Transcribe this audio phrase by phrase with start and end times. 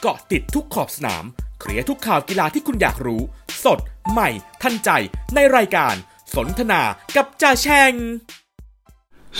[0.00, 1.24] เกาะติดทุกขอบสนาม
[1.60, 3.22] เคลียร์ทุกข่าวกีฬาที่คุณอยากรู้
[3.64, 3.78] สด
[4.10, 4.28] ใหม่
[4.62, 4.90] ทันใจ
[5.34, 5.94] ในรายการ
[6.34, 6.82] สนทนา
[7.16, 7.92] กับจ่าแชง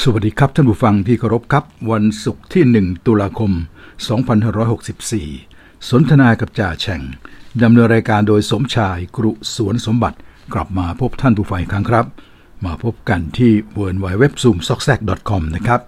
[0.01, 3.53] สวัสดีครับท่านผู้ฟังที่เคารพครับ วันศุกร์ที่ 1 ตุลาคม
[4.71, 7.03] 2564 สนทนากับจ่าแฉ่ง
[7.63, 10.19] ดำเนินรายการโดยสมชายกรุสวนสมบัติ
[10.55, 12.07] กลับมาพบท่านผู้ฟังอีกครั้งครับ
[12.67, 14.81] มาพบกันที่ w w w z o o m s o c k
[15.29, 15.81] c o m นะครับ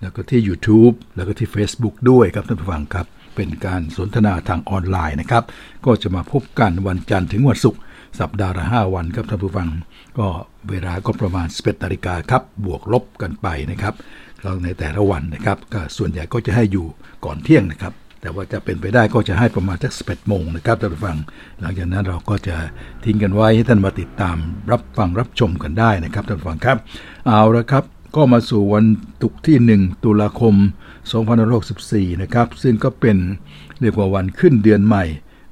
[0.00, 3.06] แล้วก็ที่ YouTube แล้วก็ที่ Facebook ด้วยครับท่านผู้ฟังครับ
[3.38, 5.44] เป็นการสนทนาทางออนไลน์นะครับ
[5.86, 7.80] ก็จะมาพบกันวันจันทร์ถึงวันศุกร์
[8.20, 9.68] สัปดาห์ละ5วันครับท่านผู้ฟัง
[10.18, 10.26] ก็
[10.70, 13.94] เวลาก็ประมาณ 11นาฬิกาครับ บวกลบกันไปนะครับ
[14.42, 16.86] เราในแต่ละวันนะครับก็ส่วนใหญ่ก็จะให้อยู่
[17.24, 21.16] ก่อนเที่ยงนะครับ แต่ว่าจะเป็นไปได้ก็จะให้ประมาณสัก11โมงนะครับท่านผู้ฟัง
[21.60, 22.56] หลังจากนั้นเราก็จะ
[23.04, 24.36] ทิ้งกันไว้ให้ท่านมาติดตาม
[24.70, 26.76] รับฟังรับชมกันได้นะครับท่านผู้ฟังครับ
[27.26, 27.84] เอาละครับ
[28.16, 28.84] ก็มาสู่วัน
[29.22, 30.54] ตุกที่ 1 ตุลาคม
[31.08, 33.16] 2564 นะครับ ซึ่งก็เป็น
[33.80, 35.04] เรียกว่าวันขึ้นเดือนใหม่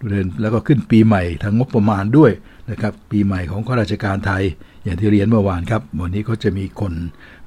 [0.08, 2.30] เดือนแล้วก็ขึ้นปีใหม่ทางงบประมาณด้วย
[2.70, 4.42] นะครับ ปีใหม่ของข้าราชการไทย
[4.84, 6.92] อย่างที่เรียนเมื่อวานครับ วันนี้ก็จะมีคน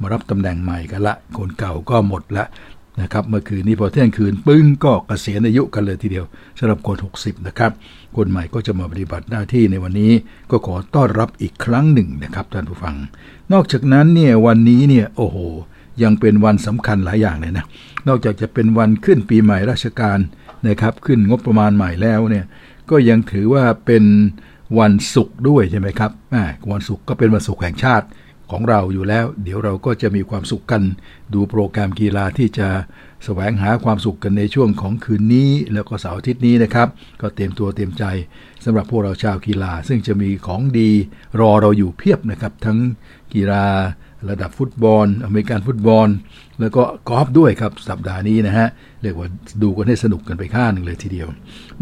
[0.02, 2.46] มารับตำแหน่งใหม่กันละ คนเก่าก็หมดละ
[3.02, 6.26] นะครับ เมื่อคืนนี้พอเที่ยงคืนปึ้งก็เกษียณอายุกันเลยทีเดียว
[6.60, 7.72] สำหรับคน 60 นะครับ
[8.16, 10.12] คนใหม่ก็จะมาปฏิบัติหน้าที่ในวันนี้
[10.52, 12.96] ก็ขอต้อนรับอีกครั้งหนึ่งนะครับท่านผู้ฟัง
[13.54, 15.38] นอกจากนั้นเนี่ยวันนี้เนี่ยโอ้โห
[16.04, 17.66] ยังเป็นวันสำคัญหลายอย่างเลยนะ
[18.08, 20.20] นอกจากจะเป็นวันขึ้นปีใหม่ราชการ
[20.68, 22.46] นะครับ ขึ้นงบประมาณใหม่แล้วเนี่ย
[22.90, 24.04] ก็ยังถือว่าเป็น
[24.80, 26.12] วันศุกร์ด้วยใช่ไหมครับ
[26.72, 28.08] วันศุกร์ก็เป็นวันศุกร์แห่งชาติ
[28.52, 30.82] ของเราอยู่แล้ว เดี๋ยวเราก็จะมีความสุขกัน
[31.34, 32.68] ดูโปรแกรมกีฬาที่จะ
[33.26, 36.88] แสวงหาความสุขกันในช่วงของคืนนี้ แล้วก็เสาร์อาทิตย์นี้นะครับ
[37.22, 38.04] ก็เตรียมตัวเตรียมใจ
[38.64, 40.90] สำหรับพวกเราชาวกีฬา ซึ่งจะมีของดี
[41.40, 42.80] รอเราอยู่เพียบนะครับ ทั้ง
[43.34, 43.66] กีฬา
[44.30, 46.08] ระดับฟุตบอล อเมริกันฟุตบอล
[46.60, 48.68] แล้วก็กอล์ฟด้วยครับสัปดาห์นี้นะฮะ
[49.02, 49.28] เรียกว่า
[49.64, 51.28] ดูกันให้สนุกกันไปข้างหนึ่งเลยทีเดียว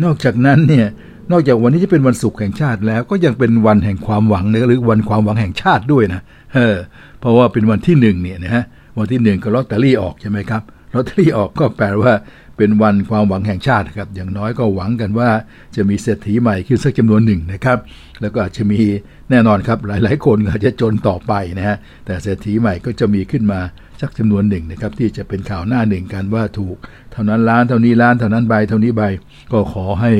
[0.03, 0.87] นอกจากนั้นเนี่ย
[1.31, 6.21] นอกจากวันนี้จะเป็นวันศุกร์แห่งชาติแล้วก็ยังเป็นวันแห่งความหวังนะหรือวันความหวังแห่งชาติด้วยนะ
[6.55, 6.77] เออ
[7.19, 8.63] เพราะว่าเป็นวันที่หนึ่งเนี่ยนะฮะ
[8.97, 10.61] วันที่หนึ่งก็ลอตเตอรี่ออกใช่ไหมครับ
[10.93, 12.13] ลอตเตอรี่ออกก็แปลว่า
[12.57, 15.29] เป็นวันความหวังแห่งชาติครับอย่างน้อยก็หวังกันว่า
[15.75, 17.77] จะมีเศรษฐีใหม่ขึ้นสักจำนวนหนึ่งนะครับ
[18.21, 18.81] แล้วก็อาจจะมี
[19.29, 23.59] แน่นอนครับหลาย ๆ คนอาจจะจนต่อไปนะฮะแต่เศรษฐีใหม่ก็จะมีขึ้นมา
[24.01, 26.77] สักจำนวนหนึ่งนะครับที่จะเป็นข่าวหน้าหนึ่งกันว่าถูก
[27.11, 29.03] เท่านั้นล้านเท่านี้ล้านเท่านั้นใบเท่านี้ใบ
[29.51, 30.11] ก็ขอให้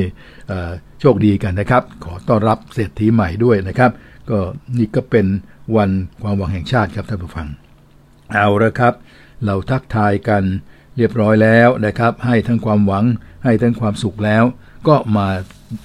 [1.00, 3.90] โชคดีกันนะครับ ขอต้อนรับเศรษฐีใหม่ด้วยนะครับ
[4.30, 4.38] ก็
[4.78, 5.26] นี่ก็เป็น
[5.76, 5.90] วัน
[6.22, 7.48] ความหวังแห่งชาติครับท่านผู้ฟัง
[8.32, 8.94] เอาละครับ
[9.44, 10.42] เราทักทายกัน
[10.96, 13.04] เรียบร้อยแล้วนะครับ ให้ทั้งความหวัง
[13.44, 14.44] ให้ทั้งความสุขแล้ว
[14.88, 15.28] ก็มา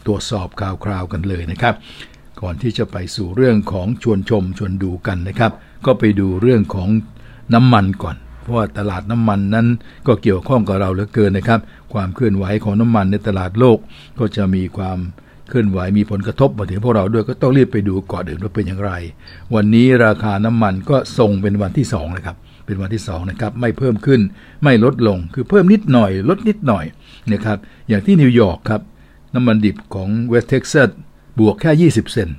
[0.05, 1.75] ตรวจสอบข่าวคราวกันเลยนะครับ
[2.44, 5.52] ก่อนที่จะไปสู่เรื่องของชวนชมชวนดูกันนะครับ
[5.86, 6.90] ก็ไปดูเรื่องของ
[7.54, 9.68] น้ำมันก่อน เพราะว่าตลาดน้ำมันนั้น
[10.08, 11.59] ก็เกี่ยวข้องกับเราเหลือเกินนะครับ
[11.94, 13.78] ความเคลื่อนไหวของน้ำมันในตลาดโลก
[14.20, 14.98] ก็จะมีความ
[15.50, 18.92] เคลื่อนไหวมีผลกระทบมาถึงพวกเราด้วยก็ต้องรีบไปดูก่อนอื่นว่าเป็นอย่างไร
[19.56, 24.22] วันนี้ราคาน้ำมันก็ทรงเป็นวันที่2นะครับเป็นวันที่2นะครับไม่เพิ่มขึ้น
[24.64, 26.86] ไม่ลดลงคือเพิ่มนิดหน่อย ลดนิดหน่อย
[27.34, 28.82] นะครับอย่างที่นิวยอร์กครับ
[29.34, 30.90] น้ำมันดิบของเวสต์เท็กซัส
[31.40, 32.30] บวกแค่ 20 เซนต์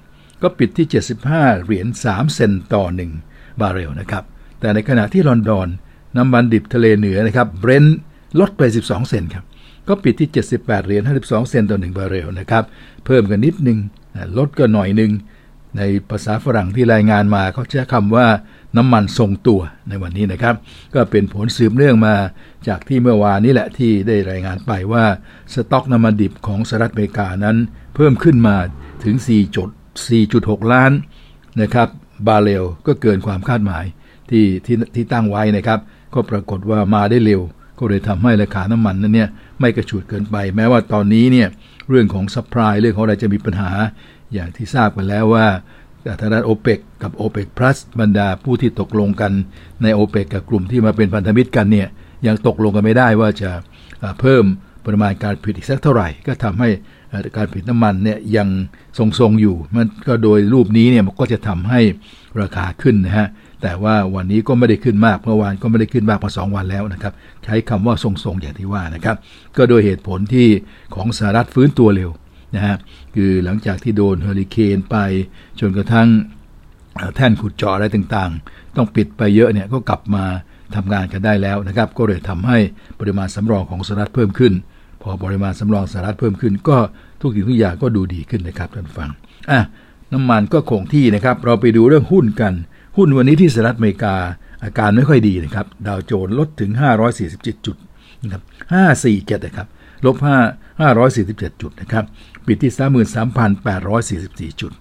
[0.42, 0.86] ก็ปิดที่
[1.26, 2.84] 75 เหรียญ 3 เซนต์ต่อ
[3.22, 4.24] 1 บาร์เรลนะครับ
[4.60, 5.68] แต่ในขณะที่ลอนดอน
[6.16, 7.98] น้ำมันดิบทะเลเหนือนะครับเบรนท์
[8.40, 9.44] ลดไป 12 เซนต์ครับ
[9.88, 10.28] ก็ปิดที่
[10.58, 12.64] 78 เหรียญ 52 เซนต์ต่อ 1 บาร์เรลนะครับ
[13.04, 13.78] เพิ่มกันนิดนึง
[14.38, 15.12] ลดก็หน่อยนึง
[15.78, 18.26] ในภาษาฝรั่งที่รายงานมาเขาใช้คำว่า
[18.76, 20.54] น้ำมันทรงตัวในวันนี้นะครับ
[20.94, 22.14] ก็เป็นผลสืบเนื่องมา
[22.68, 25.04] จากที่เมื่อวานนี้แหละที่ได้รายงานไปว่า
[25.52, 27.56] สต็อกน้ำมันดิบของสหรัฐอเมริกานั้น
[27.94, 28.56] เพิ่มขึ้นมา
[29.06, 29.16] ถึง
[29.94, 30.92] 4.4.6 ล้าน
[31.62, 31.88] นะครับ
[32.26, 33.84] บาเรลก็เกินความคาดหมาย
[34.30, 35.78] ที่ที่ที่ตั้งไว้นะครับ
[36.14, 37.42] ก็ปรากฏว่ามาได้เร็ว
[37.78, 39.28] ก็เลยทำให้ราคาน้ำมันนั้นเนี่ย
[39.60, 41.48] ไม่กระฉูดเกินไป แม้ว่าตอนนี้เนี่ย
[41.90, 43.70] เรื่องของ supply เรื่องของอะไรจะมีปัญหา
[44.32, 45.46] อย่างที่ทราบกันแล้วว่า
[46.20, 49.32] ทางด้านโอเปกกับโอเปกพลัสบรรดาผู้ที่ตกลงกัน
[49.82, 51.88] ในโอเปกกับกลุ่มที่มาเป็นพันธมิตรกันเนี่ย
[52.26, 53.50] ยังตกลงกันไม่ได้ว่าจะ
[54.20, 54.44] เพิ่ม
[54.84, 56.68] ปริมาณการผลิตอีกสักเท่าไหร่ ก็ทำให้
[57.36, 58.48] การผลิตน้ำมันเนี่ยยัง
[58.98, 61.80] ทรงๆอยู่มันก็โดยรูปนี้เนี่ยมันก็จะทำให้
[62.40, 63.28] ราคาขึ้นนะฮะ
[63.62, 67.12] แต่ว่าวันนี้ก็ไม่ได้ขึ้นมากเมื่อวานก็ไม่ได้ขึ้นมากมาสองวันแล้วนะครับ
[67.44, 69.16] ใช้คำว่าทรงๆอย่างที่ว่านะครับ
[69.56, 70.48] ก็โดยเหตุผลที่
[70.94, 72.10] ของสหรัฐฟื้นตัวเร็ว
[72.54, 72.76] นะฮะ
[73.14, 74.96] คือหลังจากที่โดนเฮอริเคนไป
[75.60, 76.08] จนกระทั่ง
[77.16, 80.24] แท่นขุดเจาะอะไรต่างๆ ต้องปิดไปเยอะเนี่ยก็กลับมา
[80.74, 82.58] ทำงานกันได้แล้วนะครับ ก็เลยทำให้
[83.00, 84.52] ปริมาณสำรองของสหรัฐเพิ่มขึ้น
[85.04, 86.78] พอปริมาณสำรองสหรัฐเพิ่มขึ้น ก็
[87.20, 89.10] ทุกสิ่งทุกอย่างก็ดูดีขึ้นนะครับท่านฟัง
[89.50, 89.60] อะ
[90.12, 92.52] น้ำมันก็คงที่นะครับ เราไปดูเรื่องหุ้นกัน
[92.96, 94.14] หุ้นวันนี้ที่สหรัฐอเมริกา
[94.64, 96.70] อาการไม่ค่อยดีนะครับ ดาวโจนส์ลดถึง
[97.18, 97.76] 547 จุด
[98.22, 98.42] นะครับ
[98.94, 99.68] 547นะครับ
[100.06, 102.04] ลบ 5 547 จุดนะครับ
[102.46, 102.72] ปิดที่
[104.50, 104.72] 33,844 จุด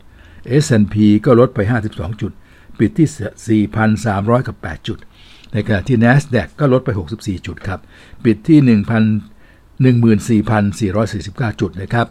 [0.64, 1.60] S&P ก็ลดไป
[1.90, 2.32] 52 จุด
[2.80, 4.98] ปิดที่ 4,300กับ8จุด
[5.54, 6.90] ในขณะที่ NASDAQ ก็ลดไป
[7.20, 7.80] 64 จุดครับ
[8.26, 8.60] ปิดที่
[9.10, 9.33] 1,000
[9.82, 12.08] 14,449 จุดนะครับ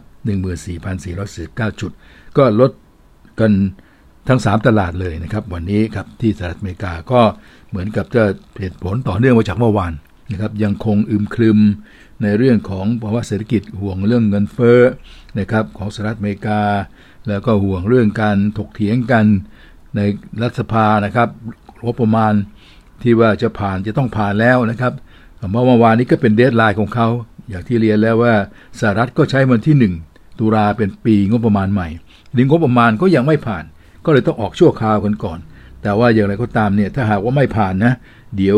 [0.89, 1.91] 14,449 จุด
[2.37, 2.71] ก็ลด
[3.39, 3.51] กัน
[4.27, 7.21] ทั้ง 3 ตลาดเลยนะครับ วันนี้ครับที่สหรัฐอเมริกาก็
[7.69, 8.23] เหมือนกับจะ
[8.59, 9.93] เหตุผลต่อเนื่องมาจากเมื่อวาน
[10.31, 11.59] นะครับยังคงอึมครึม
[12.23, 14.79] ในเรื่องของภาวะเศรษฐกิจห่วงเรื่องเงินเฟ้อ
[15.39, 16.61] นะครับของสหรัฐอเมริกา
[17.27, 19.25] แล้วก็ห่วงเรื่องการถกเถียงกัน
[19.95, 20.01] ใน
[20.41, 21.29] รัฐสภานะครับ
[21.83, 22.33] งบประมาณ
[23.01, 24.93] ที่ว่าจะผ่านจะต้องผ่านแล้วนะครับ
[25.51, 27.07] เมื่อวานนี้ก็เป็น deadline ของเขา
[27.49, 28.33] อย่างที่เรียนแล้วว่า
[28.79, 29.75] สหรัฐก็ใช้วันที่
[30.11, 31.87] 1 ตุลาเป็นปีงบประมาณใหม่
[32.37, 33.63] ดิงบประมาณก็ยังไม่ผ่าน
[34.05, 35.39] ก็เลยต้องออกชั่วคราวกันก่อน
[35.83, 37.93] แต่ว่าอย่างไรก็ตามเนี่ยถ้าหากว่าไม่ผ่านนะ
[38.37, 38.57] เดี๋ยว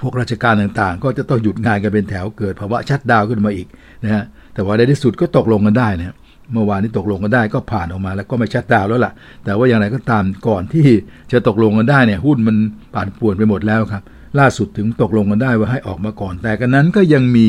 [0.00, 3.66] พวกราชการต่างๆ ก็จะต้องหยุดงานกันเป็นแถวเกิดภาวะ shutdown ขึ้นมาอีก
[4.04, 4.24] นะฮะ
[4.54, 6.14] แต่ว่าในที่สุดก็ตกลงกันได้นะ
[6.52, 9.12] เมื่อวานนี้ตกลงกันได้ก็ผ่านออกมาแล้วก็ไม่ shutdown แล้วล่ะ
[9.44, 10.86] แต่ว่าอย่างไรก็ตามก่อนที่
[11.32, 12.56] จะตกลงกันได้เนี่ยหุ้นมัน
[12.94, 14.02] ป่านป่วนไปหมดแล้วครับ
[14.40, 17.46] ล่าสุดถึงตกลงกันได้ว่าให้ออกมาก่อน แต่กันนั้นก็ยังมี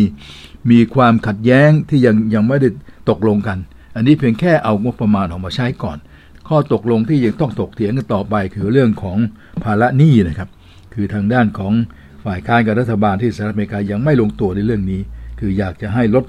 [0.71, 2.69] มีความขัดแย้งที่ยังยังไม่ได้
[3.09, 3.57] ตกลงกัน
[3.95, 5.97] อันนี้เพียงแค่เอางบประมาณออกมาใช้ก่อน
[6.47, 9.18] ข้อตกลงที่ยังต้องตกเถียงกันต่อไปคือเรื่องของ
[9.63, 10.50] ภาระหนี้นะครับ
[10.94, 11.74] คือทางด้านของ
[12.25, 15.01] ฝ่ายค้านกับรัฐบาลที่สหรัฐอเมริกายังไม่ลงตัวในเรื่องนี้
[15.39, 16.25] คืออยากจะให้ลด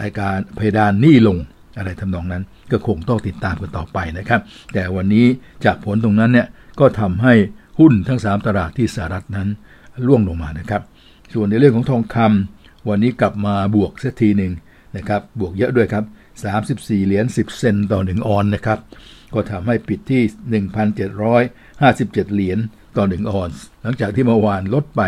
[0.00, 1.36] อาการเพดานหนี้ลง
[1.78, 4.40] อะไรทำนองนั้น ก็คงต้องติดตามกันต่อไปนะครับ
[4.72, 5.26] แต่วันนี้
[5.64, 6.48] จากผลตรงนั้นเนี่ย
[6.80, 7.34] ก็ทำให้
[7.78, 9.48] หุ้นทั้ง 3 ตลาดที่สหรัฐนั้น
[10.06, 10.82] ร่วงลงมานะครับ
[11.34, 14.52] ส่วนในเรื่องของทองคำวันนี้กลับมาบวกสักทีหนึ่ง
[14.96, 16.04] นะครับ บวกเยอะด้วยครับ
[16.54, 18.78] 34 เหรียญ10 เซนต่อ 1 ออนนะครับ
[19.34, 20.22] ก็ทำให้ปิดที่
[21.28, 22.58] 1,757 เหรียญ
[22.96, 25.02] ต่อ 1 ออนซ์หลังจากที่เมื่อวานลดไป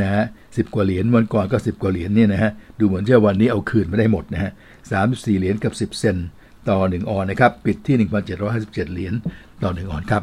[0.00, 0.24] นะฮะ
[0.56, 4.50] สิกว่าเหรียญวันก่อนก็ 10 กว่าเหรียญนี่นะฮะดูเหมือนจะวันนี้เอาคืนไม่ได้หมดนะฮะ
[4.94, 6.16] 34 เหรียญกับ 10 เซน
[6.68, 7.96] ต่อ 1 ออนนะครับ ปิดที่
[8.44, 9.14] 1,757 เหรียญ
[9.62, 10.22] ต่อ 1 ออนครับ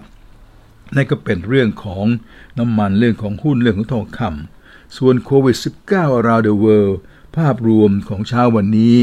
[0.96, 2.06] นั่นก็เป็นเรื่องของ
[2.60, 5.58] น้ำมันเรื่องของหุ้นเรื่องของทองคำส่วนโควิด
[5.88, 6.96] 19 around the world
[7.38, 8.96] ภาพรวมของเช้าวันนี้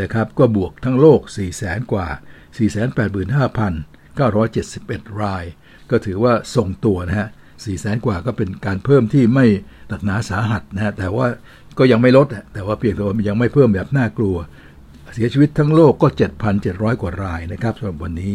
[0.00, 2.06] นะครับก็บวกทั้งโลก 4 0 0แสนกว่า
[4.24, 5.44] 485,971 ราย
[5.90, 9.46] ก็ถือว่าทรงตัวนะฮะ4แสนกว่าก็เป็นการเพิ่มที่ไม่
[9.88, 11.26] หนักหนาสาหัสนะฮะแต่ว่า
[11.78, 14.36] ก็ยังไม่ลด แต่ว่าเพียงแต่ว่ายังไม่เพิ่มแบบน่ากลัว
[15.14, 16.08] เสียชีวิตทั้งโลกก็
[16.54, 18.34] 7,700 กว่ารายนะครับสำหรับวันนี้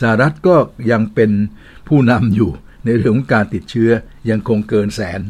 [0.00, 0.56] สหรัฐก็
[0.90, 1.30] ยังเป็น
[1.88, 2.50] ผู้นำอยู่
[2.84, 3.90] ในเรื่องของการติดเชื้อ
[4.30, 5.20] ยังคงเกินแสน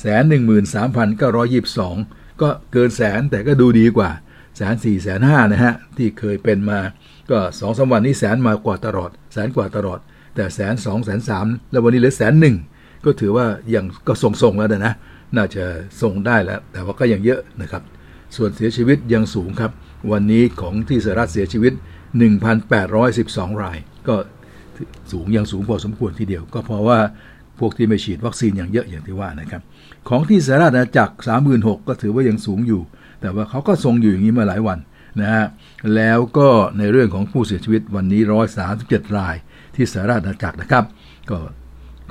[0.00, 1.96] แสนหนึ่งหมื่นสามพันเก้าร้อยยี่สิบสอง
[2.42, 4.10] ก็เกินแสนแต่ก็ดูดีกว่า
[4.56, 6.80] แสนสี่แสนห้านะฮะ ที่เคยเป็นมา
[7.30, 9.98] ก็สองสามวันนี้แสนมากว่าตลอด แสนกว่าตลอด
[10.34, 12.56] แต่แสนสองแสนสามแล้ววันนี้เหลือแสนหนึ่ง
[13.04, 14.94] ก็ถือว่ายังก็ทรงๆแล้วนะ
[15.36, 15.64] น่าจะ
[16.00, 17.82] ทรงได้แล้ว แต่ว่าก็ยังเยอะนะครับ
[18.36, 19.72] ส่วนเสียชีวิตยังสูงครับ
[20.12, 21.72] วันนี้ของที่สหรัฐเสียชีวิต
[22.88, 23.78] 1,812 ราย
[24.08, 24.14] ก็
[25.12, 26.98] สูงยังสูงพอสมควรทีเดียว ก็เพราะว่า
[27.58, 29.62] พวกที่ไม่ฉีดวัคซีนอย่างเยอะอย่างที่ว่านะครับ
[30.08, 31.10] ของที่สหรัฐจาก
[31.48, 32.82] 36,000ก็ถือว่ายังสูงอยู่
[33.20, 34.78] แต่ว่าเขาก็ทรงอยู่อย่างนี้มาหลายวัน
[35.20, 35.46] นะฮะ
[35.94, 36.48] แล้วก็
[36.78, 38.22] ในเรื่องของผู้เสียชีวิตวันนี้
[38.68, 39.36] 137 ราย
[39.74, 40.84] ที่สหราชอาณาจักรนะครับ
[41.30, 41.38] ก็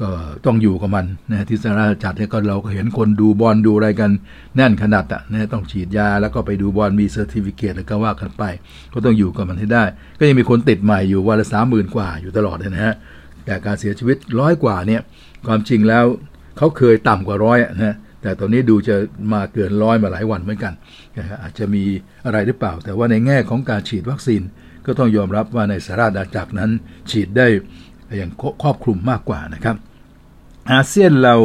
[0.02, 0.10] ก็
[0.46, 4.12] ต้องอยู่กับมันนะที่สหราชอาณาจักรเนี่ยก็เราก็เห็นคนดูบอลดูอะไรกัน
[4.56, 8.44] แน่นขนาดอะนะต้องฉีดยาแล้วก็ไปดูบอลมี certificate แล้วก็ว่ากันไป
[8.94, 9.84] ก็ต้องอยู่กับมันให้ได้
[10.20, 12.96] ก็ยังมีคนติดใหม่อยู่วันละสามหมื่นกว่าอยู่ตลอดเลยนะฮะ
[13.46, 15.02] แต่การเสียชีวิตร้อยกว่าเนี่ย
[15.48, 16.06] ความจริงแล้ว
[16.58, 18.96] เขาเคยต่ำกว่าร้อยนะแต่ตอนนี้ดูจะ
[19.34, 20.74] มาเกินร้อยมาหลายวันเหมือนกัน
[21.42, 21.84] อาจจะมี
[22.26, 24.42] อะไรหรือเปล่า แต่ว่าในแง่ของการฉีดวัคซีน
[24.86, 26.72] ก็ต้องยอมรับว่าในสหราชอาณาจักรนั้น
[27.12, 27.48] ฉีดได้
[28.18, 28.32] อย่าง
[28.64, 29.76] ครอบคลุมมากกว่านะครับ
[30.72, 31.36] อาเซียนเรา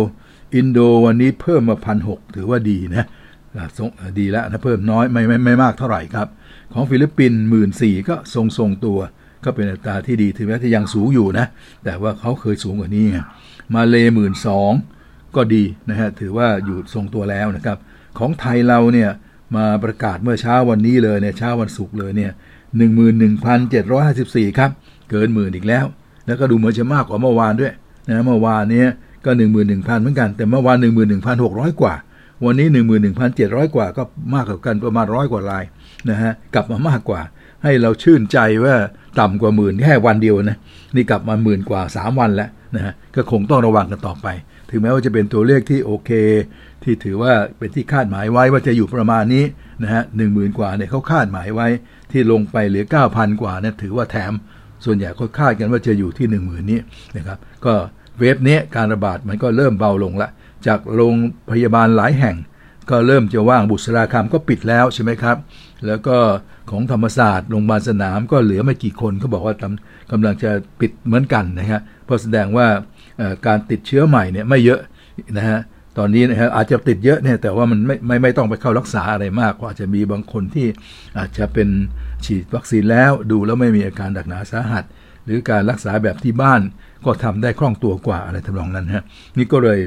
[0.54, 3.04] อินโดวันนี้เพิ่มมาพันหถือว่าดีนะ
[4.18, 6.28] ดีแล้วนะเพิ่มน้อยไม่ไม่ไม่มากเท่าไหร่ครับ
[6.72, 8.98] ของฟิลิปปินส์หมื่นสี่ก็ทรงทรงตัว
[9.44, 11.46] ก็เป็นอัตราที่ดีถึงแม้ที่ยังสูงอยู่นะ
[11.84, 13.06] แต่ว่าเขาเคยสูงกว่านี้
[13.74, 14.72] มาเลหมื่นสอง
[15.36, 17.78] ก็ดีนะฮะถือว่าอยู่ทรงตัวแล้วนะครับ
[18.18, 19.10] ของไทยเราเนี่ย
[19.56, 22.32] มาประกาศเมื่อเช้าวันนี้เลยเนี่ยเช้าวันศุกร์เลยเนี่ย
[22.76, 24.70] หนึ่งหมื่นหนึ่งพันเจ็ดร้อยห้าสิบสี่ครับ
[25.10, 25.84] เกินหมื่นอีกแล้ว
[26.26, 27.72] แล้วก็ดูเหมือนจะมากกว่าเมื่อวานด้วย
[28.06, 28.84] นะเมื่อวานเนี้
[29.24, 30.78] ก็ 11,000 เหมือนกัน แต่เมื่อวาน
[31.30, 31.94] 11,600 กว่า
[32.44, 32.68] วันนี้
[33.20, 34.02] 11,700 กว่า ก็
[34.34, 35.64] มากกว่ากันประมาณร้อยกว่าลาย
[36.10, 37.20] นะฮะ กลับมามากกว่า
[37.62, 38.74] ให้เราชื่นใจว่า
[39.20, 40.58] ต่ำกว่าหมื่นแค่วันเดียวนะ
[40.96, 44.28] นี่กลับมาหมื่นกว่า 3 วันแล้วนะฮะ ก็คงต้องระวังกันต่อไป
[44.70, 46.10] ถึงแม้ว่าจะเป็นตัวเลขที่โอเค
[46.82, 49.44] ที่ถือว่าเป็นที่คาดหมายไว้ว่าจะอยู่ประมาณนี้
[49.82, 51.68] นะฮะหนึ่งหมื่นกว่าเนี่ยเขาคาดหมายไว้
[52.12, 54.32] ที่ลงไปเหลือ 9,000 กว่าเนี่ยถือว่าแถม
[54.84, 56.80] ส่วนใหญ่เขาคาดกันว่าจะอยู่ที่ 1 0,000 นี้
[57.16, 57.74] นะครับ ก็
[58.18, 60.28] เวฟนี้การระบาดมันก็เริ่มเบาลงละ
[60.66, 61.14] จากโรง
[61.52, 62.36] พยาบาลหลายแห่ง
[62.90, 65.36] ก็เริ่มจะว่างบุษราคำก็ปิดแล้วใช่ไหมครับ
[65.86, 66.16] แล้วก็
[66.70, 69.54] ของธรรมศาสตร์โรงพยาบาลสนามก็เหลือไม่กี่คนเขาบอกว่า
[70.12, 70.50] กำลังจะ
[70.80, 72.66] ปิดเหมือนกันนะฮะเพราะแสดงว่า
[73.46, 74.80] การติดเชื้อใหม่เนี่ยไม่เยอะ
[75.38, 75.58] นะฮะ
[75.98, 80.66] ตอนนี้นะฮะอาจจะติดเยอะเนี่ยแต่ว่ามันไม่ไม่ไม่ต้องไปเข้ารักษาอะไรมากก็อาจจะมีบางคนที่
[81.18, 81.68] อาจจะเป็น
[82.24, 84.84] ฉีดวัคซีนแล้วดูแล้วไม่มีอาการดักหนาสาหัส
[85.24, 86.60] หรือการรักษาแบบที่บ้าน
[87.04, 89.04] ก็ทำได้คล่องตัวกว่าอะไรทำนองนั้นฮะ
[89.38, 89.78] นี่ก็เลย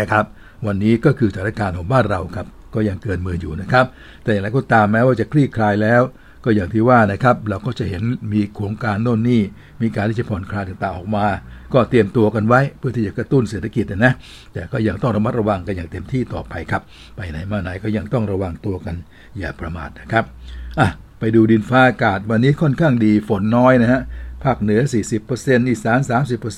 [0.00, 0.24] นะครับ
[0.66, 3.86] วันนี้ก็คือสถานการณ์ของบ้านเราครับ ก็ยังเกินมืออยู่นะครับ
[4.22, 6.02] แต่อย่างไรก็ตามแม้ว่าจะคลี่คลายแล้ว
[6.44, 9.42] ก็อย่างที่ว่านะครับ เราก็จะเห็นมีโครงการโน่นนี่
[9.82, 11.26] มีการที่จะผ่อนคลายต่างๆออกมา
[11.72, 14.12] ก็เตรียมตัวกันไว้เพื่อที่จะกระตุ้นเศรษฐกิจนะ
[14.52, 16.82] แต่ก็ยังต้องระมัดระวังกันอย่างเต็มที่ต่อไปครับ
[17.16, 18.94] ไปไหนมาไหนก็ยังต้องระวังตัวกัน
[19.38, 20.24] อย่าประมาทนะครับ
[20.80, 20.88] อะ
[21.20, 24.00] ไปดูดินฟ้าอากาศวันนี้ค่อนข้างดีฝนน้อยนะฮะ
[24.44, 24.80] ภาคเหนือ
[25.26, 25.98] 40%อีสาน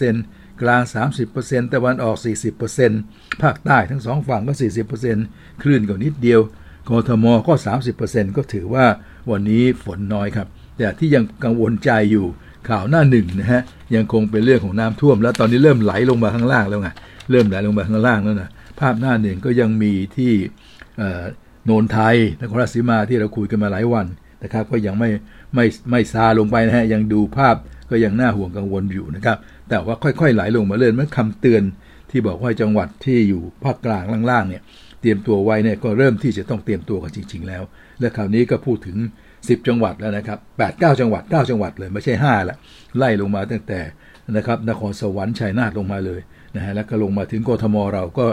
[0.02, 0.82] 30%กลาง
[1.28, 2.16] 30%ตะวันออก
[2.78, 4.54] 40%ภาคใต้ทั้งสองฝั่งก็
[5.08, 6.40] 40%คลื่นก็นิดเดียว
[6.88, 7.54] กทมก็
[7.94, 8.86] 30%ก็ถือว่า
[9.30, 10.46] วันนี้ฝนน้อยครับ
[10.76, 12.26] แต่ที่ยังกังวลใจอยู่
[12.68, 13.62] ข่าวหน้าหนึ่งนะฮะ
[13.94, 16.88] ยังคงเป็นเรื่องของน้ำท่วม แล้วตอนนี้เริ่มไหลลงมาข้างล่างแล้วไง
[17.30, 20.32] เริ่มไหลลงมาข้างล่างแล้วนะภาพหน้าหนึ่งก็ยังมีที่
[21.64, 24.06] โนนไทยนครราชสีมาที่เราคุยกันมาหลายวัน
[24.42, 25.08] นะครับ ก็ยังไม่
[25.54, 27.56] ไม่ไม่ซาลงไปนะฮะยังดูภาพ
[27.90, 29.36] ก็ยังน่าห่วงกังวลอยู่นะครับ
[29.68, 31.62] แต่ว่าค่อยๆไหลลงมาเรื่อยเมื่อคำเตือน
[32.10, 34.62] ที่บอกว่าจังหวัดที่อยู่ภาคกลางล่างๆเนี่ย
[35.00, 37.62] เตรียมตัวไว้เนี่ยก็เริ่มที่จะต้องเตรียมตัวกันจริง ๆ แล้ว
[38.00, 38.96] และคราวนี้ก็พูดถึง
[39.32, 42.56] 10 จังหวัดแล้วนะครับ8 9 จังหวัด 9 จังหวัดเลยไม่ใช่ 5 ละ
[42.96, 43.80] ไล่ลงมาตั้งแต่
[44.36, 46.20] นะครับนครสวรรค์ชัยนาทลงมาเลย
[46.56, 48.26] นะฮะแล้วก็ลงมาถึงกทมเราก็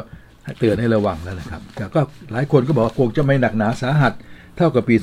[0.60, 4.14] เตือนให้ระวังแล้วนะครับแต่ก็หลายคนก็บอกว่าคงจะไม่หนักหนาสาหัส
[4.58, 4.96] เท่ากับปี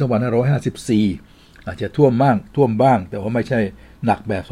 [0.69, 1.36] 2554
[1.67, 3.61] อาจจะท่วมบ้างท่วมบ้าง แต่ว่าไม่ใช่
[4.07, 4.45] หนักแบบ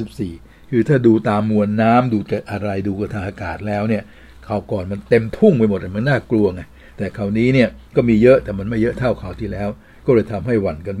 [0.00, 2.18] 2554 คือถ้าดูตามมวลน้ำดู
[2.50, 4.02] อะไรดูกระทางอากาศแล้วเนี่ย
[4.46, 6.62] คราวก่อนมันเต็มทุ่งไปหมดมันน่ากลัวไง
[6.98, 9.68] แต่คราวนี้เนี่ยก็มีเยอะแต่มันไม่เยอะเท่าคราวที่แล้ว
[10.06, 10.96] ก็เลยทำให้หวั่นกัน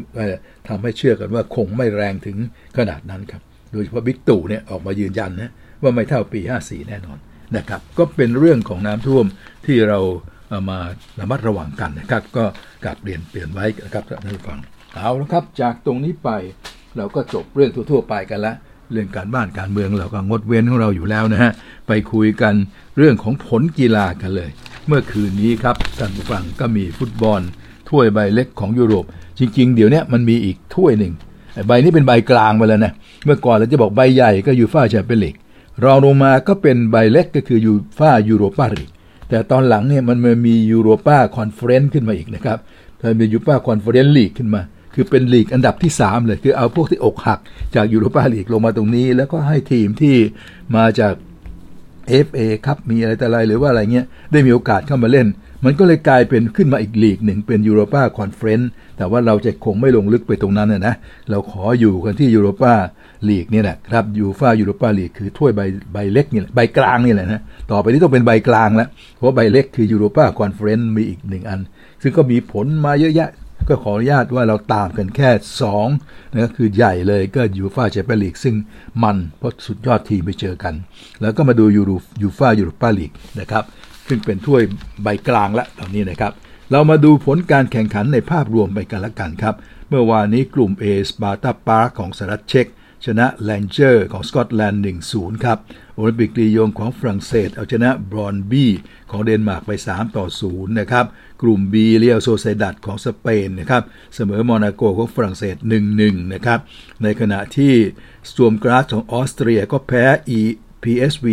[0.68, 2.36] ทำให้เชื่อกันว่าคงไม่แรงถึง
[2.76, 3.42] ขนาดนั้นครับ
[3.72, 5.50] โดยเฉพาะบิ๊กตู่เนี่ยออกมายืนยันนะ
[5.82, 7.18] ว่าไม่เท่าปี 54 แน่นอน
[7.56, 9.26] นะครับ ก็เป็นเรื่องของน้ำท่วม
[9.66, 9.98] ที่เรา
[10.48, 10.78] เอามา
[11.20, 12.44] ระมัดระวังกันนะครับ ก็
[12.84, 14.58] กลับเรียนเปลี่ยนไว้นะครับท่านผู้ฟัง
[14.96, 16.30] เอาแล้วครับ จากตรงนี้ไป
[16.96, 18.56] เราก็จบเรื่องทั่ว ๆ ไปกันแล้ว
[18.92, 21.52] เรื่องการบ้านการเมืองเราก็งดเว้นของเราอยู่แล้วนะฮะ
[21.88, 22.54] ไปคุยกัน
[22.98, 24.50] เรื่องของผลกีฬากันเลย
[24.86, 27.40] เมื่อคืนนี้ครับท่านผู้ฟังก็มีฟุตบอล
[27.88, 29.04] ถ้วยใบเล็กของยุโรป
[29.38, 31.12] จริง ๆ เดี๋ยวนี้มันมีอีกถ้วยหนึ่ง
[31.66, 32.92] ใบนี้เป็นใบกลางไปแล้วนะ
[33.24, 35.34] เมื่อก่อนเราจะบอกใบใหญ่ก็ยูฟ่าแชมเปี้ยนลีก
[35.84, 38.90] รองลงมาก็เป็นใบเล็กก็คือยูฟ่ายูโรปาลีก
[39.28, 42.58] แต่ตอนหลังเนี่ยมันมียูโรปาคอนเฟอเรนซ์ขึ้นมาอีกนะครับ
[43.02, 44.62] มันมียูฟ่าคอนเฟอเรนซ์ลีกขึ้นมา
[44.94, 47.40] คือเป็นลีกอันดับที่ 3 เลย คือเอาพวกที่อกหัก
[47.74, 50.16] จากยูโรปาลีกลงมาตรงนี้ แล้วก็ให้ทีมที่
[50.76, 51.14] มาจาก
[52.26, 55.26] FA ครับมีอะไรแต่ไรหรือว่าอะไรเงี้ย ได้มีโอกาสเข้ามาเล่น
[55.64, 60.94] มันก็เลยกลายเป็นขึ้นมาอีกลีกหนึ่งเป็นยูโรปาคอนเฟอเรนซ์แต่ว่าเราจะคงไม่ลงลึกไปตรงนั้นนะนะ
[61.30, 62.74] เราขออยู่กันที่ยูโรปา
[63.28, 65.60] ลีกนี่แหละครับยูฟ่ายูโรปาลีกคือถ้วยใบ
[65.92, 71.60] ใบเล็กนี่แหละใบกลางนี่แหละนะต่อไปนี้ต้องเป็นใบกลางแล้วเพราะใบเล็กคือยูโรปาคอนเฟอเรนซ์มีอีกหนึ่งอัน
[72.02, 73.30] ซึ่งก็มีผลมาเยอะแยะ
[73.68, 75.30] ก็ขออนุญาตว่าเราตามกันแค่
[75.82, 78.54] 2นะก็คือใหญ่เลยก็ยูฟ่าแชมเปี้ยนลีกซึ่ง
[79.02, 80.74] มันเพราะสุดยอดทีมไปเจอกัน
[81.20, 81.90] แล้วก็มาดูยูโร
[82.22, 83.64] ยูฟ่ายูโรปาลีกนะครับ
[84.08, 84.62] ซึ่งเป็นถ้วย
[85.02, 86.32] ใบกลางละตอนนี้นะครับ
[86.70, 89.54] เรามาดูผลการแข่งขันในภาพรวมไปกันละกันครับ
[89.88, 92.66] เมื่อวานนี้กลุ่ม A สปาร์ตาปรากของสาธารณรัฐเช็ก
[93.06, 95.58] ชนะเรนเจอร์ของสกอตแลนด์ 1-0 ครับ
[95.94, 98.70] โอลิมปิกลียงของฝรั่งเศส เอาชนะบรอนบี้
[99.10, 101.06] ของเดนมาร์กไป 3 ต่อ 0 นะครับ
[101.42, 103.82] กลุ่ม B เรียลโซเซดัดของสเปนนะครับ
[104.14, 105.56] เสมอมอนาโกของฝรั่งเศส
[105.94, 106.60] 1-1 นะครับ
[107.02, 107.74] ในขณะที่
[108.28, 110.04] สตูมกราสของออสเตรียก็แพ้
[110.38, 111.26] PSV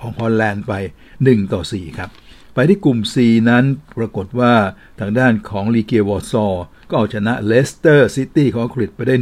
[0.00, 0.72] ของฮอลแลนด์ไป
[1.14, 2.10] 1 ต่อ 4 ครับ
[2.54, 3.16] ไปที่กลุ่ม C
[3.50, 3.64] นั้น
[3.98, 4.54] ปรากฏว่า
[5.00, 6.46] ทางด้านของลีเกียวอร์ซอ
[6.88, 9.14] ก็เอาชนะเลสเตอร์ซิตี้ของอังกฤษไปได้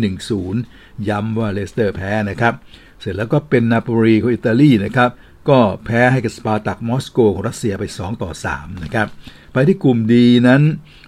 [0.51, 2.55] 1-0 ย้ำว่าเลสเตอร์แพ้นะครับ
[3.01, 5.11] เสร็จแล้วก็เป็นนาโปลีของอิตาลีนะครับ
[5.49, 9.09] ก็แพ้ให้กับสปาร์ตักมอสโกของรัสเซียไป 2 ต่อ 3 นะครับ
[9.53, 10.63] ไปที่กลุ่ม D นั้น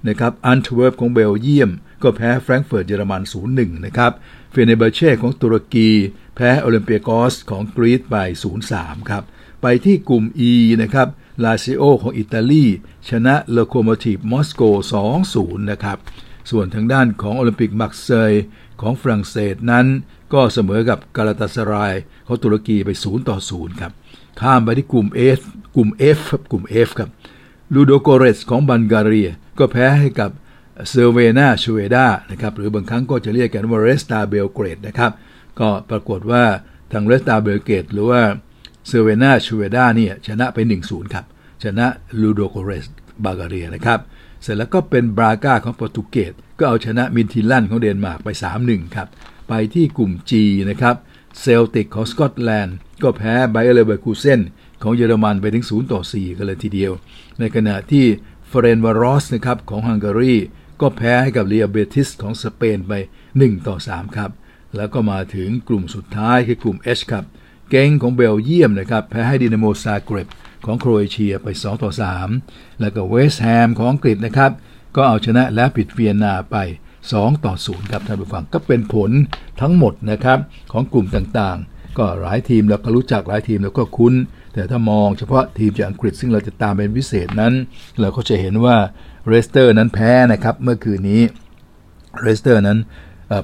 [0.09, 1.71] นะครับแอนต์เวิร์ปของเบลเยียม
[2.03, 3.23] ก็แพ้แฟรงก์เฟิร์ตเยอรมัน
[3.55, 4.13] 0-1 นะครับ
[4.53, 5.89] เฟเนเบเช่ของตุรกี
[6.37, 8.17] แพ้โอลิมเปียกอสของกรีซไป
[8.63, 9.23] 0-3 ครับ
[9.63, 11.09] ไปที่กลุ่ม E นะครับ
[11.45, 12.65] ลาซิโอของอิตาลี
[13.09, 14.63] ชนะโลโคโมทีฟมอสโก
[15.15, 15.99] 2-0 นะครับ
[16.51, 18.33] ส่วนทางด้านของโอลิมปิกมาร์กเซย
[18.81, 19.87] ของฝรั่งเศสนั้น
[20.33, 21.95] ก็เสมอกับกาลาตาสราย
[22.27, 23.93] ของตุรกีไป 0 ต่อ 0 ครับ
[24.41, 25.07] ข้ามไปที่กลุ่ม
[25.39, 25.41] F
[25.77, 27.11] กลุ่ม F ครับกลุ่ม F ครับ
[27.73, 29.23] ลูโดโกเรสของบัลแกเรีย
[29.59, 30.31] ก็แพ้ให้กับ
[30.89, 35.13] เซเวนาชเวดานะครับหรือบางครั้งก็จะเรียกกันว่าเรดสตาร์เบลเกรดนะครับ
[35.61, 36.45] ก็ปรากฏว่า
[36.93, 38.23] ทางเรดสตาร์เบลเกรดหรือว่า
[38.89, 41.25] เซเวนาชเวดาเนี่ยชนะไป 1-0 ครับ
[41.65, 41.87] ชนะ
[42.21, 42.87] ลูโดโกเรส
[43.25, 44.01] บัลแกเรียนะครับ
[44.43, 48.29] เสร็จแล้วก็เป็นบราก้าของโปรตุเกสก็เอาชนะมิดทิลแลนด์ของเดนมาร์กไป
[48.63, 49.09] 3-1 ครับ
[49.49, 50.33] ไปที่กลุ่ม G
[50.71, 50.97] นะครับ
[51.41, 54.41] เซลติกของสกอตแลนด์ก็แพ้ไบเออร์เลเวอร์คูเซน
[54.85, 56.93] ของเยอรมันไปถึง 0 ต่อ 4 กันเลยทีเดียว
[57.39, 58.05] ในขณะที่
[58.49, 60.35] เฟเรนซ์วารอสนะครับของฮังการี
[60.81, 62.93] ก็แพ้ให้กับเรียลเบติสของสเปนไป
[63.31, 64.31] 1 ต่อ 3 ครับ
[64.77, 67.25] แล้วก็มาถึงกลุ่มสุดท้ายคือกลุ่ม H ครับ
[67.71, 70.29] เกงค์ของเบลเยียมนะครับแพ้ให้ดินาโมซาเกร็บ
[70.67, 71.91] ของโครเอเชียไป 2 ต่อ
[72.35, 74.53] 3 แล้วก็เวสต์แฮมของอังกฤษนะครับ
[74.97, 76.57] ก็เอาชนะราปิดเวียนนาไป
[77.01, 79.11] 2 ต่อ 0 ครับท่านผู้ฟังก็เป็นผล
[79.61, 80.39] ทั้งหมดนะครับ
[80.73, 84.15] ของกลุ่มต่างๆ ก็หลายทีมเราก็รู้จักหลายทีมแล้วก็คุ้น
[84.55, 87.53] แต่ถ้ามองเฉพาะทีมจากอังกฤษซึ่งเราจะตามเป็นพิเศษนั้น
[88.01, 88.77] เราก็จะเห็นว่า
[89.29, 91.23] เลสเตอร์นั้นแพ้นะครับเมื่อคืนนี้
[92.23, 92.79] เลสเตอร์นั้น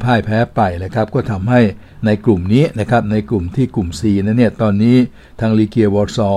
[0.05, 1.61] พ่ายแพ้ไปนะครับก็ทำให้
[2.07, 4.97] ในกลุ่มนี้นะครับในกลุ่มที่กลุ่ม C นั้นเนี่ยตอนนี้
[5.41, 6.31] ทางลีเกียวอร์ซอ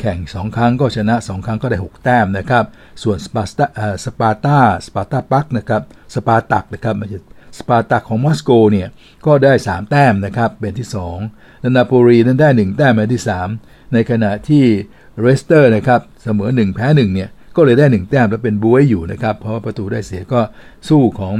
[0.00, 2.64] แข่ง 2 ครั้งก็ชนะ 2 ครั้งก็ได้ 6 แต้มนะครับ
[3.02, 3.66] ส่วนสปาร์ตา
[4.04, 5.82] สปาร์ตาสปาร์ตาปักนะครับ
[6.14, 7.20] สปาร์ตักนะครับมันจะ
[7.58, 8.88] สปาร์ตักของมอสโกเนี่ย
[9.26, 10.88] ก็ได้ 3 แต้มนะครับเป็นที่
[11.22, 13.22] 2 และนาโปลีนั้นได้ 1 แต้มเป็นที่
[13.54, 14.64] 3 ในขณะที่
[15.20, 20.40] เลสเตอร์นะครับเสมอ 1 แพ้1เนี่ยก็เลยได้ 1 แต้มแล้วเป็นบ๊วยอยู่นะครับ เพราะว่าประตูได้เสียก็
[20.88, 21.34] สู้ของ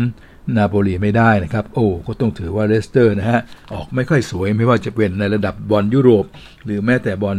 [0.56, 3.40] นาโปลีไม่ได้นะครับ โอ้ก็ต้องถือว่าเลสเตอร์นะฮะ
[3.72, 6.24] ออกไม่ค่อยสวยไม่ว่าจะเป็นในระดับบอลยุโรป
[6.64, 7.38] หรือแม้แต่บอล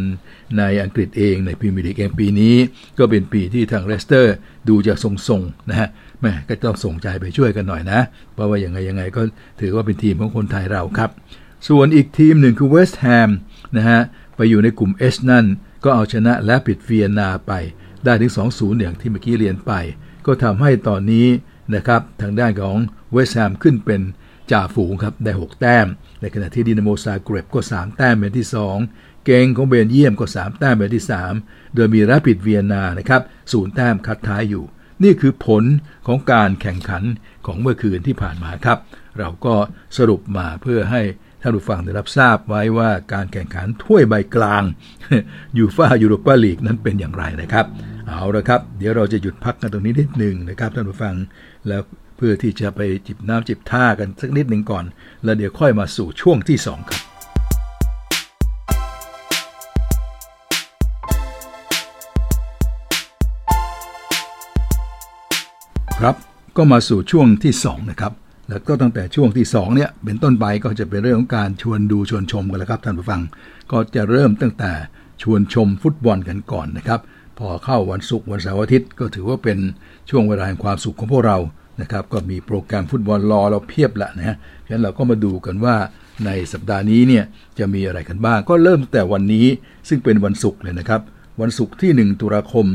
[0.58, 2.56] ในอังกฤษเองในพรีเมียร์ลีกเองปีนี้
[3.00, 4.36] ก็เป็นปีที่ทางเลสเตอร์
[4.70, 5.88] ดูจะทรงๆนะฮะ
[6.22, 8.00] แหมก็ต้องส่งใจไปช่วยกันหน่อยนะ
[8.34, 9.22] เพราะว่าอย่างไงยังไงก็
[9.62, 11.10] ถือว่าเป็นทีมของคนไทยเราครับ
[11.68, 13.30] ส่วนอีกทีมหนึ่งคือเวสต์แฮม
[13.78, 14.02] นะฮะ
[14.38, 15.46] ไปอยู่ในกลุ่ม S นั่น
[15.84, 17.52] ก็เอาชนะราปิดเวียนนาไป
[18.06, 19.74] ได้ถึง 2-0 อย่างที่เมื่อกี้เรียนไป
[20.26, 21.28] ก็ทำให้ตอนนี้
[21.76, 22.78] นะครับทางด้านของ
[23.12, 24.02] เวสต์แฮมขึ้นเป็น
[24.52, 25.88] จ่าฝูงครับได้ 6 แต้ม
[26.22, 28.48] ในขณะที่ดินาโมซาเกรบก็ 3 แต้มเป็นที่
[28.86, 31.06] 2 เกงของเบนเยียมก็ 3 แต้มเป็นที่
[31.40, 34.64] 3 โดยมีราปิดเวียนนานะครับศูนย์แต้มคัดท้ายอยู่
[35.04, 35.64] นี่คือผล
[36.08, 37.04] ของการแข่งขัน
[37.46, 38.78] ของเมื่อคืนที่ผ่านมาครับ
[39.20, 39.56] เราก็
[39.98, 41.02] สรุปมาเพื่อให้
[41.48, 44.64] ท่านผู้ฟังได้รับทราบไว้ว่าการแข่งขันถ้วยใบกลาง
[45.58, 47.66] ยูฟ่ายูโรปาลีกนั้นเป็นอย่างไรนะครับ
[48.08, 51.16] เอาละครับ เดี๋ยวเราจะหยุดพักกันตรงนี้นิดหนึ่งนะครับท่านผู้ฟัง
[51.68, 51.82] แล้ว
[52.18, 54.86] เพื่อที่จะไปจิบน้ำจิบท่ากันสักนิดหนึ่งก่อน
[55.24, 57.02] แล้วเดี๋ยวค่อยมาสู่ช่วงที่2ครับ
[66.00, 66.16] ครับ
[66.58, 68.14] ก็มาสู่ช่วงที่ 2 นะครับ
[68.50, 73.22] แล้วก็ตั้งแต่ช่วงที่2เนี่ยเป็นต้นไปก็จะเป็นเรื่องของการชวนดูชวนชมกันแล้วครับท่านผู้ฟัง
[73.72, 74.72] ก็จะเริ่มตั้งแต่
[75.22, 77.00] ชวนชมฟุตบอลกันก่อนนะครับ
[77.40, 79.58] พอเข้าวันศุกร์วันเสาร์อาทิตย์ก็ถือว่าเป็น
[80.10, 81.38] ช่วงเวลาแห่งความสุขของพวกเรา
[81.82, 85.76] นะครับก็มีโปรแกรมฟุตบอลรอเราเพียบละนะฮะฉะนั้นเราก็มาดูกันว่า
[86.26, 87.24] ในสัปดาห์นี้เนี่ย
[87.60, 89.46] จะมีอะไรกันบ้าง ก็เริ่มแต่วันนี้
[89.90, 91.02] ซึ่งเป็นวันศุกร์เลยนะครับ
[91.42, 92.66] วันศุกร์ที่ 1 ตุลาคม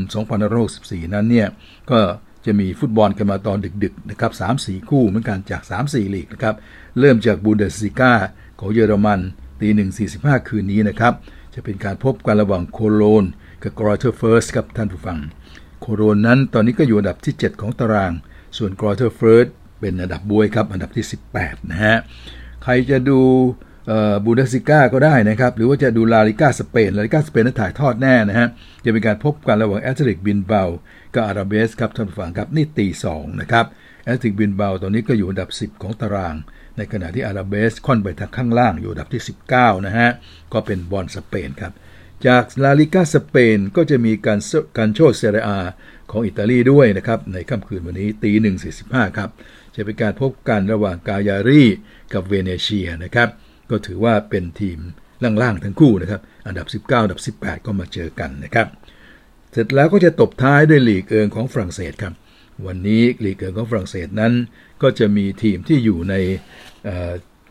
[0.53, 1.47] 2564 นั้นเนี่ย
[1.91, 1.99] ก็
[2.45, 6.55] จะมีฟุตบอลกันมาตอนดึกๆนะครับ3-4คู่เหมือนกันจาก 3-4ลีกนะครับ
[6.99, 8.13] เริ่มจากบุนเดสลีกา
[8.59, 9.19] ของเยอรมัน
[9.61, 11.13] ตีหนึ่ง45คืนนี้นะครับ
[11.53, 13.23] จะเป็นการพบกันระหว่างโคโลน
[13.63, 15.19] กับกรอยเธอร์เฟือร์ธครับท่านผู้ฟัง
[15.81, 18.11] โคโลนนั้นตอนนี้ก็อยู่อันดับที่ 7 ของตาราง
[18.57, 19.47] ส่วนกรอยเธอร์เฟือร์ธ
[19.79, 21.97] เป็นอันดับบ๊วยครับอันดับที่ 18 นะฮะ
[22.63, 23.19] ใครจะดู
[24.25, 28.47] บุนเดสลีกาก็ได้นะครับ หรือว่าจะดูลาลิก้าสเปน ลาลิก้าสเปนนั้นถ่ายทอดแน่นะฮะ
[28.85, 30.63] จะเป็นการพบกันระหว่างแอตเลติกบิลเบา
[31.15, 33.65] กับอลาเบสครับท่านผู้ฟังครับนี่ตี2นะครับ
[34.03, 36.35] แอตเลติกบิลเบาตอนนี้ก็อยู่อันดับ 10 ของตาราง
[36.77, 39.23] ในขณะที่อลาเบสค่อนไปทางข้างล่างอยู่อันดับที่
[39.53, 40.09] 19 นะฮะ
[40.53, 41.73] ก็เป็นบอลสเปนครับ
[42.27, 44.39] จากลาลิก้าสเปนก็จะมีการ
[44.77, 45.49] การโชว์เซเรีย
[46.11, 49.29] ของอิตาลีด้วยนะครับ ในค่ำคืนวันนี้ตีหนึ่งสี่สิบห้าครับ
[49.75, 51.63] จะเป็นการพบกันระหว่างกายารี
[52.13, 53.29] กับเวเนเชียนะครับ
[53.69, 54.79] ก็ถือว่าเป็นทีม
[55.23, 58.67] ล่างๆทั้งคู่นะครับ อันดับ 19 อันดับ 18 ก็มาเจอกันนะครับ
[59.53, 62.13] เสร็จแล้วก็จะตบท้ายด้วยลีกเอิงของฝรั่งเศสครับ
[62.65, 64.33] วันนี้ลีกเอิงของฝรั่งเศสนั้น
[64.81, 66.15] ก็จะมีทีมที่อยู่ใน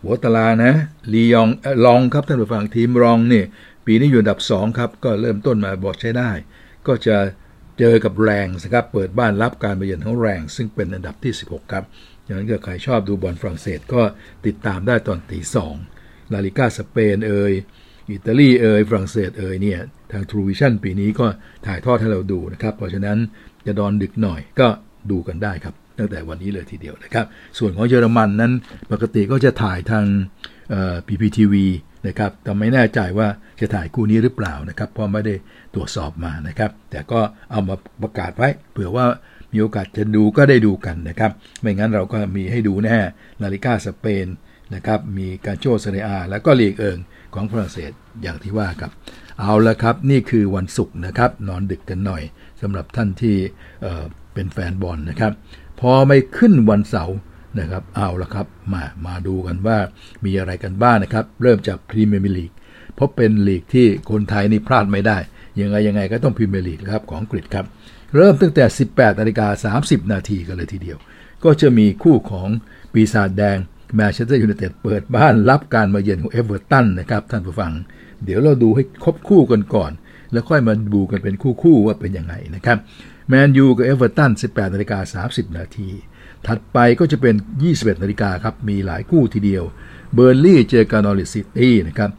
[0.03, 0.75] หัวตารางนะ
[1.13, 1.49] ลียอง
[1.85, 3.47] ลองครับท่านผู้ฟังทีมรองเนี่ย
[3.87, 6.31] ปีนี้อยู่อันดับ 2 ครับ ก็เริ่มต้นมาบอกใช้ได้
[6.87, 7.17] ก็จะ
[7.79, 11.85] เจอกับแรงนะครับ เปิดบ้านรับการมาเยือนของแรง ซึ่งเป็นอันดับที่ 16 ครับ
[12.27, 14.03] ดังนั้นก็ใครชอบดูบอลฝรั่งเศสก็
[14.47, 15.75] ติดตามได้ตอนตีสอง
[16.33, 17.53] ลาลิก้าสเปนเอย
[18.13, 19.79] อิตาลีเอ่ยฝรั่งเศสเอ่ยเนี่ย
[20.13, 21.27] ทางทรูวิชั่นปีนี้ก็
[21.67, 23.19] ถ่ายทอดให้เราดูนะครับ เพราะฉะนั้น
[23.67, 24.69] จะดอนดึกหน่อยก็
[25.11, 27.27] ดูกันได้ครับ ตั้งแต่วันนี้เลยทีเดียวนะครับ
[27.59, 28.53] ส่วนของเยอรมันนั้น
[28.93, 30.05] ปกติก็จะถ่ายทาง
[31.07, 31.67] พีพีทีวี
[32.09, 33.29] นะครับแต่ไม่แน่ใจว่า
[33.61, 35.35] จะถ่ายคู่นี้หรือเปล่านะครับ เพราะไม่ได้
[35.75, 37.21] ตรวจสอบมานะครับ แต่ก็
[37.51, 39.05] เอามาประกาศไว้เผื่อว่า
[39.53, 42.97] มีโอกาสจะดูก็ได้ดูกันนะครับ ไม่งั้นเราก็มีให้ดูแน่
[43.43, 44.27] นาฬิก้าสเปน
[44.75, 46.99] นะครับ มีการโชว์เซเรียแล้วก็ลีกเอิง
[47.35, 47.93] ของฝรั่งเศส
[48.23, 48.93] อย่างที่ว่าครับ
[49.41, 52.23] เอาละครับนี่คือวันศุกร์นะครับ นอนดึกกันหน่อย
[52.61, 53.37] สำหรับท่านที่
[53.83, 55.33] เป็นแฟนบอลนะครับ
[55.81, 57.17] พอไม่ขึ้นวันเสาร์
[57.59, 59.79] นะครับ เอาละครับมามาดูกันว่า
[60.25, 62.51] มีอะไรกันบ้างนะครับ เริ่มจากพรีเมียร์ลีก
[62.95, 65.19] เพราะเป็นลีกที่คนไทยนี่พลาดไม่ได้
[65.61, 67.65] ยังไงยังไงก็ต้องพรีเมียร์ลีกครับของอังกฤษครับ
[68.17, 70.99] เริ่มตั้งแต่ 18นาฬิกา30 นาทีกันเลยทีเดียว
[71.45, 72.49] ก็จะมีคู่ของ
[72.93, 73.59] ปีศาจแดง
[73.95, 77.73] แมนเชสเตอร์ยูไนเต็ดเปิดบ้านรับการมาเยือนของเอเวอร์ตันนะครับท่านผู้ฟัง
[78.25, 79.93] เดี๋ยวเราดูให้ครบคู่กันก่อน
[80.33, 82.79] แล้วค่อยมาดูกันเป็นคู่ๆว่าเป็นยังไงนะครับ
[83.29, 85.89] แมนยูกับเอเวอร์ตัน 18นาฬิกา30 นาที
[86.47, 87.35] ถัดไปก็จะเป็น
[87.69, 89.65] 21นาฬิกาครับ มีหลายคู่ทีเดียว
[90.15, 92.11] เบิร์นลีย์เจอกับนอริชซิตี้นะครับ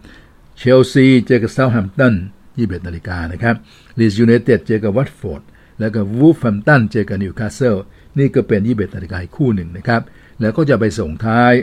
[0.58, 2.14] เชลซีเจอกับเซาท์แฮมป์ตัน
[2.52, 3.56] 21นาฬิกานะครับ
[4.00, 5.42] ลีดส์ยูไนเต็ดเจอกับวัตฟอร์ด
[5.80, 7.76] แล้วก็วูล์ฟแฮมป์ตันเจอกับนิวคาสเซิล
[8.18, 10.02] นี่ก็เป็น 21นาฬิกาคู่หนึ่งนะครับ
[10.42, 11.54] แล้วก็จะไปส่งท้าย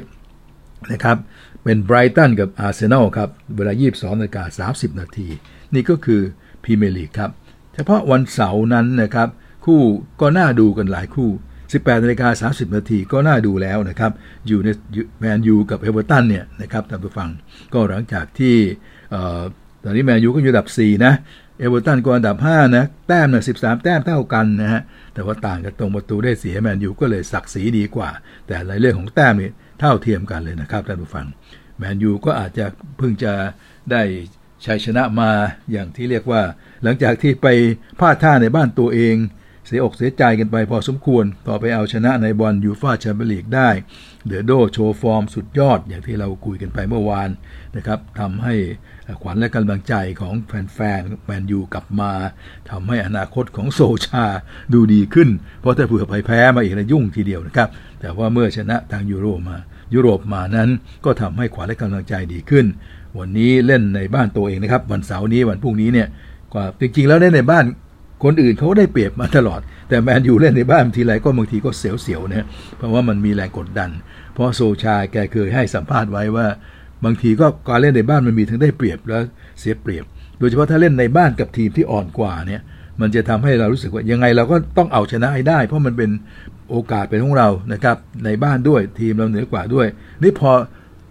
[0.92, 1.16] นะครับ
[1.64, 5.28] เป็นไบรตันกับอาร์เซนอลครับ เวลา 22นาฬิกา30 นาที
[5.74, 6.20] นี่ก็คือ
[6.62, 7.30] พรีเมียร์ลีกครับ
[7.74, 9.28] เฉพาะวันเสาร์นั้นนะครับ
[9.64, 9.80] คู่
[10.20, 11.30] ก็น่าดูกันหลายคู่
[11.66, 14.12] 18นาฬิกา30 นาทีก็น่าดูแล้วนะครับ
[14.48, 14.68] อยู่ใน
[15.20, 17.30] แมนยูกับเอเวอร์ตันเนี่ยนะครับท่านผู้ฟัง
[17.72, 18.56] ก็หลังจากที่
[19.84, 21.12] ตอนนี้แมนยูก็อยู่อันดับ 4 นะ
[21.60, 24.82] เอเวอร์ตันก็อันดับ 5 นะ แต้มนะ13แต้มเท่ากันนะฮะ
[25.14, 28.10] แต่ว่าต่างกันตรงประตูได้เสียแมนยูก็เลยศักดิ์ศรีดีกว่า
[28.46, 31.26] แต่ในเรื่องของแต้มนี่เท่าเทียมกันเลยนะครับท่านผู้ฟัง
[31.78, 32.66] แมนยูก็อาจจะ
[32.98, 33.32] เพิ่งจะ
[33.92, 34.02] ได้
[34.66, 35.30] ชัยชนะมา
[35.72, 36.42] อย่างที่เรียกว่า
[36.82, 37.46] หลังจากที่ไป
[38.00, 39.16] พลาดท่าในบ้านตัวเอง
[39.66, 43.68] เสียอกเสียใจกันไปพอสมควรต่อไปเอาชนะในบอลยูฟ่าแชมเปี้ยนลีกได้
[44.26, 47.30] เดเคอาโชว์ฟอร์มสุดยอดอย่างที่เราคุยกันไปเมื่อวาน
[47.76, 48.54] นะครับทำให้
[49.22, 52.10] ขวัญและกำลังใจของแฟนๆแมนยูกลับมา
[52.70, 54.24] ทำให้อนาคตของโซชา
[54.72, 55.28] ดูดีขึ้น
[55.60, 57.68] เพราะถ้าเผื่อไปแพ้มาอีกนะยุ่งทีเดียวนะครับ
[58.00, 59.56] แต่ว่าเมื่อชนะทางยูโรมา
[59.94, 60.68] ยุโรปมานั้น
[61.04, 62.66] ก็ทำให้ขวัญและกำลังใจดีขึ้น
[63.18, 66.08] วันนี้เล่นในบ้านตัวเองนะครับ วันเสาร์นี้วันพรุ่งนี้เนี่ย
[66.52, 67.64] กว่าจริงๆแล้วเล่นในบ้าน
[68.24, 72.46] คนอื่นเขาได้เปรียบมาตลอด แต่แมนยูเล่นในบ้านทีไรก็บางทีก็เสียวๆนะ
[72.76, 73.90] เพราะว่ามันมีแรงกดดัน
[74.32, 76.46] เพราะโซชาแกเคยให้สัมภาษณ์ไว้ว่า
[77.04, 79.18] บางทีก็การเล่นในบ้านมันมีทั้งได้เปรียบและ
[79.60, 80.04] เสียเปรียบ
[80.38, 82.62] โดยเฉพาะถ้าเล่นในบ้านกับทีมที่อ่อนกว่าเนี่ย
[83.00, 86.10] มันจะทำให้เรารู้สึกว่ายังไงเราก็ต้องเอาชนะให้ได้ เพราะมันเป็น
[86.70, 89.86] โอกาสเป็นของเรานะครับ ในบ้านด้วยทีมเราเหนือกว่าด้วย
[90.22, 90.50] นี่พอ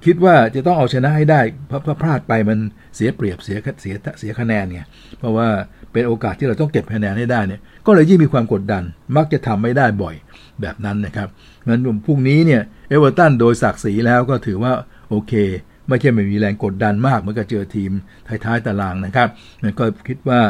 [0.05, 2.57] คิดว่าจะต้องเอาชนะให้ได้เพราะพลาดไปมัน
[2.95, 4.81] เสียเปรียบเสียเสียเสียคะแนนไง
[5.19, 5.47] เพราะว่า
[5.93, 8.83] เป็นโอกาสที่เราต้องเก็บคะแนนให้ได้เนี่ยก็เลยยิ่งมีความกดดัน
[9.15, 10.15] มักจะทำไม่ได้บ่อย
[10.61, 11.27] แบบนั้นนะครับ
[11.67, 14.71] งั้นพรุ่งนี้เนี่ยเอเวอร์ตันโดยศักดิ์ศรีแล้วก็ถือว่า
[15.09, 15.33] โอเค
[15.89, 17.91] ไม่ใช่ไม่มีแรงกดดันมากเมื่อกับเจอทีม
[18.27, 19.27] ท้ายๆตารางนะครับ
[19.63, 20.41] มันก็คิดว่า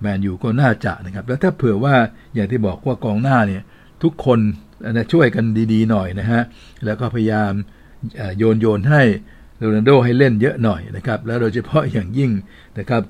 [0.00, 1.94] แมนยูก็น่าจะนะครับ แล้วถ้าเผื่อว่า
[2.34, 3.62] อย่างที่บอกว่ากองหน้าเนี่ย
[4.02, 4.38] ทุกคน
[4.90, 6.42] นะช่วยกันดีๆหน่อยนะฮะ
[6.84, 7.52] แล้วก็พยายาม
[8.38, 9.02] โยนโยนให้
[9.58, 12.30] โรนัลโดให้เล่นเยอะหน่อยนะครับ แล้วโดยเฉพาะอย่างยิ่ง
[12.78, 13.02] นะครับ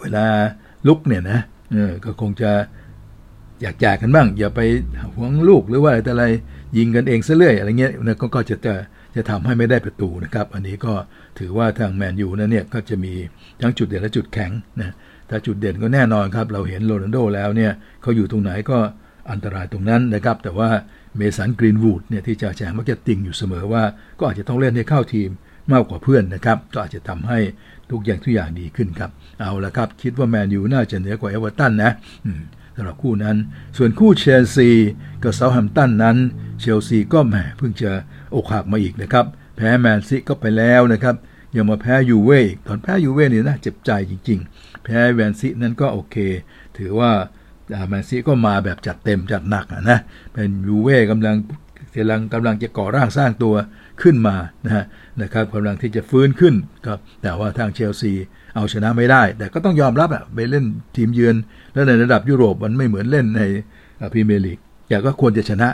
[0.00, 0.26] เวลา
[0.88, 1.38] ลุกเนี่ยนะ
[1.72, 2.50] เออก็คงจะ
[3.62, 4.60] อยากแจกกันบ้าง อย่าไป
[5.16, 6.24] หวงลูกหรือว่าอะไรแต่อะไร
[6.76, 8.74] ยิงกันเองซะเรื่อยอะไรเงี้ยนะก็จะจะ
[9.16, 10.94] จะทำให้ไม่ได้ประตูนะครับ อันนี้ก็
[11.38, 13.12] ถือว่าทางแมนยูนั้นเนี่ยก็จะมี
[13.60, 14.92] ทั้งจุดเด่นและจุดแข็งนะ
[15.30, 17.72] ถ้าจุดเด่นก็แน่นอนครับ เราเห็นโรนัลโดแล้วเนี่ย
[18.02, 18.78] เขาอยู่ตรงไหนก็
[19.30, 20.70] อันตรายตรงนั้นนะครับ แต่ว่า
[21.16, 23.82] เมสันกรีนวูดเนี่ยที่จ่าแฉ่งมักจะติงอยู่เสมอว่า
[24.18, 25.30] ก็อาจจะต้องเล่นให้เข้าทีม
[25.72, 27.38] มากกว่าเพื่อนนะครับ ก็อาจจะทำให้
[27.90, 31.92] ทุกอย่างทุกอย่างดีขึ้นครับ เอาละครับ คิดว่าแมนยูน่าจะเหนือกว่าเอเวอร์ตันนะ
[32.76, 33.36] สำหรับคู่นั้น
[33.76, 34.70] ส่วนคู่เชลซี
[35.22, 36.16] กับเซาท์แฮมป์ตันนั้น
[36.60, 37.90] เชลซีก็แหมเพิ่งจะ
[38.36, 41.14] อกหักมาอีกนะครับ แพ้แมนซิตี้ไปแล้วนะครับ
[41.56, 46.16] ยังมาแพ้ยูเว่ตอนแพ้ยูเว่เนี่ยน่าเจ็บใจจริง ๆ แพ้แมนซิตี้นั้นก็โอเค
[46.78, 47.10] ถือว่า
[47.88, 49.98] แมนซิตี้ก็มาแบบจัดเต็มจัดหนักนะ
[50.32, 51.36] เป็นยูเว่กำลัง
[51.96, 53.54] กำลังกำลังจะก่อร่างสร้างตัว
[54.02, 54.84] ขึ้นมานะฮะ
[55.22, 56.54] นะครับกำลังที่จะฟื้นขึ้น
[56.86, 58.12] ครับแต่ว่าทางเชลซี
[58.54, 60.64] เอาชนะไม่ได้ แต่ก็ต้องยอมรับอะไปเล่น
[60.96, 61.36] ทีมเยือน
[61.72, 63.42] แล้วในระดับยุโรปมันไม่เหมือนเล่นใน
[64.12, 65.68] พรีเมียร์ลีกแต่ก็ควรจะชนะ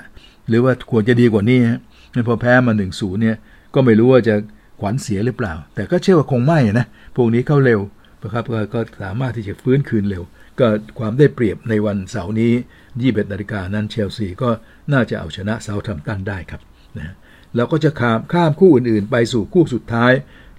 [0.49, 1.81] หรือว่าควรจะดีกว่านี้ฮะ
[2.29, 3.37] พอแพ้มา1นศูนย์เนี่ย
[3.75, 4.35] ก็ไม่รู้ว่าจะ
[4.81, 7.81] ขวัญเสียหรือเปล่า แต่ก็เชื่อว่าคงไม่นะพวกนี้เข้าเร็ว
[8.23, 8.45] นะครับ
[8.75, 10.23] ก็สามารถที่จะฟื้นคืนเร็ว
[10.61, 10.67] ก็
[10.99, 12.53] ความได้เปรียบในวันเสาร์นี้
[12.91, 14.51] 21นาฬิกานั้นเชลซีก็
[14.93, 16.61] น่าจะเอาชนะเซาท์แฮมตันได้ครับ
[16.99, 17.15] นะ
[17.57, 20.13] เราก็จะข้ามข้ามคู่อื่นๆ ไปสู่คู่สุดท้าย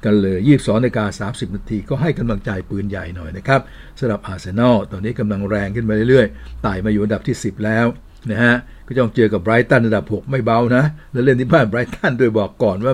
[0.06, 3.62] กันเลย22นาฬิกา30 นาที ก็ให้กำลังใจปืนใหญ่หน่อยนะครับ
[4.00, 7.86] สำหรับอาร์เซนอลตอนนี้กำลังแรงขึ้นมาเรื่อยๆไต่มาอยู่อันดับที่ 10 แล้ว
[8.32, 8.56] นะฮะ
[8.88, 12.94] ก็ต้องเจอกับไบรตันอันดับ 6 ไม่เบานะ แล้วเล่นที่บ้านไบรตันโดยบอกก่อนว่า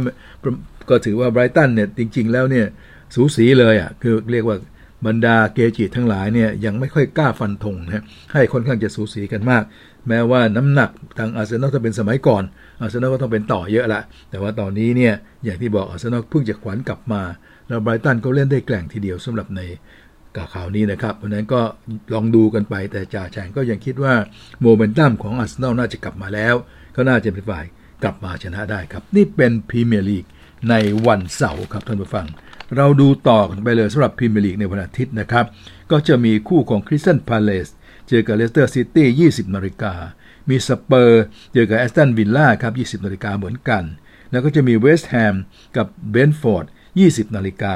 [0.90, 2.66] ก็ถือว่าไบรตันเนี่ยจริง ๆ แล้วเนี่ย
[3.16, 4.58] สูสีเลยอะคือเรียกว่า
[5.06, 9.64] บรรดาเกจิทั้งหลายเนี่ยยังไม่ค่อยกล้าฟันธงนะให้ค่อนข้างจะสูสีกันมาก
[10.08, 12.44] แม้ว่าน้ำหนักทางอาร์เซนอลถ้าเป็นสมัยก่อน
[12.82, 17.22] อาร์เซนอลก็ต้องเป็นต่อเยอะละ แต่ว่าตอนนี้เนี่ยอย่างที่บอกอาร์เซนอลเพิ่งจะขวัญกลับมา
[17.68, 19.62] แล้วไบรตันก็เล่นได้แกร่งทีเดียวสำหรับใน
[20.38, 21.62] กับข่าวนี้นะครับ เพราะนั้นก็
[22.14, 24.14] ลองดูกันไปแต่จ่าแฉ่งก็ยังคิดว่า
[24.62, 26.56] โมเมนตัมของอาร์เซนอลน่าจะกลับมาแล้ว
[26.96, 27.66] ก็น่าจะเป็นฝ่าย
[28.04, 30.26] กลับมาชนะได้ครับ นี่เป็นพรีเมียร์ลีก
[30.70, 30.76] ใน
[31.08, 32.28] วันเสาร์ครับท่านผู้ฟัง
[32.78, 35.46] เราดูต่อกันไปเลยสำหรับพรีเมียร์ลีกในวันอาทิตย์นะครับ
[35.92, 37.68] ก็จะมีคู่ของคริสตัลพาเลซ
[38.08, 39.94] เจอกับเลสเตอร์ซิตี้20นาฬิกา
[40.50, 43.84] มีสเปอร์เจอกับแอสตันวิลล่าครับ 20นาฬิกาเหมือนกัน
[44.32, 45.36] แล้วก็จะมีเวสต์แฮม
[45.78, 46.66] กับเบรนท์ฟอร์ด
[47.02, 47.74] 20นาฬิกา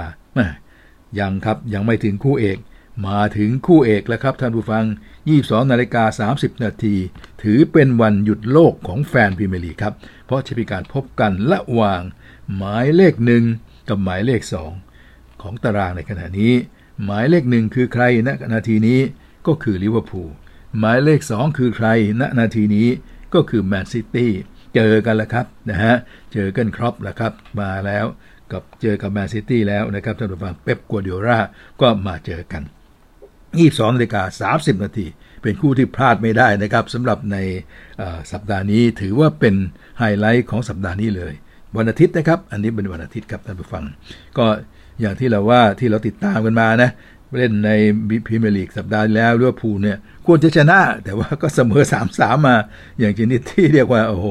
[1.19, 2.57] ยังครับยังไม่ถึงคู่เอก
[3.07, 4.85] มาถึงคู่เอกแล้วครับท่านผู้ฟัง
[5.27, 6.95] 22นาฬิกา30 นาที
[7.43, 9.93] ถือเป็นวันหยุดโลกของแฟนพรีเมียร์ลีกครับ
[10.25, 12.01] เพราะจะมีการพบกันระหว่าง
[12.55, 13.43] หมายเลขหนึ่ง
[13.89, 14.41] กับหมายเลข
[14.91, 16.53] 2 ของตารางในขณะนี้
[17.05, 18.99] หมายเลขหนึ่งคือใครณนาทีนี้
[19.47, 20.29] ก็คือลิเวอร์พูล
[20.79, 21.87] หมายเลข 2 คือใคร
[22.21, 22.87] ณนาทีนี้
[23.33, 24.31] ก็คือแมนซิตี้
[24.75, 25.95] เจอกันแล้วครับนะฮะ
[26.33, 28.05] เจอกันคล็อปป์แล้วครับมาแล้ว
[28.53, 31.39] กับเจอกับแมนซิตี้แล้วนะครับท่านผู้ฟังเป๊ปกวาร์ดิโอลา
[31.81, 32.63] ก็มาเจอกัน
[33.29, 35.07] 22นาฬิกา30 นาที
[35.41, 37.37] เป็นคู่ที่พลาดไม่ได้นะครับสำหรับใน
[38.31, 39.55] สัปดาห์นี้ถือว่าเป็น
[39.99, 41.33] ไฮไลท์ของสัปดาห์นี้เลย
[41.77, 43.83] วันอาทิตย์นะครับ อันนี้เป็นวันอาทิตย์ครับท่านผู้ฟัง
[44.37, 44.45] ก็
[45.01, 46.91] อย่างที่เราว่าที่เราติดตามกันมานะ
[47.37, 47.71] เล่นใน
[48.25, 51.83] พรีเมียร์ลีกสัปดาห์แล้วลิเวอร์พูลเนี่ยควรจะชนะ แต่ว่าก็เสมอ
[52.13, 52.55] 3-3 มา
[52.99, 54.27] อย่างชนิดที่เรียกว่า โอ้โห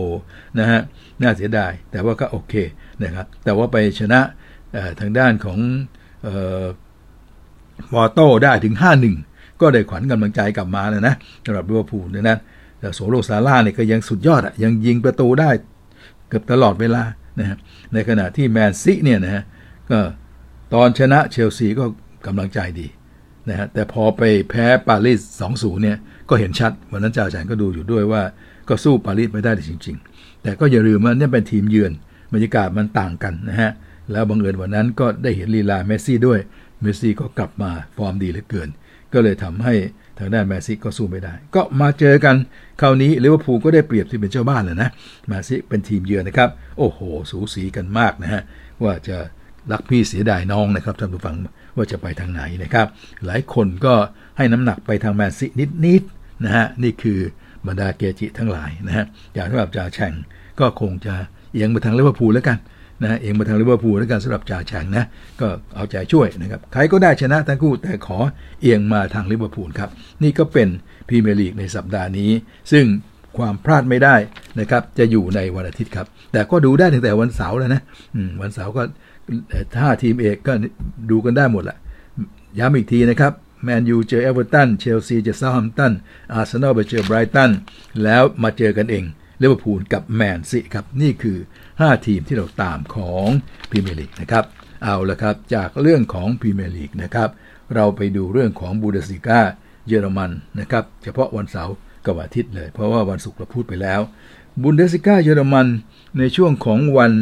[0.59, 0.81] นะฮะ
[1.23, 2.55] น่าเสียดาย แต่ว่าก็โอเค
[3.05, 4.21] นะครับ แต่ว่าไปชนะ
[5.01, 5.59] ทางด้านของ
[7.95, 8.75] ปอร์โต้ได้ถึง
[9.19, 12.39] 5-1 ก็ได้ขวัญกำลังใจกลับมาแล้วนะสำหรับลิเวอร์พูลนี่นะ
[12.79, 15.51] แต่โมซาลาห์เนี่ยก็ยังสุดยอดอะยังยิงประตูได้
[16.29, 17.03] เกือบตลอดเวลา
[17.39, 17.57] นะฮะ
[17.93, 19.43] ในขณะที่แมนซีเนี่ยนะฮะ
[19.91, 19.99] ก็
[20.75, 21.85] ตอนชนะเชลซีก็
[22.27, 22.87] กำลังใจดี
[23.49, 25.97] นะฮะแต่พอไปแพ้ปารีส2-0เนี่ย
[26.29, 28.23] ก็เห็นชัด วันนั้นจ่าแฉ่งก็ดูอยู่ด้วยว่า
[28.69, 31.93] ก็สู้ปารีสไม่ได้จริง ๆ แต่ก็อย่าลืมว่านี่เป็นทีมเยือน
[32.33, 33.71] บรรยากาศมันต่างกันนะฮะ
[34.13, 36.39] แล้วบังเอิญวันนั้นก็ได้เห็นลีลาเมสซี่ด้วย
[36.81, 38.69] เมสซี่ก็กลับมาฟอร์มดีเหลือเกิน
[39.13, 39.75] ก็เลยทำให้
[40.19, 42.37] ทางด้านแมนซีก็สู้ไม่ได้ ก็มาเจอกัน
[42.81, 44.89] คราวนี้ลิเวอร์พูลก็ได้เปรียบที่เป็นเจ้าบ้านเลยนะ
[45.29, 46.99] แมนซีเป็นทีมเยือนนะครับ โอ้โห
[47.31, 48.43] สูสีกันมากนะฮะ
[48.83, 49.17] ว่าจะ
[49.73, 51.37] รักพี่เสียดายน้องนะครับท่านผู้ฟัง
[51.77, 52.87] ว่าจะไปทางไหนนะครับ
[53.27, 53.95] หลายคนก็
[54.37, 55.47] ให้น้ำหนักไปทางแมนซี
[55.85, 57.19] นิดๆนะฮะนี่คือ
[57.67, 60.13] บรรดาเกจิทั้งหลายนะฮะอย่างสำหรับจ่าแฉ่ง
[60.61, 62.59] ก็คงจะ เอียงไปทางลิเวอร์พูลแล้วกัน
[63.03, 65.05] นะเอียงไปทางลิเวอร์พูลแล้วกันสำหรับจ่าแฉ่งนะ
[65.41, 68.19] ก็เอาใจช่วยนะครับใครก็ได้ชนะทั้งคู่แต่ขอ
[68.61, 69.91] เอียงมาทางลิเวอร์พูลครับ
[70.23, 70.69] นี่ก็เป็น
[71.09, 72.31] พรีเมียร์ลีกในสัปดาห์นี้
[72.73, 72.85] ซึ่ง
[73.39, 74.17] ความพลาดไม่ได้
[74.61, 77.83] นะครับจะอยู่ในวันอาทิตย์ครับ แต่ก็ดูได้ตั้งแต่วันเสาร์แล้วนะ
[78.43, 78.83] วันเสาร์ก็
[79.77, 80.53] ถ้าทีมเอกก็
[81.11, 81.77] ดูกันได้หมดแหละ
[82.59, 83.33] ย้ำอีกทีนะครับ
[83.65, 85.93] แมนยูเจอเอเวอร์ตันเชลซีเจอเซาท์แฮมป์ตัน
[86.33, 87.51] อาร์เซนอลไปเจอไบรตัน
[88.05, 89.05] แล้วมาเจอกันเอง
[89.43, 91.39] ลิเวอร์พูลกับแมนซีครับ นี่คือ
[91.73, 93.27] 5 ทีมที่เราตามของ
[93.71, 94.45] พรีเมียร์ลีกนะครับ
[94.83, 97.29] เอาละครับ จากเรื่องของพรีเมียร์ลีกนะครับ
[97.75, 99.41] เราไปดูเรื่องของบุนเดสลีกา
[99.89, 101.75] เยอรมันนะครับ เฉพาะวันเสาร์
[102.05, 104.01] กับวันอาทิตย์เลย เพราะว่าวันศุกร์เราพูดไปแล้ว
[104.63, 105.67] บุนเดสลีกาเยอรมัน
[106.19, 107.13] ในช่วงของวัน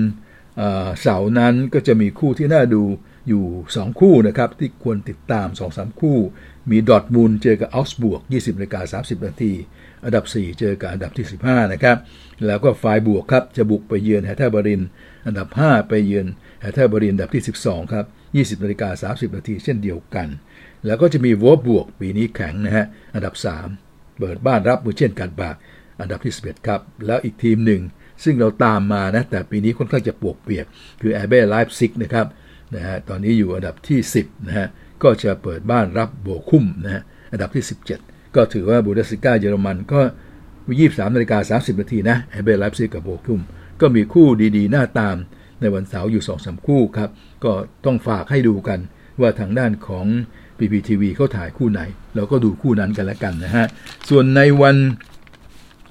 [1.02, 2.82] เสาร์นั้นก็จะมีคู่ที่น่าดู
[3.28, 6.18] อยู่ 2 คู่นะครับ ที่ควรติดตาม 2-3 คู่
[6.70, 9.52] มีดอร์ทมุนด์เจอกับเอาก์สบวร์ก 20นาฬิกา30 นาที
[10.06, 11.96] อันดับ 4 เจอกับอันดับที่ 15 นะครับ
[12.46, 14.82] แล้วก็ไฟรบวร์กครับ จะบุกไปเยือนแฮร์ธาเบอร์ลิน
[15.26, 16.26] อันดับ 5 ไปเยือน
[16.60, 18.06] แฮร์ธาเบอร์ลินอันดับที่ 12 ครับ
[18.58, 20.28] 20นาฬิกา30นาทีเช่นเดียวกัน
[20.86, 23.34] แล้วก็จะมีโวล์ฟสบวร์กปีนี้แข็งนะฮะ อันดับ
[23.76, 25.56] 3 เปิดบ้านรับมือเช่นกันบาก
[26.00, 27.82] อันดับที่ 11 ครับ แล้วอีกทีมหนึ่ง
[28.24, 30.66] ซึ่งเราตามมานะ แต่ปีนี้ค่อนข้างจะปวกเปียก
[31.00, 32.26] คือแอร์เบไลป์ซิกนะครับ
[32.74, 34.66] นะฮะ ตอนนี้อยู่อันดับที่ 10 นะฮะ
[35.02, 40.00] ก็จะเปิดบ้านรับโบคุมนะฮะ อันดับที่ 17 ก็ถือว่าบุนเดสลีกาเยอรมันก็
[40.56, 43.40] 23นาฬิกา30นาทีนะแอเบ้ไลฟ์ซิกกับโบคุม
[43.80, 45.16] ก็มีคู่ดีๆ หน้าตาม
[45.60, 47.10] ในวันเสาร์อยู่2อสคู่ครับ
[47.44, 47.52] ก็
[47.84, 48.80] ต้องฝากให้ดูกัน
[49.20, 50.06] ว่าทางด้านของ
[50.58, 51.80] PPTV เขาถ่ายคู่ไหน
[52.14, 53.66] เราก็ดูคู่นั้นกันล้วกันนะฮะ
[54.08, 54.76] ส่วนในวัน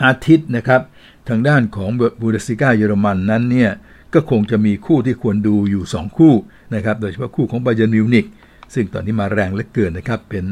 [0.03, 0.81] อาทิตย์นะครับ
[1.29, 1.89] ทางด้านของ
[2.21, 3.71] บูเดสิก้าเยอรมันนั้นเนี่ย
[4.13, 6.33] ก็คงจะมีคู่ที่ควรดูอยู่ 2 คู่
[6.75, 8.25] นะครับ โดยเฉพาะคู่ของบาเยร์นมิวนิก
[8.73, 10.45] ซึ่งตอนนี้มาแรงเหลือเกินนะครับเป็น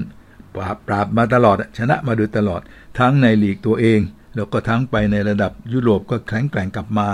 [0.55, 2.61] ปราบปราบมาตลอดชนะมาโดยตลอด
[2.99, 3.99] ทั้งในลีกตัวเอง
[4.35, 7.07] แล้วก็ทั้งไปในระดับยุโรปก็แข็งแกร่งกลับมา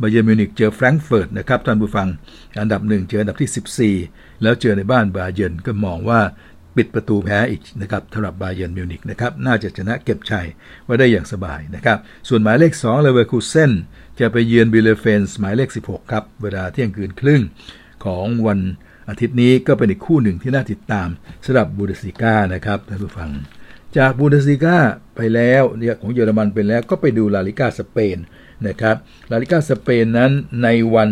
[0.00, 2.08] บาเยิร์นมิวนิกเจอแฟรงก์เฟิร์ตนะครับท่านผู้ฟัง
[2.60, 6.20] อันดับหนึ่งเจออันดับที่ 14 แล้วเจอในบ้านบาเยิร์นก็มองว่า
[6.76, 10.46] ปิดประตูแพ้อีกนะครับสำหรับบาเยิร์นมิวนิกนะครับน่าจะชนะเก็บชัย
[10.84, 11.98] ไว้ได้อย่างสบายนะครับ
[12.28, 13.72] ส่วนหมายเลข2เลเวอร์คูเซน
[14.20, 17.42] จะไปเยือนบีเลเฟลด์หมายเลข 16 ครับ เวลาเที่ยงคืนครึ่ง
[18.04, 18.60] ของวัน
[19.08, 21.08] อาทิตย์นี้ก็เป็นอีกคู่หนึ่งที่น่าติดตาม
[21.44, 23.30] สำหรับบุนเดสลีกานะครับท่านผู้ฟัง
[23.96, 24.78] จากบุนเดสลีกา
[25.16, 28.16] ไปแล้วเนี่ยของเยอรมันไปแล้วก็ไปดูลาลีกาสเปน
[28.66, 28.96] นะครับ
[29.30, 31.10] ลาลีกาสเปนนั้นในวัน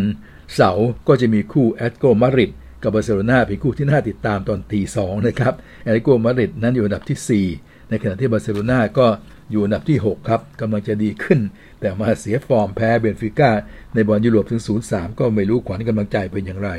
[0.55, 2.51] เสาร์ก็จะมีคู่แอตเลติโกมาดริด
[2.83, 9.07] กับบาร์เซโลนาเป็นคู่ที่น่าติดตามตอนตีสองนะครับแอตเลติโกมาดริดนั้นอยู่อันดับที่ 4 ในขณะที่บาร์เซโลนาก็
[9.51, 11.41] อยู่อันดับที่ 6 ครับกำลังจะดีขึ้น
[11.81, 13.51] แต่มาเสียฟอร์มแพ้เบนฟิก้า
[13.95, 16.71] ในบอลยุโรปถึง 0-3 ก็ไม่รู้ขวัญกำลังใจเป็นอย่างไร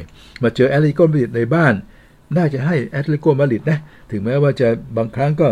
[0.44, 1.74] มาเจอแอตเลติโกมาดริดในบ้าน
[2.38, 3.80] น่าจะให้แอตเลติโกมาดริดนะ
[4.12, 5.50] ถึงแม้ว่าจะบางครั้งก็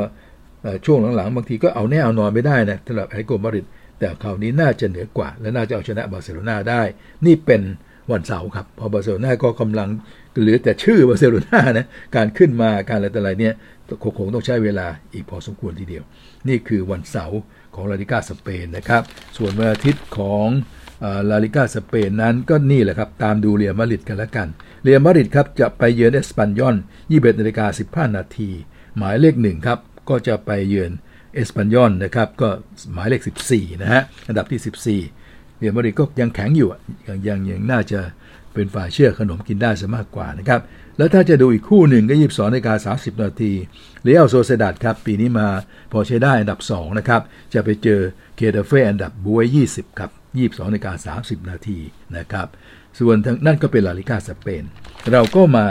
[0.85, 3.65] ช่วงหลังๆ บางทีก็เอาแน่เอานอนไม่ได้นะสำหรับแอตเลติโกมาดริด
[3.99, 6.81] แต่คราวนี้น่าจะเหนือกว่า และน่าจะเอาชนะบาร์เซโลนาได้
[7.25, 7.61] นี่เป็น
[8.11, 9.89] วันเสาร์ครับพอบาร์เซโลนาก็กำลัง
[10.39, 13.53] เหลือแต่ชื่อบาร์เซโลนานะการขึ้นมาการอะไรต่ออะไรเนี่ย
[14.17, 16.03] คงต้องใช้เวลาอีกพอสมควรทีเดียว
[16.47, 17.39] นี่คือวันเสาร์
[17.75, 19.03] ของลาลิกาสเปนนะครับ
[19.37, 20.47] ส่วนวันอาทิตย์ของ
[21.29, 24.47] ลาลิกาสเปนนั้นก็นี่แหละครับ ตามดูเรียลมาดริดกันแล้วกัน
[24.83, 26.75] เรียลมาดริดครับจะไปเยือนเอสปันยอน
[27.07, 27.65] 21นาฬิกา
[28.09, 28.49] 15 นาที
[28.97, 30.91] หมายเลขหนึ่งครับ ก็จะไปเยือน
[31.33, 32.49] เอสปันยอนนะครับ ก็
[32.93, 33.21] หมายเลข
[33.51, 36.69] 14 นะฮะ อันดับที่ 14 เรียลมาดริดก็ยังแข็งอยู่
[37.07, 37.99] ยังยังยังน่าจะ
[38.55, 40.61] เป็นฝ่ายเชื่อขนมกินได้ซะมากกว่านะครับ
[40.97, 43.51] แล้วถ้าจะดูอีกคู่หนึ่งก็ยีบสองนาฬิกาสานาที
[44.03, 45.47] เรียลโซเซียดาดครับ ปีนี้มา
[45.91, 47.21] พอใช้ได้อันดับ 2 นะครับ
[47.53, 48.01] จะไปเจอ
[48.35, 51.79] เกตาเฟอันดับบ๊วย20ครับ22นาฬิกา30นาที
[52.17, 52.47] นะครับ
[52.99, 54.63] ส่วนทางนั่นก็เป็นลาลิกาสเปน
[55.11, 55.65] เราก็มา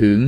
[0.00, 0.18] ถึง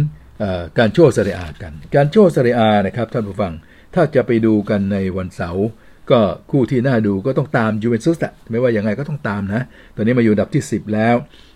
[0.78, 3.52] การโชว์เซเรียกัน การโชว์เซเรียนะครับท่านผู้ฟัง
[3.94, 5.66] ถ้าจะไปดูกันในวันเสาร์
[6.10, 9.62] ก็คู่ที่น่าดูก็ต้องตามยูเวนตุสอะไม่ว่าอย่างไงก็ต้องตามนะ
[9.96, 11.14] ตอนนี้มาอยู่อันดับที่ 10 แล้ว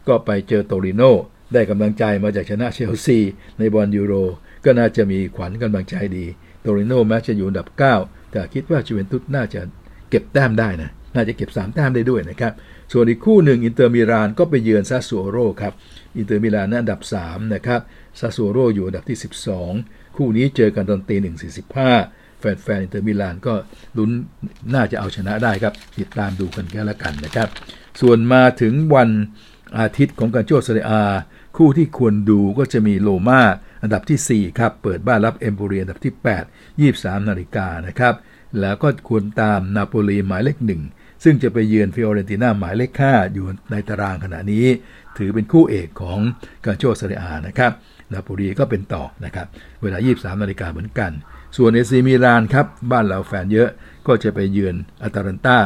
[0.09, 1.03] ก็ไปเจอโตริโน
[1.53, 3.19] ได้กำลังใจมาจากชนะเชลซี
[3.59, 4.15] ในบอลยูโร
[4.65, 6.27] ก็น่าจะมีขวัญกำลังใจดี
[6.63, 7.69] โตริโนแม้จะอยู่อันดับ
[8.01, 9.61] 9 แต่คิดว่ายูเวนตุสน่าจะ
[10.11, 12.53] เก็บแต้มได้นะ น่าจะเก็บ 3 แต้มได้ด้วยนะครับ
[12.93, 15.73] ส่วนอีกคู่หนึ่งอินเตอร์มิลานก็ไปเยือนซาสูโรครับ
[16.19, 17.81] อินเตอร์มิลานนั้นอันดับ 3 นะครับ
[18.21, 19.19] ซาสูโรอยู่อันดับที่
[19.67, 21.93] 12 คู่นี้เจอกันตอนตีหนึ่งสี่สิบห้า
[22.41, 23.55] แฟนๆอินเตอร์มิลานก็
[23.97, 24.11] ลุ้น
[24.75, 27.49] น่าจะเอาชนะได้ครับ ติดตามดูกันแล้วกันนะครับ
[28.01, 29.11] ส่วนมาถึงวัน
[29.79, 30.93] อาทิตย์ของกัลโชเซเรีย
[31.57, 33.43] คู่ที่ควรดูก็จะมีโรมา
[33.83, 36.15] อันดับที่ 4 ครับ เปิดบ้านรับเอ็มโปลีอันดับที่
[36.47, 38.15] 8 23 นาฬิกานะครับ
[38.61, 40.83] แล้วก็ควรตามนาโปลีหมายเลขหนึ่ง
[41.25, 44.67] ซึ่งจะไปเยือนฟิโอเรนติน่าหมายเลข5อยู่ในตารางขณะนี้
[45.19, 46.19] ถือเป็นคู่เอกของ
[46.65, 47.73] กัลโชเซเรียนะครับ
[48.13, 49.47] นาโปลีก็เป็นต่อนะครับ
[49.83, 51.11] เวลา 23 นาฬิกาเหมือนกัน
[51.57, 53.69] ส่วนเอซีมิลานครับ บ้านเราแฟนเยอะ
[54.07, 55.59] ก็จะไปเยือนอตาลันตา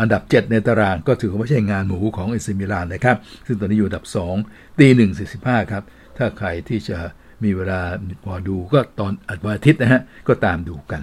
[0.00, 4.04] อันดับ 7 ในตารางก็ถือว่าไม่ใช่งานหมูของเอซีมิลานนะครับ ซึ่งตอนนี้อยู่อันดับ
[4.42, 5.82] 2 ตีหนึ่งสี่สิบห้าครับ
[6.16, 6.98] ถ้าใครที่จะ
[7.44, 7.80] มีเวลา
[8.24, 11.02] พอดูก็ตอนวันอาทิตย์นะฮะ ก็ตามดูกัน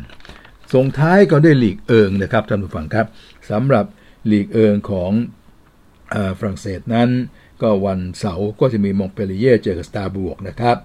[0.74, 3.08] ส่งท้ายก็ด้วยลีกเอิงนะครับท่านผู้ฟังครับ
[3.52, 3.86] สำหรับ
[4.28, 5.12] ลีกเอิงของ
[6.38, 7.10] ฝรั่งเศสนั้น
[7.62, 10.78] ก็วันเสาร์ก็จะมีมงต์เปลลิเยร์เจอกับสตราส์บูร์กนะครับ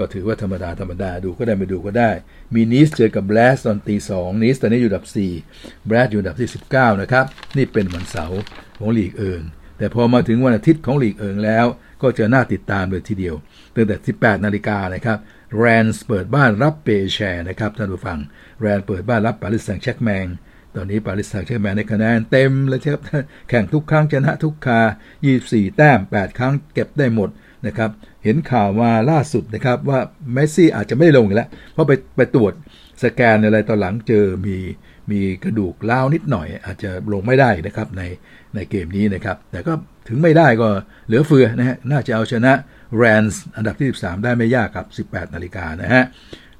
[0.00, 2.10] ก็ถือว่าธรรมดาธรรมดาดูก็ได้ไม่ดูก็ได้
[2.54, 5.04] มีนีซเจอกับแบรสต์ตอนตีสองนีซตอนนี้อยู่ดับ
[5.46, 7.24] 4แบรสต์อยู่ดับที่ 19 นะครับ
[7.56, 8.40] นี่เป็นวันเสาร์
[8.78, 9.42] ของลีกเอิง
[9.78, 11.66] แต่พอมาถึงวันอาทิตย์ของลีกเอิงแล้ว
[12.02, 13.34] ก็จะน่าติดตามเลยทีเดียว
[13.74, 15.18] ตั้งแต่ 18 นาฬิกานะครับ
[15.58, 18.18] แร็งส์เปิดบ้านรับเปแอสเชนะครับท่านผู้ฟัง
[18.60, 20.26] แร็งส์เปิดบ้านรับปารีสแซงต์แชร์กแมง
[20.76, 23.00] ตอนนี้ปารีสแซงต์แชร์กแมงในคะแนนเต็มเลยครับ
[23.48, 24.80] แข่งทุกครั้งชนะทุกคา
[25.30, 27.28] 24 แต้ม 8 ครั้งเก็บได้หมด
[27.66, 27.90] นะครับ
[28.24, 30.00] เห็นข่าวมาล่าสุดนะครับว่า
[30.32, 32.52] เมสซี่อาจจะไม่ได้ลงแล้ว เพราะไปไปตรวจ
[33.04, 34.56] สแกนอะไรตอนหลังเจอมี
[35.10, 38.02] มีกระดูกร้าวนิดหน่อย อาจจะลงไม่ได้นะครับใน
[38.54, 39.72] ในเกมนี้นะครับ แต่ก็
[40.08, 40.68] ถึงไม่ได้ก็
[41.06, 42.52] เหลือเฟือนะฮะน่าจะเอาชนะ
[42.96, 46.04] แร็งส์อันดับที่ 13 ได้ไม่ยากครับ 18 นาฬิกานะฮะ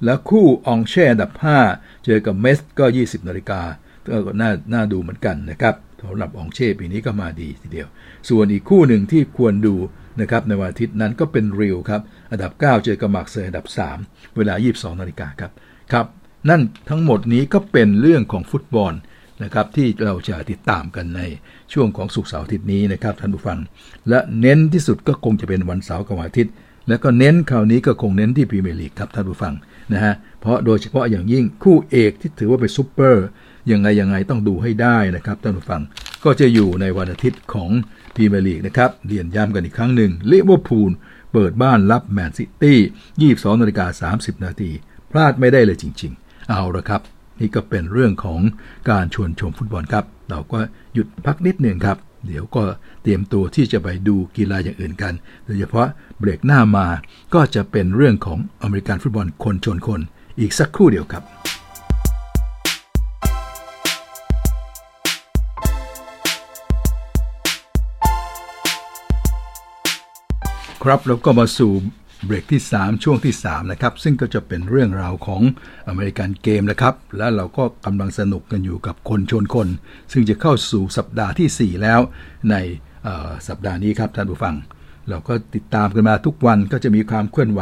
[0.05, 1.31] แล้วคู่อองเช่ร์อันดับ
[1.67, 3.61] 5 เจอกับเมตซ์ก็ 20 นาฬิกา
[4.07, 7.87] ก็น่าน่าดูเหมือนกันนะครับสำหรับอองเช่ร์ปีนี้ก็มาดีทีเดียว
[8.29, 9.75] ส่วนอีกคู่หนึ่งที่ควรดู
[10.19, 13.65] นะครับในวันอาทิตย์นั้นก็เป็นลีลล์ครับอันดับ 9 เจอกับมาร์กเซย์อันดับ
[14.01, 15.51] 3 เวลา 22นาฬิกาครับ
[15.93, 16.05] ครับ
[16.49, 18.93] นั่นทั้งหมดนี้ก็เป็นเรื่องของฟุตบอล
[19.43, 21.21] นะครับที่เราจะติดตามกันใน
[21.73, 23.59] ช่วงของศุกร์เสาร์อาทิตย์นี้นะครับท่านผู้ฟัง
[24.09, 26.53] และเน้นที่สุดก็คงจะเป็นวันเสาร์กับวันอาทิตย์
[26.87, 29.53] แล้วก็เน้นคราวนี้ก็คงเน้นที่พรีเมียร์ลีกครับท่านผู้ฟัง
[29.93, 33.25] นะฮะเพราะโดยเฉพาะอย่างยิ่งคู่เอกที่ถือว่าเป็นซูเปอร์
[33.71, 35.81] ยังไงยังไงต้องดูให้ได้นะครับท่านผู้ฟัง
[36.23, 37.69] ก็จะอยู่ในวันอาทิตย์ของ
[38.15, 40.91] พรีเมียร์ลีกนะครับเรียนย้ำกันอีกครั้งหนึ่งลิเวอร์พูล
[41.33, 42.79] เปิดบ้านรับแมนซิตี้
[43.29, 44.71] 22นาฬิกา30 นาที
[45.11, 47.01] พลาดไม่ได้เลยจริง ๆ เอาละครับ
[47.39, 48.41] นี่ก็เป็นเรื่องของ
[48.89, 50.59] การชวนชมฟุตบอลครับ เราก็
[50.93, 52.63] หยุดพักนิดหนึ่งครับ เดี๋ยวก็
[53.03, 55.13] เตรียมตัวที่จะไปดูกีฬาอย่างอื่นกัน
[55.45, 55.87] โดยเฉพาะ
[56.19, 56.87] เบรกหน้ามา
[57.33, 60.01] ก็จะเป็นเรื่องของอเมริกันฟุตบอลคนชนคน
[60.39, 61.23] อีกสักครู่เดียวครับ
[70.83, 71.71] ครับแล้วก็มาสู่
[72.25, 75.41] เบรกที่ 3 ช่วงที่ 3 นะครับ ซึ่งก็จะเป็นเรื่องราวของ
[75.87, 79.67] อเมริกันเกมนะครับ และเราก็กำลังสนุกกันอยู่กับคนชนคน
[80.11, 81.99] ซึ่งจะเข้าสู่สัปดาห์ที่ 4 แล้ว
[82.49, 82.55] ใน
[83.47, 84.55] สัปดาห์นี้ครับท่านผู้ฟัง
[85.09, 87.61] เราก็ติดตามกันมาทุกวันก็จะมีความเคลื่อนไหว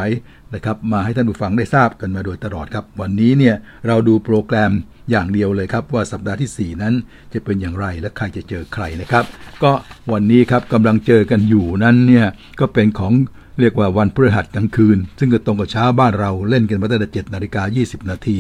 [0.55, 3.55] นะครับมาให้ท่านผู้ฟังได้ทราบกันมาโดยตลอดครับ วันนี้เนี่ย
[3.87, 4.71] เราดูโปรแกรม
[5.11, 6.93] อย่างเดียวเลยครับ ว่าสัปดาห์ที่ 4 นั้น
[7.33, 9.23] จะเป็นอย่างไรและใครจะเจอใครนะครับ
[9.63, 9.71] ก็
[10.11, 12.25] วันนี้ครับกำลังเจอกันอยู่นั้นเนี่ย
[12.59, 13.13] ก็เป็นของ
[13.59, 18.37] เรียกว่าวันพฤหัสกลางคืน ซึ่งก็ตรงกับเช้าบ้านเราเล่นกันมาตั้งแต่7นาฬิกา20 นาที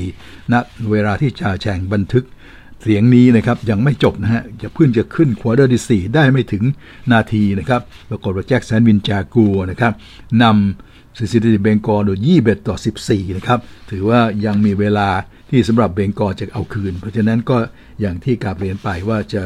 [0.51, 0.59] ณนะ
[0.91, 2.25] เวลาที่ชาแชงบันทึก
[2.81, 6.63] เสียงนี้นะครับยังไม่จบนะฮะจะเพิ่งจะขึ้นควอเตอร์ที่4ได้ไม่ถึง
[7.11, 9.93] นาทีนะครับปรากฏว่าแจ็คสันวิลล์จากัวร์นะครับ
[10.43, 13.59] นำ ซินซินเนติเบงกอลโดย21ต่อ 14 นะครับ
[13.91, 15.09] ถือว่ายังมีเวลา
[15.49, 17.57] ที่สำหรับเบงกอลจะเอาคืน เพราะฉะนั้นก็
[18.01, 19.43] อย่างที่กราบเรียนไปว่าจะ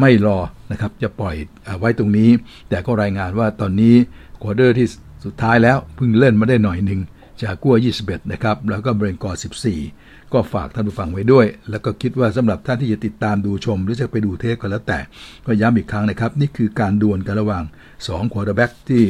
[0.00, 0.38] ไม่รอ
[0.70, 1.34] นะครับ จะปล่อย
[1.78, 2.30] ไว้ตรงนี้
[2.68, 3.94] แต่ก็รายงานว่าตอนนี้
[4.42, 4.86] ควอเตอร์ที่
[5.24, 7.00] สุดท้ายแล้วเพิ่งเล่นมาได้หน่อยหนึ่ง
[7.42, 9.40] จากัวร์21 นะครับ แล้วก็เบงกอล
[9.84, 14.98] 14 ก็ฝากท่านผู้ฟังไว้ด้วย แล้วก็คิดว่าสำหรับท่านที่จะติดตามดูชม หรือจะไปดูเทปก็แล้วแต่
[15.46, 17.64] ก็ย้ำอีกครั้งนะครับ นี่คือการดวลกันระหว่าง
[17.98, 19.02] 2ควอเตอร์แบ็กที่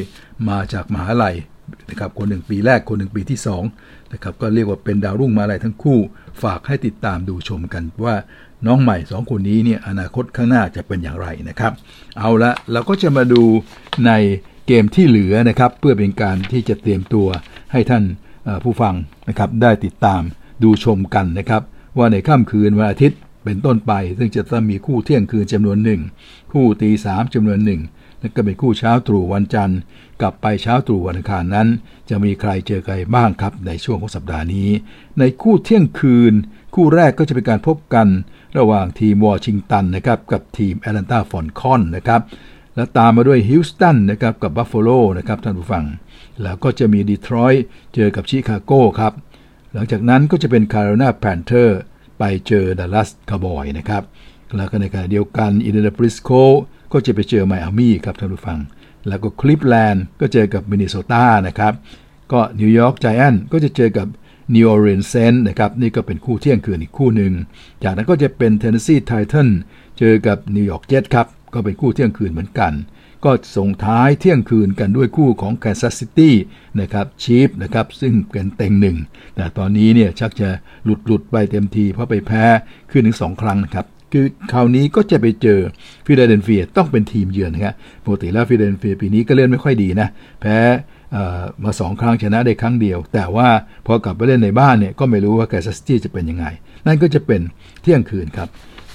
[0.49, 1.37] มาจากมหาลัย
[1.91, 3.41] นะครับคนหนึ่งปีแรกคนหนึ่งปีที่
[3.77, 5.99] 2นะครับก็เรียกว่าเป็นดาวรุ่งมหาลัยทั้งคู่
[6.43, 8.14] ฝากให้ติดตามดูชมกันว่า
[8.67, 11.73] น้องใหม่ 2 คนนี้เนี่ยอนาคตข้างหน้าจะเป็นอย่างไรนะครับ
[12.19, 13.43] เอาละเราก็จะมาดู
[14.07, 14.12] ใน
[14.67, 17.29] เกมที่เหลือนะครับ เพื่อเป็นการที่จะเตรียมตัว
[17.73, 18.05] ให้ท่าน
[18.64, 18.95] ผู้ฟัง
[19.29, 20.23] นะครับได้ติดตาม
[20.62, 21.62] ดูชมกันนะครับ
[21.99, 26.01] ว่าในค่ำคืนวันอาทิตย์เป็นต้นไป ซึ่งจะต้องมีคู่เที่ยงคืนจำนวนหนึ่ง
[26.53, 27.81] คู่ตีสามจำนวนหนึ่ง
[28.21, 29.79] แล้วก็เป็นคู่เช้าตรู่วันจันทร์
[30.21, 31.69] กลับไปเช้าตรู่วันอังคารนั้น
[32.09, 34.69] จะมีใครเจอใครบ้างครับในช่วงของสัปดาห์นี้
[35.19, 36.33] ในคู่เที่ยงคืน
[36.75, 38.09] คู่แรกก็จะเป็นการพบกัน
[38.59, 42.21] ระหว่างทีมวอชิงตันนะครับกับทีมแอตแลนตาฟอนคอนนะครับ
[42.77, 44.89] และตามมาด้วยฮิวสตันนะครับกับบัฟฟาโล
[45.19, 45.85] นะครับท่านผู้ฟัง
[46.43, 47.64] แล้วก็จะมีดีทรอยต์
[47.95, 49.12] เจอกับชิคาโก้ครับ
[49.73, 51.81] หลังจากนั้นก็จะเป็นแคโรไลนาแพนเทอร์
[52.19, 54.03] ไปเจอดัลลัสคาวบอยนะครับ
[54.57, 56.31] แล้วก็ในขณะเดียวกันอินเดียนาโพลิสโคลต์
[56.93, 58.59] ก็จะไปเจอไมอามี่ครับท่านผู้ฟัง
[59.09, 61.72] แล้วก็คลีฟแลนด์ก็เจอกับมินนิโซตานะครับ
[62.32, 64.07] ก็นิวยอร์กไจแอนท์ก็จะเจอกับ
[64.55, 67.32] นิวออร์ลีนส์เซนต์นะครับนี่ก็เป็นคู่เที่ยงคืนอีกคู่หนึ่ง
[67.82, 69.49] จากนั้นก็จะเป็นเทนเนสซีไททัน
[69.99, 72.72] เจอกับนิวยอร์กเจ็ตครับก็เป็นคู่เที่ยงคืนเหมือนกัน
[73.24, 76.34] ก็ส่งท้ายเที่ยงคืนกันด้วยคู่ของแคนซัสซิตี้
[76.80, 78.97] นะครับชีฟนะครับซึ่งเป็นเต็งหนึ่ง
[79.37, 80.49] แต่ตอนนี้เนี่ยชักจะ
[80.84, 82.45] หลุดหลุดไปเต็มทีเพราะไปแพ้
[82.91, 85.61] ขึ้นถึงสองครั้งนะครับ คือคราวนี้ก็จะไปเจอ
[86.07, 90.09] ฟิลาเดลเฟียต้องเป็นทีมเยือนนะครับปกติแล้วฟิลาเดลเฟียปีนี้ก็เล่นไม่ค่อยดีนะ
[90.41, 90.57] แพ้
[91.65, 93.49] มาสองครั้งชนะได้ครั้งเดียว แต่ว่า
[93.87, 96.47] พอกลับไปเล่นในบ้านเนี่ยก็ไม่รู้ว่าแคนซัสซิตี้จะเป็นยังไง
[96.87, 97.41] นั่นก็จะเป็น
[97.83, 98.49] เที่ยงคืนครับ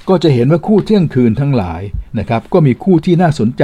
[0.09, 1.81] ก็จะเห็นว่าคู่เที่ยงคืนทั้งหลาย
[2.19, 3.63] นะครับก็มีคู่ที่น่าสนใจ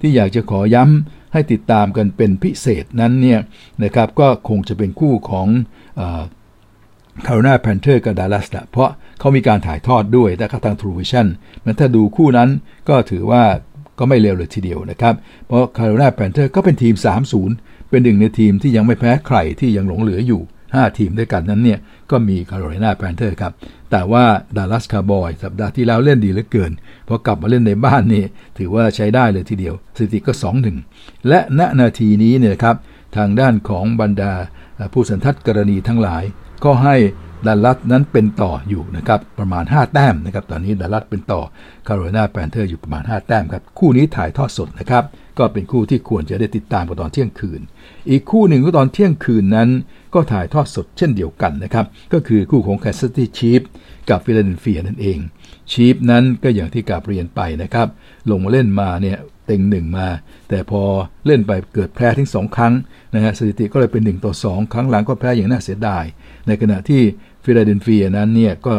[0.00, 3.40] ที่อยากจะขอย้ำให้ติดตามกันเป็นพิเศษนั้นเนี่ย
[3.84, 5.46] นะครับก็คงจะเป็นคู่ของ
[7.26, 11.26] คาร์โรไลนาแพนเทอร์กับดัลลัสนะเพราะเขามีการถ่ายทอดด้วยแต่ทางทรูวิชั่น
[11.64, 12.48] มันถ้าดูคู่นั้น
[12.88, 13.42] ก็ถือว่า
[13.98, 15.14] ก็ไม่เลวเลยทีเดียวนะครับ
[15.46, 16.94] เพราะคาร์โรไลนาแพนเทอร์ก็เป็นทีม
[17.42, 21.78] 3-0 เป็นหนึ่งในทีมที่ยังไม่แพ้ใครที่ยังหลงเหลืออยู่ 5 ทีมด้วยกันนั้นเนี่ย
[22.10, 23.52] ก็มีคาร์โรไลนาแพนเทอร์ครับ
[23.90, 24.24] แต่ว่า
[24.56, 26.72] ดัลลัสคาวบอยสัปดาห์ที่แล้วเล่นดีเหลือเกิน
[27.08, 28.24] พอกลับมาเล่นในบ้านนี่
[28.58, 30.32] ถือว่าใช้ได้เลยทีเดียวสถิติก็
[30.80, 32.76] 2-1 และณนาทีนี้เนี่ยครับ
[33.16, 34.32] ทางด้านของบรรดา
[34.92, 36.24] ผู้สันทัดกรณีทั้งหลาย
[36.64, 36.96] ก็ให้
[37.46, 41.40] ดัลลัสนั้นเป็นต่ออยู่นะครับประมาณ 5 แต้มนะครับตอนนี้ดัลลัสเป็นต่อ
[41.86, 45.04] คาร์โรไลนาแพนเทอร์อยู่ประมาณ 5 แต้มครับคู่นี้ถ่ายทอดสดนะครับ
[45.38, 47.60] ก็เป็นคู่ที่ควรจะได้ติดตามกันตอนเที่ยงคืน
[48.10, 49.68] อีกคู่หนึ่งก็ตอนเที่ยงคืนนั้น
[50.14, 53.60] ก็ถ่ายทอดสดเช่นเดียวกันนะครับก็คือคู่ของแคนซัสซิตี้ชีฟ
[54.10, 55.18] กับฟิลาเดลเฟียนั่นเอง
[55.72, 57.88] ชีฟนั้นก็อย่างที่กราบเรียนไปนะครับ
[58.30, 60.08] ลงมาเล่นมาเนี่ยเต็งหนึ่งมา
[60.48, 60.82] แต่พอ
[61.26, 62.72] เล่นไปเกิดแพ้ทั้งสองครั้ง
[63.14, 66.04] นะฮะสถิติก็เลยเป็น 1 ต่อ 2 ครั้งหลังก็แพ้อย่างน่าเสียดาย
[66.48, 67.02] ในขณะที่
[67.44, 68.76] ฟิลาเดลเฟียนั้นเนี่ยก็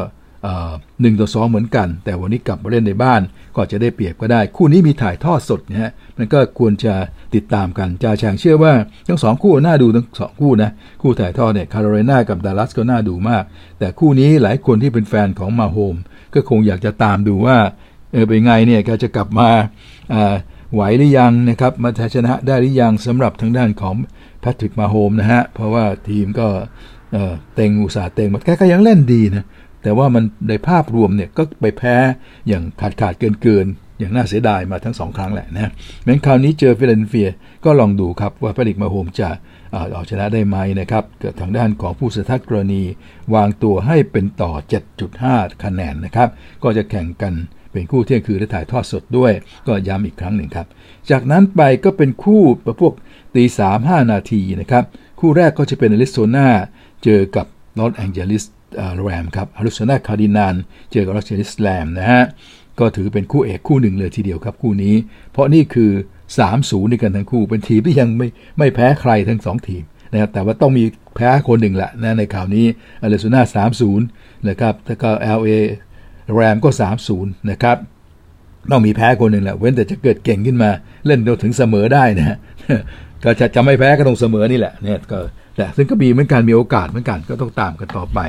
[1.01, 3.21] หนึ่งต่อสองเหมือนกัน แต่วันนี้กลับมาเล่นในบ้าน
[3.55, 6.93] ก็จะได้เปรียบก็ได้ คู่นี้มีถ่ายทอดสดนะฮะมันก็ควรจะ
[7.35, 8.73] ติดตามกันจ่าแฉ่งเชื่อว่า
[9.07, 10.69] ทั้งสองคู่น่าดูทั้งสองคู่นะ
[11.01, 13.43] คู่ถ่ายทอดเนี่ยคาร์โรไลนากับดัลลัสก็น่าดูมาก
[13.79, 15.95] แต่คู่นี้หลายคนที่เป็นแฟนของมาโฮม
[16.33, 17.57] ก็คงอยากจะตามดูว่า
[18.11, 19.49] เออเป็นไงเนี่ยก็จะกลับมา
[20.73, 23.93] ไหวหรือยังนะครับมาชนะได้หรือยังสำหรับทางด้านของ
[24.41, 26.47] แพทริกมาโฮมนะฮะเพราะว่าทีมก็
[27.55, 29.45] เต็งอุตส่าห์เต็งมันแกก็ยังเล่นดีนะ
[29.83, 31.95] แต่ว่ามันในภาพรวมเนี่ยก็ไปแพ้
[32.47, 33.65] อย่างขาดขาดเกินเกิน
[33.99, 35.71] อย่างน่าเสียดายมาทั้งสองครั้งแหละนะ
[36.03, 37.29] แม้คราวนี้เจอฟิลาเดลเฟีย
[37.65, 39.29] ก็ลองดูครับว่าแพทริกมาโฮมจะ
[39.93, 42.83] เอาชนะได้ไหมนะครับเกิดทางด้านของผู้สันทัดกรณี
[43.33, 44.51] วางตัวให้เป็นต่อ
[45.07, 46.29] 7.5 คะแนนนะครับ
[46.63, 47.33] ก็จะแข่งกัน
[47.71, 49.31] เป็นคู่เที่ยงคืนและถ่ายทอดสดด้วย
[49.67, 50.67] ก็ย้ำอีกครั้งหนึ่งครับ
[51.09, 52.93] จากนั้นไปก็เป็นคู่ประเภท
[53.35, 54.83] ตีสามห้านาทีนะครับ
[55.19, 56.47] คู่แรกก็จะเป็นอาริโซนา
[57.03, 57.45] เจอกับ
[57.79, 58.43] ลอสแองเจลิส
[59.03, 60.55] แรมครับอาริโซนาคาร์ดินัล
[60.91, 62.23] เจอกับลอสแองเจลิสแรมนะฮะ
[62.79, 64.95] ก็ถือเป็นคู่เอกคู่หนึ่งเลยทีเดียวครับคู่นี้
[65.31, 65.91] เพราะนี่คือ
[66.39, 68.27] 3-0ในกันทั้งคู่ เป็นทีมที่ยังไม่
[68.57, 70.83] ไม่แพ้ใครทั้งสองทีมนะครับแต่ว่าต้องมี
[71.15, 72.65] แพ้คนหนึ่งแหละนะในข่าวนี้
[73.01, 73.41] อาริโซนา
[73.95, 75.49] 3-0นะครับแล้วก็ LA
[76.33, 76.69] แรมก็
[77.09, 77.77] 3-0 นะครับ
[78.71, 80.69] ต้องมีแพ้คนหนึ่งแหละเว้นแต่จะเกิดเก่งขึ้นมา
[81.05, 82.37] เล่นเราถึงเสมอได้นะฮะ
[83.23, 85.19] ก็จะจะไม่แพ้ก็ต้องเสมอนี่แหละเนี่ยก็
[85.55, 88.19] แต่ซึ่งก็มีเหมือนกันมีโอกาสเหมือนกันก็ต้องตามกันต่อไป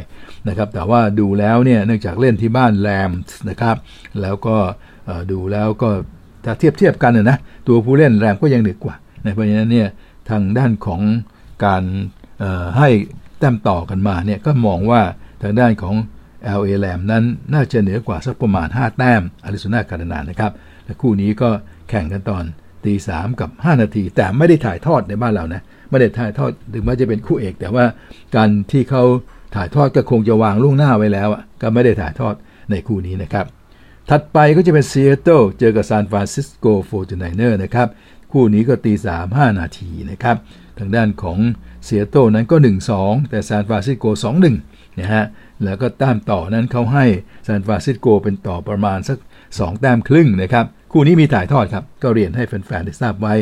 [0.48, 3.10] นะครับ แต่ว่าดูแล้วเนี่ยเนื่องจากเล่นที่บ้านแรม
[3.50, 3.76] นะครับ
[4.22, 4.56] แล้วก็
[5.32, 5.90] ดูแล้วก็
[6.44, 8.94] ถ้าเทียบเทียบกันนะตัวผู้เล่นแรมก็ยังเหนือกว่า
[9.34, 9.88] เพราะฉะนั้นเนี่ย
[10.30, 11.00] ทางด้านของ
[11.64, 11.82] การ
[12.78, 12.88] ให้
[13.38, 15.02] แต้มต่อกันมาเนี่ยก็มองว่า
[15.42, 15.94] ทางด้านของ
[16.58, 20.52] LA แรมนั้นน่าจะเหนือกว่าสักประมาณ 5 แต้มอาริโซนาการ์นานะครับ
[20.84, 21.48] และคู่นี้ก็
[21.88, 22.44] แข่งกันตอน
[22.84, 27.84] ตีสามกับ 5 นาที แต่ไม่ได้ถ่ายทอดในบ้านเรานะ ไม่ได้ถ่ายทอดถึงแม้จะเป็นคู่เอก แต่ว่า
[28.36, 29.04] การที่เขา
[29.54, 31.28] ถ่ายทอดก็คงจะวางล่วงหน้าไว้แล้ว
[31.62, 32.34] ก็ไม่ได้ถ่ายทอด
[32.70, 33.46] ในคู่นี้นะครับ
[34.10, 37.88] ถัดไปก็จะเป็นซีแอตเทิลเจอกับซานฟรานซิสโกโฟร์ตี้ไนเนอร์นะครับ
[38.32, 40.36] คู่นี้ก็ตีสามห้านาทีนะครับ
[40.78, 41.38] ทางด้านของ
[41.86, 42.56] ซีแอตเทิลนั้นก็
[42.92, 44.06] 1-2 แต่ซานฟรานซิสโก
[44.52, 45.24] 2-1นะฮะ
[45.64, 47.06] แล้วก็แต้มต่อนั้นเขาให้
[47.46, 49.18] ซานฟรานซิสโกเป็นต่อประมาณสัก
[49.48, 53.34] 2 แต้มครึ่งนะครับ คู่นี้มีถ่ายทอดครับ ก็เรียนให้แฟนๆได้ทราบไว้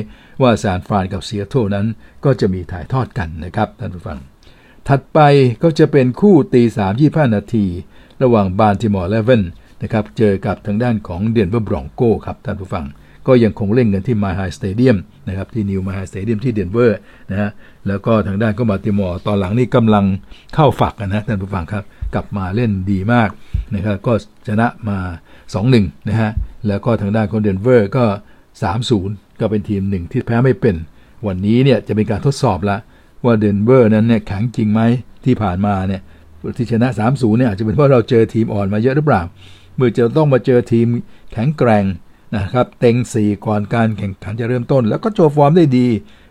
[0.42, 1.86] ว่าซานฟรานกับซีแอตเทิลนั้น
[2.24, 4.18] ก็จะมีถ่ายทอดกันนะครับท่านผู้ฟัง
[4.88, 5.18] ถัดไป
[5.62, 7.66] ก็จะเป็นคู่ตี3 25นาที
[8.22, 9.42] ระหว่างบัลติมอร์เรเวน
[9.82, 12.84] นะครับเจอกับทางด้านของเดนเวอร์บรองโกครับท่านผู้ฟัง
[13.26, 14.96] ก็ยังคงเล่นกันที่ไมล์ไฮสเตเดียม
[15.28, 16.98] นะครับที่นิวไมล์ไฮสเตเดียมที่เดนเวอร์
[17.30, 17.50] นะฮะ
[17.88, 20.04] แล้วก็ทางด้านก็บัลติมอร์ตอนหลังนี่กำลัง
[20.54, 21.84] เข้าฝักนะท่านผู้ฟังครับ
[22.14, 23.28] กลับมาเล่นดีมาก
[23.74, 24.12] นะครับก็
[24.48, 24.98] ชนะมา
[25.54, 26.30] 2-1นะฮะ
[26.66, 28.04] แล้วก็ทางด้านของเดนเวอร์ก็
[28.72, 30.76] 3-0 ก็เป็นทีมหนึ่งที่แพ้ไม่เป็น
[31.26, 32.76] วันนี้เนี่ยจะเป็นการทดสอบละ
[33.24, 34.80] ว่าเดนเวอร์นั้นเนี่ยแข็งจริงไหม
[35.24, 36.00] ที่ผ่านมาเนี่ย
[36.56, 39.22] ที่ชนะ 3-0เนี่ยอาจจะเป็นเพราะเราเจอทีมอ่อนมาเยอะหรือเปล่า
[39.76, 40.86] เมื่อจะต้องมาเจอทีม
[41.32, 41.84] แข็งแกร่ง
[42.36, 45.86] นะครับเต็ง 4 ก่อนการแข่งขันจะเริ่มต้น แล้วก็โชว์ฟอร์มได้ดี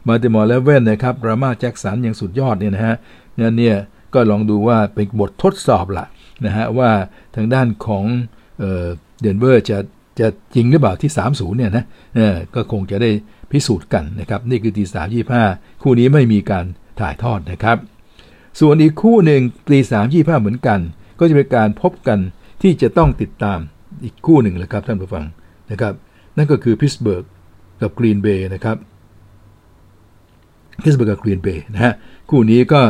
[0.08, 2.96] มาติมอร์เลเว่นนะครับรามาแจ็คสันอย่างสุดยอดเนี่ยนะฮะ
[3.40, 3.76] นั่นเนี่ย
[4.14, 6.06] ก็ลองดูว่าเป็นบททดสอบละ
[6.46, 6.90] นะฮะว่า
[7.36, 8.06] ทางด้านของ
[9.22, 9.78] เดนเวอร์จะ
[10.20, 11.86] จะจริงหรือเปล่าที่ 30 เนี่ยนะ
[12.56, 13.12] ก็คงจะได้
[13.52, 15.44] พิสูจน์กันนะครับ นี่คือตีสามยี่ห้า
[15.82, 16.66] คู่นี้ไม่มีการ
[17.00, 17.78] ถ่ายทอดนะครับ
[18.60, 20.80] ส่วนอีกคู่หนึ่งตีสามยี่ห้าเหมือนกัน
[21.20, 22.20] ก็จะเป็นการพบกัน
[22.62, 23.60] ที่จะต้องติดตาม
[24.04, 25.26] อีกคู่หนึ่งแหละครับท่านผู้ฟัง
[25.72, 25.94] นะครับ
[26.38, 27.24] นั่นก็คือพิตต์สเบิร์ก
[27.82, 28.78] กับกรีนเบย์นะครับ
[30.84, 31.94] พิตต์สเบิร์กกับกรีนเบย์นะฮะ
[32.30, 32.82] คู่นี้ก็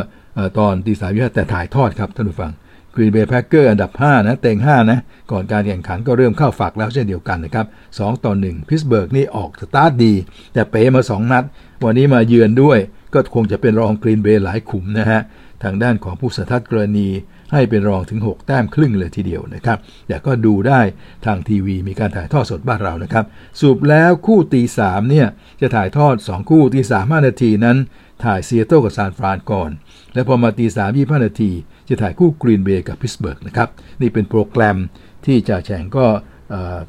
[0.59, 2.51] ตอนตีสามยี่สิบห้าแต่ถ่ายทอดครับท่านผู้ฟัง
[2.97, 4.99] กรีนเบย์แพ็คเกอร์อันดับ 5 นะเต็ง 5 นะ
[5.31, 10.13] ก่อนการแข่งขันก็เริ่มเข้าฝักแล้วเช่นเดียวกันนะครับ 2 ต่อ 1 พิตต์สเบิร์กนี่ออกสตาร์ทดี
[10.53, 11.43] แต่เป๋มา 2 นัด
[11.83, 12.79] วันนี้มาเยือนด้วย
[13.13, 15.21] ก็คงจะเป็นรองกรีนเบย์หลายขุมนะฮะ
[15.63, 17.09] ทางด้านของผู้สันทัดกรณี
[17.51, 19.77] ให้เป็นรองถึง 6 แต้มครึ่งเลยทีเดียวนะครับ
[20.07, 20.81] แต่ก็ดูได้
[21.25, 23.25] ทางทีวีมีการถ่ายทอดสดบ้านเรานะครับ
[23.59, 25.27] สูบแล้วคู่ตีสามเนี่ย
[25.61, 27.77] จะถ่ายทอด 2 คู่ตีสามห้านาทีนั้น
[28.23, 29.69] ถ่ายเซียโตกับซานฟรานก่อน
[30.17, 31.51] แล้วพอมาตีสามยี่ห้านาที
[31.89, 33.69] จะถ่ายคู่กรีนเบย์กับพิสเบิร์กนะครับ
[34.01, 34.77] นี่เป็นโปรแกรม
[35.25, 36.05] ที่จ่าแฉงก็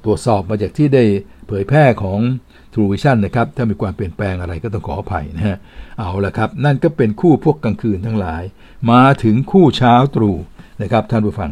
[0.05, 1.05] ตรวจสอบมาจากที่ได้
[1.47, 2.18] เผยแพร่ของ
[2.72, 5.57] True Vision นะครับ ถ้ามีความเปลี่ยนแปลงอะไรก็ต้องขออภัยนะฮะ
[5.99, 8.43] เอาละครับ นั่นก็เป็นคู่พวกกลางคืนทั้งหลาย
[8.91, 10.37] มาถึงคู่เช้าตรู่
[10.83, 11.51] นะครับท่านผู้ฟัง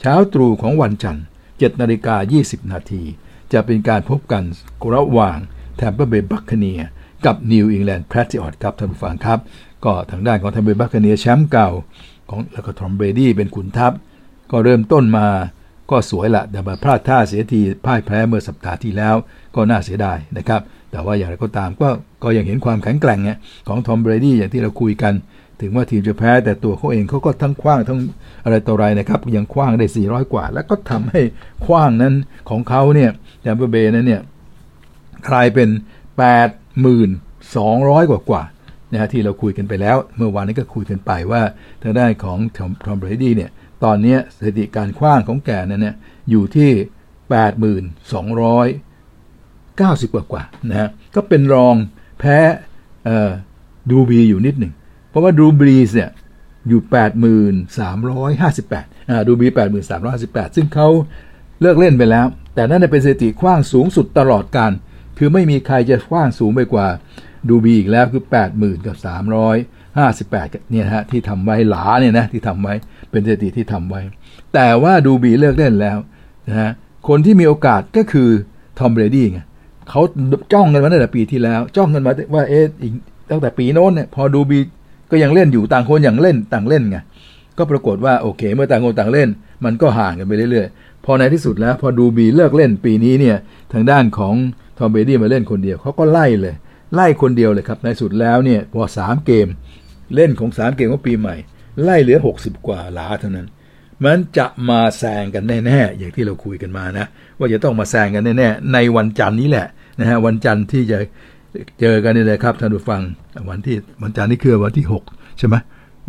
[0.00, 3.02] เช้าตรู่ของวันจันทร์7นาฬิกา20 นาที
[3.52, 4.42] จะเป็นการพบกัน
[4.94, 5.38] ระหว่าง
[5.76, 6.80] แทมปาเบย์บัคคาเนียร์
[7.26, 9.38] กับนิวอิงแลนด์แพทริออตครับท่านผู้ฟังครับ
[9.84, 11.68] ก็ทางด้านของแทมปาเบย์บัคคาเนียร์แชมป์เก่า
[12.30, 13.92] ของแล้วก็ทอมเบรดี้เป็นขุนทัพ
[14.50, 15.26] ก็เริ่มต้นมา
[15.90, 19.14] ก็สวยละแต่มาพลาดท่าเสียทีพ่ายแพ้เมื่อสัปดาห์ที่แล้ว
[19.54, 20.60] ก็น่าเสียดายนะครับ
[20.90, 21.88] แต่ว่าอย่างไรก็ตามก็
[22.22, 25.14] ก็ยังเห็นความแข็งแกร่งเนี่ยของทอมเบรดี้อย่างที่เราคุยกัน
[25.60, 27.98] ถึงว่าทีมจะแพ้แต่ตัวเขาเองเขาก็ทั้งขว้างทั้ง
[28.44, 31.20] อะไรต่ออะไรนะครับยังขว้างได้ 400 กว่า แล้วก็ทำให้
[31.66, 32.14] ขว้างนั้น
[32.50, 33.10] ของเขาเนี่ย
[33.42, 34.22] แจมเบอร์เบนั้นเนี่ย
[35.28, 35.68] กลายเป็น
[36.68, 38.42] 8,200 กว่ากว่า
[38.92, 41.42] นะฮะที่เราคุยกันไปแล้ว เมื่อวานนี้ก็คุยกันไปว่า
[41.82, 42.38] ทางด้านของ
[42.86, 43.50] ทอมเบรดี้เนี่ย
[43.84, 45.96] ตอนนี้สถิติการขว้างของแกนั้นเนี่ย
[46.30, 46.70] อยู่ที่
[50.06, 51.74] 8,290 กว่ากว่านะฮะก็เป็นรอง
[52.18, 52.38] แพ้
[53.90, 54.72] ดูบีอยู่นิดหนึ่ง
[55.10, 56.10] เพราะว่าดูบีเนี่ย
[56.68, 56.80] อยู่
[57.76, 59.46] 8,358อ่าดูบี
[60.00, 60.88] 8,358 ซึ่งเขา
[61.60, 64.72] เลิกเล่นไปแล้ว แต่นั่นเป็นสถิติคว้างสูงสุดตลอดการ
[65.18, 66.86] คือไม่มีใครจะคว้างสูงไปกว่า
[67.48, 68.22] ดูบีอีกแล้วคือ
[68.54, 68.96] 80,000 กับ
[70.02, 72.74] 358เนี่ยฮะที่ทำไว้หลาเนี่ยนะที่ทำไว้
[73.10, 74.00] เป็นสถิติที่ทำไว้
[74.54, 75.98] แต่ว่าดูบีเลิกเล่นแล้ว
[76.48, 76.70] นะฮะ
[77.08, 78.28] คนที่มีโอกาสก็คือ
[78.78, 79.40] ทอมเบรดี้ไง
[79.90, 80.02] เขา
[80.52, 82.64] จ้องกันมาตั้งแต่ปีที่แล้ว จ้องกันมาว่าเอ๊ะ
[83.30, 84.58] ตั้งแต่ปีโน้นเนี่ยพอดรูว์ บรีส์
[85.10, 86.98] ก็ยังเล่นอยู่ต่างคนต่างเล่นต่างเล่นไง
[87.58, 89.28] ก็ปรากฏว่าโอเค เมื่อต่างคนต่างเล่น
[89.64, 93.36] มันก็ห่างกันไปเรื่อยๆ พอในที่สุดแล้ว พอดูบีเลิกเล่นปีนี้เนี่ย
[93.72, 94.34] ทางด้านของ
[94.78, 96.54] ทอมเบรดี้มาเล่นคนเดียวเขาก็ไล่เลย
[96.94, 99.46] ไล่คนเดียวเลยครับในที่สุดแล้วเนี่ยพอสามเกม
[100.14, 101.36] เล่นของสามเกมของปีใหม่
[101.82, 103.48] ไล่เหลือ 60 กว่าหลาเท่านั้น
[104.04, 107.06] มันจะมาแซงกันแน่ๆอย่างที่เราคุยกันมานะ
[107.38, 109.66] ว่าจะต้องมาแซงกันแน่ๆในวันจันทร์นี้แหละ
[110.00, 110.98] นะฮะวันจันทร์ที่จะ
[111.80, 113.02] เจอกันนี่เลยครับท่านผู้ฟัง
[113.48, 115.54] วันที่วันจันทร์นี่คือวันที่ 6 ใช่ไหม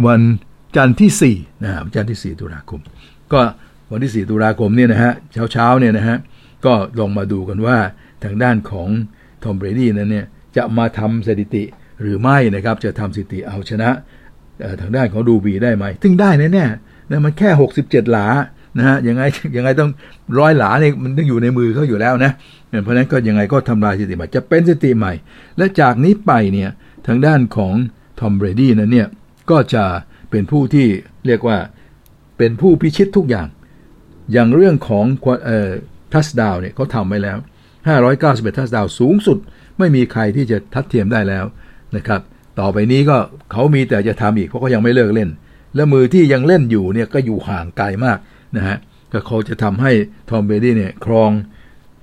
[0.07, 0.21] วัน
[0.75, 2.81] จันทร์ที่4นะฮะวันจันทร์ที่ 4 ตุลาคม
[3.33, 3.41] ก็
[3.91, 6.17] วันที่ 4 ตุลาคมเนี่ยนะฮะเช้าเช้าๆเนี่ยนะฮะ
[6.65, 7.77] ก็ลองมาดูกันว่า
[8.23, 8.89] ทางด้านของ
[9.43, 10.25] ทอมเบรดี้นั้นเนี่ย
[10.57, 11.63] จะมาทำสถิติ
[12.01, 13.89] หรือไม่นะครับ จะทำสถิติเอาชนะ
[14.81, 17.49] ทางด้านของดูบีได้ไหมถึงได้แน่ๆนะมันแค่
[17.81, 18.27] 67 หลา
[18.77, 19.23] นะฮะยังไง
[19.55, 19.91] ยังไงต้อง
[20.39, 22.31] ร้อยหลาเนี่ยมันต้องอยู่ในมือเขาอยู่แล้วนะ
[22.83, 25.13] เพราะฉะนั้นก็ยังไงก็ทำลายสถิติใหม่จะเป็นสถิติใหม่
[25.57, 26.69] และจากนี้ไปเนี่ย
[27.07, 27.73] ทางด้านของ
[28.19, 29.07] ทอมเบรดี้นั้นเนี่ย
[29.51, 29.83] ก็จะ
[30.31, 30.87] เป็นผู้ที่
[31.27, 31.57] เรียกว่า
[32.37, 33.47] เป็นผู้พิชิตทุกอย่าง
[34.33, 35.05] อย่างเรื่องของ
[35.45, 35.71] เอ่อ
[36.13, 37.37] ทัสดาวเนี่ยเขาทำไว้แล้ว
[37.97, 39.37] 591 ทัสดาวสูงสุด
[39.79, 41.45] ไม่มีใครที่จะทัดเทียมได้แล้ว
[41.95, 42.21] นะครับ
[42.59, 43.17] ต่อไปนี้ก็
[43.51, 45.29] เขามีแต่จะทำอีกเพราะเขายังไม่เลิกเล่น
[45.75, 48.17] และมือที่ยังเล่นอยู่เนี่ยก็อยู่ห่างไกลมาก
[48.57, 48.77] นะฮะ
[49.11, 49.91] ก็เขาจะทำให้
[50.29, 51.31] ทอมเบดี้เนี่ยครอง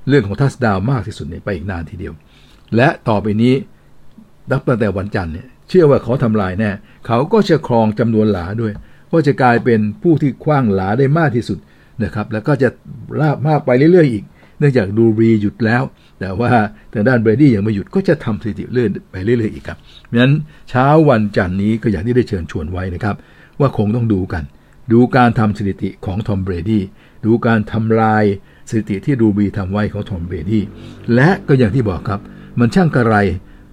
[0.08, 2.14] เรื่องของทัสดาวมากที่สุดเนี่ยไปอีกนานทีเดียว
[2.76, 3.54] และต่อไปนี้
[4.50, 6.70] นับตั้งแต่วันจันทร์เนี่ยเชื่อว่าเขาทำลายแน่
[7.06, 8.72] เขาก็จะครองจำนวนหลาด้วย
[9.12, 11.58] ว่าจะกลายเป็นผู้ที่คว้างหลาได้มากที่สุด
[12.04, 12.68] นะครับ แล้วก็จะ
[13.20, 14.24] ลาบมากไปเรื่อยๆอีก
[14.58, 15.82] เนื่องจากดูรีหยุดแล้ว
[16.20, 16.50] แต่ว่า
[16.92, 20.34] ทางด้านเบรดี้ยังไม่หยุดก็จะทำสถิติเรื่อยไปเรื่อยๆอีกครับเพราะฉะนั้น
[20.70, 23.16] เช้าวันจันทร์นี้ก็อย่างที่ได้เชิญชวนไว้นะครับ
[23.60, 24.42] ว่าคงต้องดูกัน
[24.92, 26.82] ดูการทำสถิติของทอมเบรดี้
[27.24, 28.24] ดูการทำลาย
[28.68, 30.62] สถิติที่ดูบีทำไว้ของทอมเบรดี้
[31.14, 32.20] และก็อย่างที่บอกครับ
[32.58, 33.16] มันช่างกระไร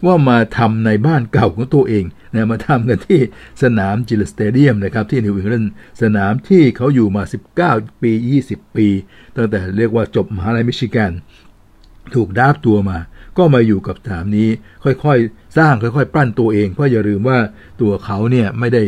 [0.06, 3.20] ว่ามาทำในบ้านเก่าของตัวเองนะมาทำกันที่
[3.64, 7.24] สนาม Gillette Stadium นะครับที่นิวอิงแลนด์สนามที่เขาอยู่มา
[7.66, 8.12] 19 ปี
[8.46, 8.88] 20 ปี
[9.36, 11.12] ตั้งแต่เรียกว่าจบมหาลัยมิชิแกน
[12.16, 12.98] ถูก draft ตัวมา
[13.38, 14.50] ก็มาอยู่กับสนามนี้
[14.84, 17.38] ค่อยๆ สร้างค่อยๆ ปั้นตัวเองเพราะอย่าลืมว่า
[17.82, 18.84] ตัวเขาเนี่ยไม่ได้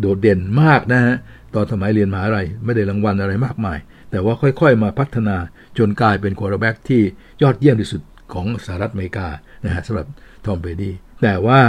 [0.00, 1.16] โดดเด่นมากนะฮะ
[1.54, 3.78] ตอนสมัยเรียนมหาลัยไม่ได้รางวัลอะไรมากมาย
[4.10, 5.36] แต่ว่าค่อยๆ มาพัฒนา
[5.78, 7.02] จนกลายเป็น quarterback ที่
[7.42, 8.02] ยอดเยี่ยมที่สุด
[8.32, 9.28] ของสหรัฐอเมริกา
[9.66, 10.06] นะฮะสำหรับ
[10.44, 11.60] ทอมเบรดี้แต่ว่า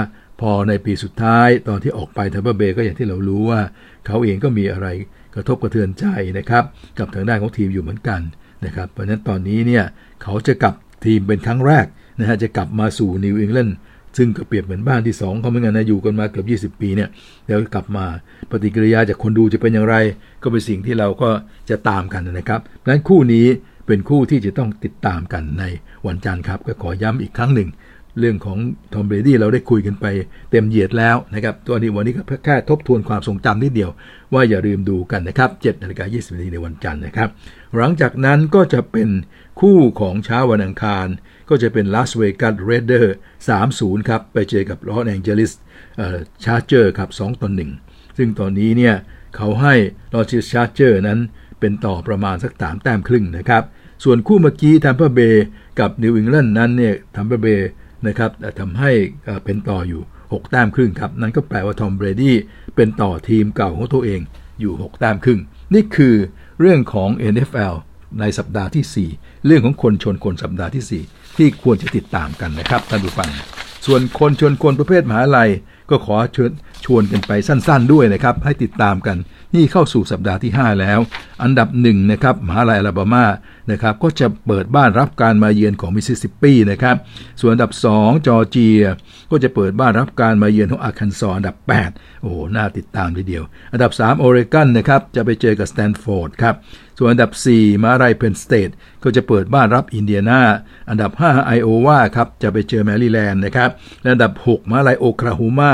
[0.42, 3.62] พอในปีสุดท้ายตอนที่ออกไปทัมเปอร์เบย์ก็อย่างที่เรารู้ว่า
[4.06, 4.88] เขาเองก็มีอะไร
[5.36, 6.06] กระทบกระเทือนใจ
[6.38, 6.64] นะครับ
[7.00, 8.22] กับทางด้านของทีมอยู่เหมือนกัน
[8.66, 9.84] นะครับเพราะฉะนั้นตอนนี้เนี่ย
[10.24, 10.76] เขาจะกลับ
[11.06, 11.86] ทีมเป็นครั้งแรก
[12.20, 13.78] นะฮะจะกลับมาสู่นิวอิงแลนด์
[14.18, 17.10] ซึ่งก็เปรียบเหมือนบ้านที่ 2 เขาเหมือนกันนะอยู่กันมาเกือบ20 ปีเนี่ย
[17.48, 18.06] แล้วกลับมา
[18.52, 19.96] ปฏิกิริยาจากคนดูจะเป็นอย่างไร
[20.44, 21.30] ก็เป็นสิ่งที่เราก็
[21.70, 23.48] จะตามกันนะครับนั้นคู่นี้
[23.88, 25.64] เป็นคู่ที่จะต้องติดตามกันใน
[26.08, 27.70] วันจันทร์ครับ ก็ขอย้ำอีกครั้งหนึ่ง
[28.20, 28.58] เรื่องของ
[28.94, 30.06] ทอมเบรดี้เราได้คุยกันไป
[30.52, 33.92] เต็มเหยียดแล้วนะครับตัวนี้วันนี้ก็แค่ทบทวนความทรงจำนิดเดียว
[34.34, 37.30] ว่าอย่าลืมดูกันนะครับ7นาฬิกา20นาทีในวันจันทร์นะครับ
[37.76, 39.10] หลังจากนั้นก็จะเป็น
[39.60, 41.08] คู่ของเช้าวันอังคาร
[41.50, 43.16] ก็จะเป็นลาสเวกัส Raiders
[43.62, 45.52] 30 ครับ ไปเจอกับลอสแองเจลิส
[46.44, 47.50] Chargers ครับ2ต่อ
[47.84, 48.96] 1ซึ่งตอนนี้เนี่ย
[49.36, 49.74] เขาให้
[50.14, 51.20] ลอสแองเจลิส Chargers นั้น
[51.60, 53.64] เป็นต่อประมาณสักสามแต้มครึ่งนะครับ
[54.04, 55.46] ส่วนคู่เมื่อกี้ทัมเปอร์เบย์
[55.80, 57.70] กับนิวอิงแลนด์นั้นเนี่ยทัมเปอร์เบย์
[58.08, 58.92] นะครับทำให้
[59.46, 62.36] เป็นต่ออยู่ 6 แต้มครึ่งครับ นั่นก็แปลว่าทอมเบรดี้
[62.76, 64.22] เป็นต่อทีมเก่าของตัวเอง
[64.62, 65.40] อยู่ 6 แต้มครึ่ง
[65.74, 66.16] นี่คือ
[66.60, 67.74] เรื่องของ NFL
[68.20, 73.30] ในสัปดาห์ที่ 4 เรื่องของคนชนคนสัปดาห์ที่ 4 ที่ควรจะติดตามกันนะครับท่านผู้ฟัง
[73.86, 75.50] ส่วนคนชนคนประเภทมหาลัย
[75.90, 76.52] ก็ขอเชิญ
[76.86, 79.18] ชวนกันไปสั้นๆด้วยนะครับ ให้ติดตามกัน
[79.56, 81.00] นี่เข้าสู่สัปดาห์ที่ 5 แล้ว
[81.44, 83.26] อันดับหนึ่งนะครับมหาลัยอลาบามา
[83.72, 86.96] นะครับก็จะเปิดบ้านรับการมาเยือนของมิสซิสซิปปีนะครับ
[87.42, 88.82] ส่วนอันดับ 2 จอร์เจีย
[89.32, 91.56] ก็จะเปิดบ้านรับการมาเยือนของอาร์คันซออันดับ
[91.90, 96.56] 8 โอ้โหน่าติดตามทีเดียว อันดับ 3 โอเรกอนนะครับจะไปเจอกับสแตนฟอร์ดครับ
[96.98, 98.70] ส่วนอันดับ 4มหาลัยเพนสเตท
[99.04, 100.42] ก็จะเปิดบ้านรับอินเดียนา
[100.90, 103.70] อันดับ 5 ไอโอวาครับจะไปเจอแมริแลนด์นะครับ
[104.02, 105.74] และอันดับ 6มหาลัยโอคลาโฮมา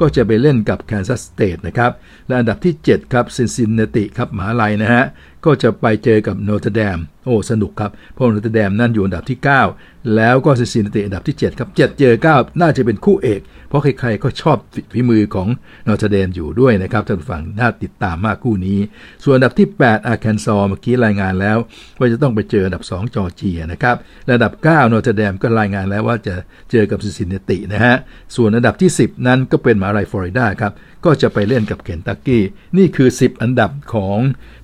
[0.00, 1.92] ก็จะไปเล่นกับแคนซัสสเตทนะครับ
[2.26, 5.04] และอันดับที่ 7 ครับซินซินเนติครับมหาลัยนะฮะ
[5.44, 9.38] ก็จะไปเจอกับโนเตรอดามโอ้สนุกครับ เพราะโนเตรอดามนั่นอยู่อันดับที่
[9.72, 14.56] 9 แล้วก็ซินซินเนติอันดับที่ 7 ครับ 7 เจอ 9 น่าจะเป็นคู่เอก เพราะใครๆก็ชอบ
[14.92, 15.48] ฝีมือของ
[15.84, 18.78] โนเตรอดามอยู่ด้วยนะครับท่านผู้ฟังน่าติดตามมากคู่นี้
[19.24, 21.58] ส่วนอันดับที่ 8 อาร์คันซอเมื่อกี้รายงานแล้ว
[21.98, 23.96] ว่าจะต้องไปเจออันดับ 2 จอร์เจียนะครับ
[24.30, 26.34] อันดับ 9 โนเตรอดามก็รายงานแล้วว่าจะ
[26.70, 27.94] เจอกับซินซินเนตินะฮะ
[28.36, 30.72] ส่วนอันดับที่ 10 นั้นก็เป็นมหาลัยฟลอริดาครับ
[31.04, 32.42] ก็จะไปเล่นกับเคนตักกี้
[32.78, 34.18] นี่คือ 10 อันดับของ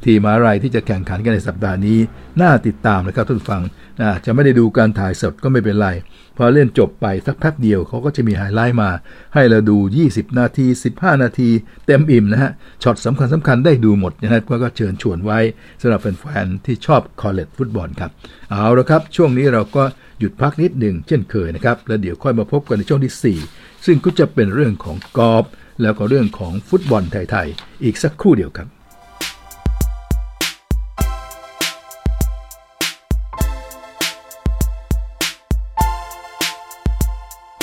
[0.05, 1.99] ทีมมหาลัยที่จะแข่งขันกันในสัปดาห์นี้
[2.41, 3.63] น่าติดตามนะครับท่านผู้ฟัง
[4.01, 5.89] นะจะไม่ได้ดูการถ่ายสดก็ไม่เป็นไร
[6.37, 8.91] พอเล่นจบไปสักแป๊บเดียวเขาก็จะมีไฮไลท์มา
[9.35, 9.77] ให้เราดู
[10.09, 11.51] 20 นาที 15 นาที
[11.87, 12.51] เต็มอิ่มนะฮะ
[12.83, 15.39] ช็อตสำคัญสำคัญได้ดูหมดนะครับก็เชิญชวนไว้
[15.81, 18.11] สำหรับแฟนๆที่ชอบคอลเลจฟุตบอลครับ
[18.51, 19.83] เอาละครับ ช่วงนี้เราก็
[20.19, 25.45] หยุดพักนิดหนึ่งเช่นเคยนะครับ แล้วเดี๋ยวค่อยมาพบกันในช่วงที่ 4 ซึ่งก็จะเป็นเรื่องของกอล์ฟ
[25.83, 28.80] แล้วก็เรื่องของฟุตบอลไทยๆอีกสักครู่เดียวครับ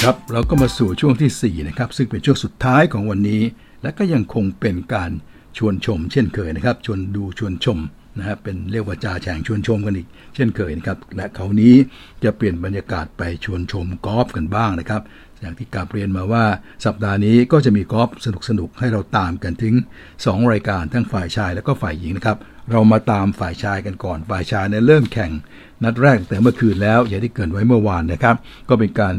[0.09, 3.41] ครับเราก็มาสู่ช่วงที่ 4 นะครับ ซึ่งเป็นช่วงสุดท้ายของวันนี้
[3.83, 5.11] และก็ยังคงเป็นการ
[5.57, 7.79] ชวนชม เช่นเคยนะครับ ชวนดูชวนชม
[8.17, 11.75] นะครับเป็นเรียกว่าจ่าแฉงชวนชมกันอีก เช่นเคยนะครับ และคราวนี้
[12.23, 15.01] จะเปลี่ยนบรรยากาศไปชวนชมกอล์ฟกันบ้างนะครับ
[15.39, 16.45] อย่างที่กาเรียนมาว่า
[16.85, 18.09] สัปดาห์นี้ก็จะมีกอล์ฟ
[18.49, 19.73] สนุกๆให้เราตามกันถึง
[20.13, 22.37] 2 รายการทั้งฝ่ายชายและก็ฝ่ายหญิงนะครับ
[22.71, 25.31] เรามาตามฝ่ายชายกันก่อน ฝ่ายชายเนี่ยเริ่มแข่ง
[25.83, 28.35] นัดแรกแต่เมื่อคืนแล้วอย่างที่เกรินไว้เมื่อวานนะครับ
[28.69, 29.15] ก็เป็นการ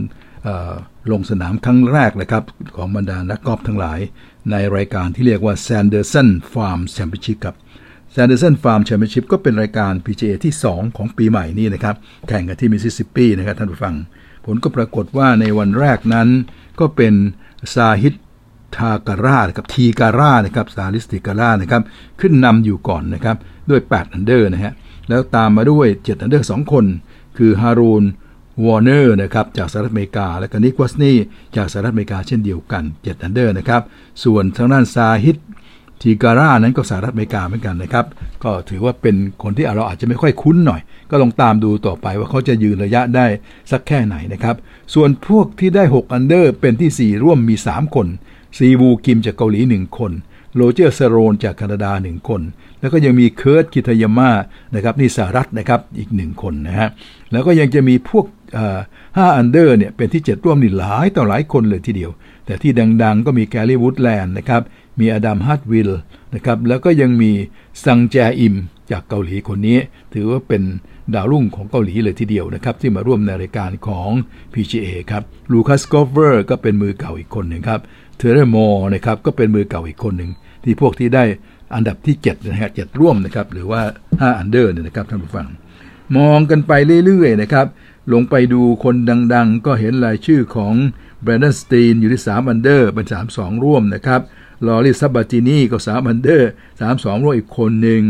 [1.12, 2.45] ลงสนามครั้งแรกนะครับ
[2.76, 3.99] ของบรรดานักกอล์ฟทั้งหลาย
[4.51, 7.57] ในรายการที่เรียกว่า Sanderson Farm Championship ครับ
[8.14, 11.97] Sanderson Farm Championship ก็เป็นรายการ PGA ที่ 2 ของปีใหม่นี้นะครับ
[12.28, 13.95] แข่งกันที่มิสซิสซิปปีนะครับท่านผู้ฟัง
[14.45, 16.28] ผลก็ปรากฏว่าในวันแรกนั้น
[16.80, 17.14] ก็เป็น
[17.74, 18.14] ซาฮิต
[18.76, 21.82] ทาการ่านะครับทีการ่านะครับซาลิสติการ่านะครับ
[22.20, 23.36] ขึ้นนำอยู่ก่อนนะครับ
[23.70, 24.72] ด้วย8 under นะฮะ
[25.09, 26.84] แล้วตามมาด้วย7 under 2คน
[27.39, 28.05] คือฮาโรลด์
[28.64, 31.16] วาร์เนอร์นะครับจากสหรัฐอเมริกา และก็นิกวัตนีย์
[31.56, 33.82] จากสหรัฐอเมริกาเช่นเดียวกัน7 under นะครับ
[34.24, 35.39] ส่วนทางด้านซาฮิธ
[36.02, 38.06] ทีกาล่านั้นก็สหรัฐอเมริกาเหมือนกันนะครับ
[38.44, 40.80] ก็ถือว่าเป็นคนที่เราอาจจะไม่ค่อยคุ้นหน่อย
[41.11, 43.26] ก็ลองตามดูต่อไปว่าเขาจะยืนระยะได้
[43.70, 44.56] สักแค่ไหนนะครับ
[44.94, 48.06] ส่วนพวกที่ได้ 6 under เป็นที่ 4 ร่วมมี 3 คน
[48.59, 50.12] ซีวูกิมจากเกาหลี 1 คน
[50.54, 52.42] โรเจอร์สโลนจากแคนาดา 1 คน
[52.80, 54.30] แล้วก็ยังมีเคิร์ตคิทายาม่า
[54.74, 56.88] นะครับนี่สหรัฐนะครับอีก 1 คนนะฮะ
[57.32, 58.24] แล้วก็ยังจะมีพวก
[59.16, 62.11] ห้า under เนี่ยเป็นที่ 7 ร่วมนี่หลายต่อหลายคนเลยทีเดียว
[62.46, 62.72] แต่ที่
[63.03, 64.62] ดังๆ ก็มีแกรี่วูดแลนด์นะครับ
[65.01, 65.91] มีอดัมแฮดวิน
[66.34, 67.32] นะครับแล้วก็ยังมี
[67.84, 68.55] ซองแจอิม
[68.90, 69.78] จากเกาหลีคนนี้
[70.14, 70.62] ถือว่าเป็น
[71.14, 74.11] ดาวรุ่งของเกาหลีเลยทีเดียวนะครับ ที่มาร่วมในรายการของ
[74.53, 75.22] PGA ครับ
[75.53, 77.80] ลูคัสโกลเวอร์ก็เป็นมือเก่าอีกคนหนึ่งครับ
[78.16, 80.30] เทเรมอร์นะครับก็เป็นมือเก่าอีกคนหนึ่ง
[80.64, 81.24] ที่พวกที่ได้
[81.74, 83.80] อันดับที่7นะฮะ7ร่วมนะครับหรือว่า
[84.11, 85.46] 5 under เนี่ยนะครับท่านผู้ฟัง
[86.16, 86.72] มองกันไป
[87.07, 87.66] เรื่อยๆนะครับ
[88.12, 88.96] ลงไปดูคน
[89.34, 90.74] ดังๆ ก็เห็นรายชื่อของ
[91.22, 94.20] แบรนด์สตีนอยู่ที่ 3 under เป็น 3-2 ร่วมนะครับ
[94.66, 96.51] รอรี่ซับบาตินีก็ 3 under
[96.86, 98.02] 3-2 ร่วมอีกคนหนึ่ง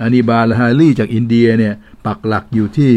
[0.00, 1.74] อานิบาลลาฮิรีจากอินเดียเนี่ย
[2.06, 2.92] ปักหลักอยู่ที่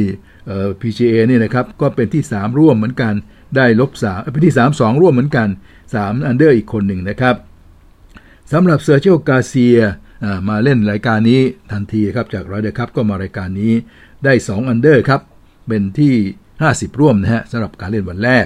[0.48, 3.14] เอ่อ PGA นี่นะครับ ก็เป็นที่ 3 ร่วมเหมือนกัน
[3.56, 5.48] ได้ลบ3เป็นที่ 3-2 ร่วมเหมือนกัน
[5.88, 7.36] 3 under อีกคนหนึ่งนะครับ
[8.52, 9.80] สำหรับเซอร์จิโอการ์เซีย
[10.50, 11.42] มาเล่นรายการนี้
[11.72, 13.74] ทันทีครับจาก Ryder Cup ก็มารายการนี้
[14.24, 15.22] ได้ 2 under ครับ
[15.68, 16.16] เป็นที่
[16.70, 18.46] 50 ร่วมนะฮะสำหรับการเล่นวันแรก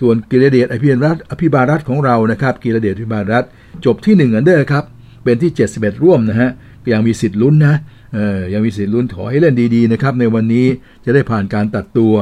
[0.00, 3.44] ส่วนกิรเดชอภิรัตอภิบาลรัตน์ของเรานะครับกิรเดชอภิบาลรัตน์
[3.84, 4.84] จบที่1 under ครับ
[5.24, 6.50] เป็นที่ 71 ร่วมนะฮะ
[6.92, 7.74] ยังมีสิทธิ์ลุ้นนะ
[8.14, 10.66] เออยังมีสิทธิ์ลุ้นขอให้เล่นดีๆนะครับในวันนี้
[11.04, 12.14] จะได้ผ่านการตัดตัว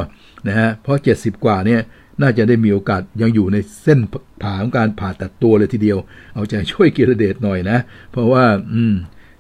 [0.49, 1.81] นะฮะเพราะ 70 กว่าเนี่ย
[2.23, 3.99] น่าจะได้มีโอกาสยังอยู่ในเส้น
[4.43, 5.99] ผ่าของการผ่าตัดตัวเลยทีเดียว
[6.35, 7.79] เอาใจช่วยกิรเดชหน่อยนะ
[8.13, 8.95] เพราะว่าอืม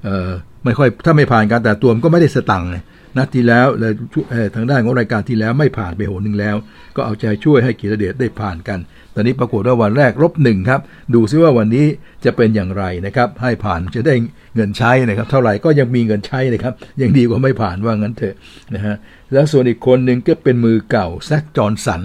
[0.05, 0.31] เอ่อ
[0.65, 2.69] ไม่ค่อยถ้าไม่ผ่านการตัดตัวมันก็ไม่ได้สตังค์
[3.17, 3.93] นัดที่แล้วเลย
[4.55, 6.57] ทางด้านของรายการที่แล้วไม่ผ่านไปโหนึงแล้ว
[6.97, 8.79] ก็เอาใจช่วยให้กิรเดชได้ผ่านกัน
[9.15, 10.81] ตอนนี้ปรากฏว่าวันแรกลบหนึ่งครับ
[11.15, 11.87] ดูซิว่าวันนี้
[12.25, 14.15] จะเป็นอย่างไรนะครับ ให้ผ่านจะได้
[14.55, 18.35] เงินใช้นะครับ เท่าไหร่ก็ยังมีเงินใช้นะครับ ยังดีกว่าไม่ผ่านว่างั้นเถอะ
[18.75, 18.97] นะฮะ
[19.33, 22.03] แล้วส่วนอีกคนหนึ่งก็เป็นมือเก่าแซคจอนสัน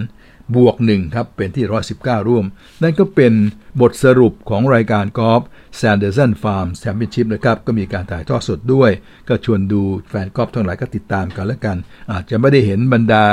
[0.55, 1.66] บวกหนึ่งครับ เป็นที่
[1.97, 2.45] 119 ร่วม
[2.84, 3.34] นั่นก็เป็น
[3.82, 5.41] บทสรุปของรายการกอล์ฟ
[5.82, 8.91] Sanderson Farm Championship นะครับ ก็มีการถ่ายทอดสดด้วย
[9.27, 11.77] ก็ชวนดูแฟนกอล์ฟทั้งหลายก็ติดตามกันแล้วกัน
[12.11, 13.23] อาจจะไม่ได้เห็นบรรดา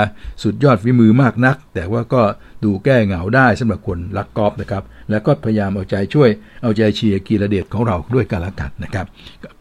[0.42, 2.22] สุดยอดฝีมือมากนัก แต่ว่าก็
[2.64, 6.30] ดูแก้เหงาได้สำหรับคนรักกอล์ฟนะครับ แล้วก็พยายามเอาใจช่วย
[6.62, 9.06] เอาใจเชียร์กีรเดชของเราด้วยกันละกันนะครับ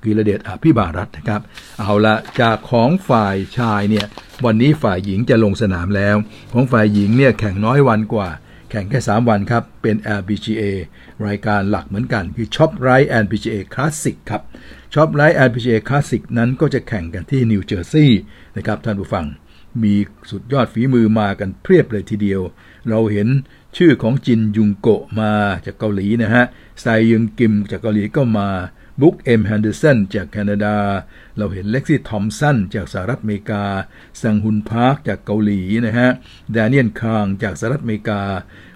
[0.03, 1.41] กีรเดชอภิบารัตนะครับ
[1.79, 4.05] เอาละจากของฝ่ายชายเนี่ย
[4.45, 6.15] วันนี้ฝ่ายหญิงจะลงสนามแล้ว
[6.53, 8.29] ของฝ่ายหญิงเนี่ยแข่งน้อยวันกว่า
[8.76, 10.63] ข่งแค่ 3 วันครับ เป็น LPGA
[11.28, 14.41] รายการหลักเหมือนกัน คือ Shop Right LPGA Classic ครับ
[14.93, 18.21] Shop Right LPGA Classic นั้นก็จะแข่งกันที่นิวเจอร์ซีย์
[18.57, 19.26] นะครับท่านผู้ฟัง
[19.84, 19.95] มี
[20.32, 22.41] สุดยอดฝีมือมากันเพียบเลยทีเดียว
[22.89, 23.28] เราเห็น
[23.78, 25.32] ชื่อของจินยองโกมา
[25.65, 26.45] จากเกาหลีนะฮะ
[26.82, 28.49] เซยองคิมจากเกาหลีก็มา
[29.01, 30.78] บรู๊คเอ็มเฮนเดอร์สันจากแคนาดา
[31.38, 33.63] เราเห็นเล็กซี่ทอมป์สันจากสหรัฐอเมริกา
[34.21, 36.09] ซองฮยอนพาร์คจากเกาหลีนะฮะ
[36.51, 38.21] แดเนียลคางจากสหรัฐอเมริกา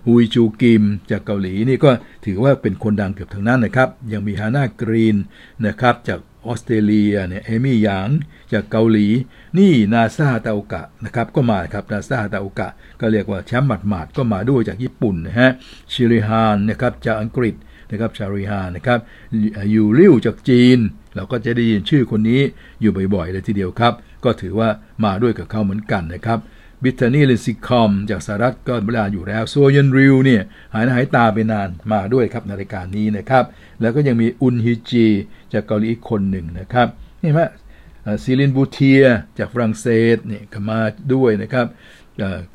[0.06, 1.92] ฮโยจูคิมจากเกาหลีนี่ก็
[2.26, 5.18] ถือว่าเป็นคนดังเกือบทั้งนั้นนะครับ ยังมีฮาน่ากรีน
[5.66, 8.10] นะครับจากออสเตรเลียเนี่ยเอมี่หยาง
[8.54, 9.08] จากเกาหลี
[9.58, 12.70] นี่นาซาตาโอกะนะครับก็มาครับนาซาตาโอกะ
[13.00, 15.50] ก็เรียกว่าแชมป์หมาดๆก็มาด้วยจากญี่ปุ่นนะฮะ
[15.94, 17.56] ชิริฮานนะครับจากอังกฤษ
[17.92, 19.00] นะครับชาริฮานนะครับ
[19.74, 20.80] ยูริวจากจีน
[21.16, 22.42] เราก็จะได้ยินชื่อคนนี้
[22.82, 23.94] อยู่บ่อยๆเลยทีเดียวครับ
[24.24, 24.70] ก็ถือว่า
[25.04, 26.40] มาด้วยกับเขาเหมือนกันนะครับ
[26.84, 30.42] บิทานีเลนซิคอมจากสหรัฐก็เวลาอยู่แล้วโซยันริวเนี่ย
[30.74, 33.44] หายหน้าหายตาไปนานมาด้วยครับในรายการนี้นะครับ
[33.82, 35.06] แล้วก็ยังมีอุนฮิจี
[35.54, 36.88] จากเกาหลีอีกคนหนึ่งนะครับ
[37.24, 37.42] นี่ไหม
[38.24, 39.04] เซลีนบูติเยร์
[39.40, 40.80] จากฝรั่งเศสเนี่ยก็มา
[41.14, 41.66] ด้วยนะครับ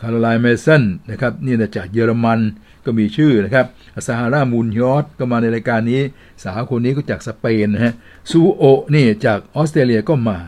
[0.01, 2.41] แคโรไลน์แมสสันนะครับนี่จากเยอรมัน
[2.85, 3.66] ก็มีชื่อนะครับ
[4.07, 6.01] อาซาฮารามูนญอซก็มาในรายการนี้
[6.45, 7.95] สาวคนนี้ก็จากสเปนนะฮะ
[8.31, 8.64] ซูโอห์
[8.95, 10.39] นี่จากออสเตรเลียก็มา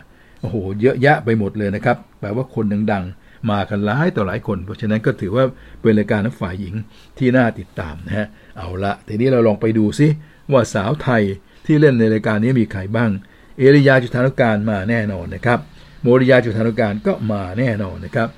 [0.40, 5.44] โอ้โหเยอะแยะไปหมดเลยนะครับแปลว่าคนดังๆ มากันหลายต่อหลายคน เพราะฉะนั้นก็ถือว่า
[5.82, 6.74] เป็นรายการนักฝ่ายหญิง
[7.18, 8.26] ที่น่าติดตามนะฮะ
[8.56, 10.08] เอาละทีนี้เราลองไปดูซิ
[10.52, 11.22] ว่าสาวไทย
[11.66, 13.10] ที่เล่นในรายการนี้มีใครบ้าง
[13.58, 15.58] เอริยาจุธานุการมาแน่นอนนะครับ
[16.02, 18.28] โมริยาจุธานุการก็มาแน่นอนนะครับ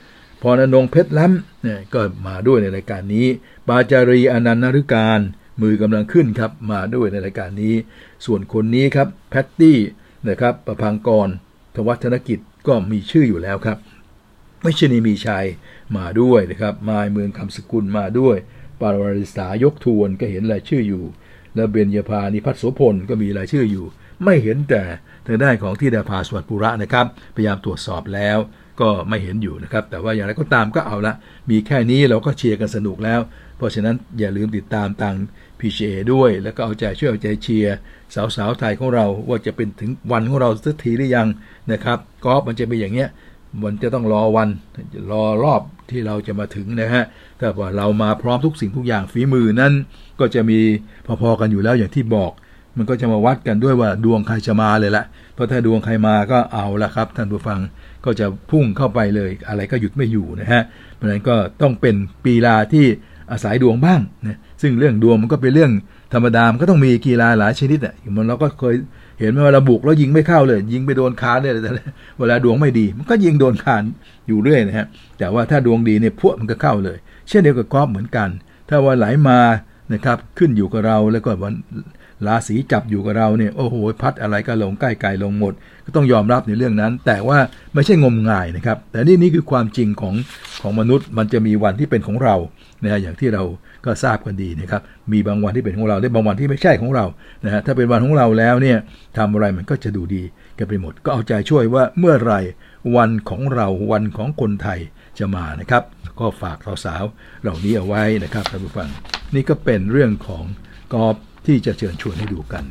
[0.42, 3.26] พรนงเพชรล้ำเนี่ยก็มาด้วยในรายการนี้
[3.68, 5.20] ปาจารีอนันต์นฤการ
[5.60, 7.74] มือกำลังขึ้นครับมาด้วยในรายการนี้
[8.24, 9.78] ส่วนคนนี้ครับแพตตี้
[10.28, 11.28] นะครับประพังกร
[11.74, 12.38] ทวัฒนกิจ
[12.68, 13.78] ก็มีชื่ออยู่แล้วครับ
[14.62, 15.46] ไม่ใช่นีมีชัย
[15.96, 18.36] มาด้วยนะครับ มาเมืองคำสกุลมาด้วย
[18.80, 21.04] ปารวริสายกทวนก็เห็นรายชื่ออยู่
[21.54, 23.86] แล้วเบญญาภานิพัฒโสพลก็มีรายชื่ออยู่
[24.24, 24.82] ไม่เห็นแต่
[25.26, 28.38] ทางด้านของที่ดาภาสวัสดิ์ปุระนะครับ พยายามตรวจสอบแล้ว
[28.80, 31.14] ก็ไม่เห็นอยู่นะครับ แต่ว่าอย่างไรก็ตามก็เอาละ
[31.50, 33.20] มีแค่นี้เราก็เชียร์กันสนุกแล้ว
[33.56, 35.14] เพราะฉะนั้นอย่าลืมติดตามทาง
[35.60, 37.76] PGA ด้วย แล้วก็เอาใจช่วยเอาใจเชียร์
[38.36, 41.28] สาวๆไทยของเราว่าจะเป็นถึงวันของเราสักทีหรือยัง
[41.72, 43.08] นะครับกอล์ฟมันจะเป็นอย่างเงี้ย
[43.64, 44.48] มันจะต้องรอวัน
[45.10, 47.04] รอรอบที่เราจะมาถึงนะฮะ
[47.38, 49.72] ถ้าว่าเรามาพร้อมทุกสิ่งทุกอย่างฝีมือนั้น
[50.20, 50.58] ก็จะมี
[51.22, 52.32] พอๆกันอยู่แล้วอย่างที่บอก
[52.76, 55.04] มันก็จะมาวัดกันด้วยว่าดวงใครจะมาเลยละ
[55.34, 57.60] เพราะถ้าดวงใครมาก็เอาละครับ ท่านผู้ฟัง
[58.04, 60.62] ก็จะพุ่งเข้าไปเลย อะไรก็หยุดไม่อยู่นะฮะ
[60.94, 61.94] เพราะนั้นก็ต้องเป็น
[62.24, 62.84] ปีลาที่
[63.32, 65.72] อาศัยดวงบ้างนะซึ่งเรื่องดวงมันก็เป็นเรื่อง
[66.12, 68.74] ธรรมดามันก็ต้องมีกีฬาหลายชนิดอะมันเราก็เคย
[69.20, 71.70] เห็นว่าเราบุกแล้วยิงไม่เข้าเลย ยิงไปโดนคานเนี่ยแต่
[72.18, 73.82] เวลาดวงไม่ดี มันก็ยิงโดนคาน
[74.28, 74.86] อยู่เรื่อยนะฮะ
[75.18, 76.98] แต่ว่าถ้าดวงดีเนี่ยพวกมันก็เข้าเลย
[77.28, 78.28] เช่นเดียวกับกอล์ฟเหมือนกัน
[78.68, 79.40] ถ้าว่าไหลมา
[79.94, 81.54] นะครับขึ้นอยู่กับเราแล้วก็วัน
[82.26, 85.52] ราศีจับอยู่กับเราเนี่ยโอ้โหพัดอะไรก็ลงใกล้ไกลลงหมด
[85.84, 87.38] ก็ต้องยอมรับในเรื่องนั้น แต่ว่า
[87.74, 90.14] ไม่ใช่งมงายนะครับ แต่นี่นี่คือความจริงของ
[90.62, 92.36] ของมนุษย์มันจะมีวันที่เป็นของเรา
[92.82, 93.42] นะอย่างที่เรา
[93.84, 97.06] ก็ทราบกันดีนะครับ มีบางวันที่เป็นของเราได้บางวันที่ไม่ใช่ของเรา
[97.44, 98.78] นะฮะถ้าเป็นวันของเราแล้วเนี่ย
[99.18, 100.22] ทำอะไรมันก็จะดูดี
[100.58, 102.34] กันไปหมด ก็เอาใจช่วยว่าเมื่อไร
[102.96, 104.78] วันของเราวันของคนไทย
[105.18, 105.82] จะมานะครับ
[106.20, 108.88] ก็ฝากสาวๆเหล่านี้เอาไว้นะครับท่านผู้ฟัง
[109.34, 110.44] นี่ก็เป็นเรื่องของ
[110.94, 111.16] กอบ
[111.46, 112.64] ที่จะเชิญชวนให้ดูกัน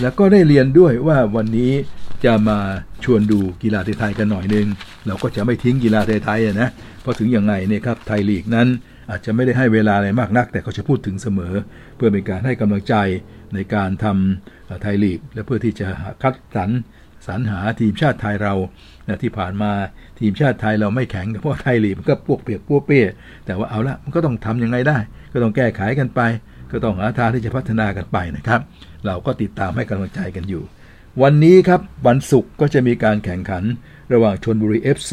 [0.00, 1.72] แล้วก็ได้เรียนด้วยว่าวันนี้
[2.24, 2.58] จะมา
[3.04, 4.66] ชวนดูกีฬาไทยๆกันหน่อยนึง
[5.06, 6.70] เราก็จะไม่ทิ้งกีฬาไทยๆนะ
[7.02, 8.68] เพราะถึงอย่างไงเนี่ยครับไทยลีกนั้น
[9.10, 11.54] อาจจะไม่ได้ให้เวลาอะไรมากนัก แต่เขาจะพูดถึงเสมอ
[11.96, 12.94] เพื่อเป็นการให้กำลังใจ
[13.54, 15.88] ในการทำไทยลีก และเพื่อที่จะ
[16.22, 16.70] คัดสรร
[17.26, 18.54] สรรหาทีมชาติไทยเรา
[19.22, 19.70] ที่ผ่านมา
[20.20, 23.06] ทีมชาติไทยเราไม่แข็งเพราะไทยลีกมันก็พวกเปียกพวกเปี้ย
[23.46, 24.98] แต่ว่าเอาละมันก็ต้องทํำยังไงได้
[25.32, 26.20] ก็ต้องแก้ไขกันไป
[26.72, 28.60] ก็ต้องหาทางที่จะพัฒนากันไปนะครับ
[29.06, 30.62] เราก็ติดตามให้กำลังใจกันอยู่
[31.22, 33.64] วันนี้ครับวันศุกร์ก็จะมีการแข่งขัน
[34.12, 35.12] ระหว่างชนบุรี FC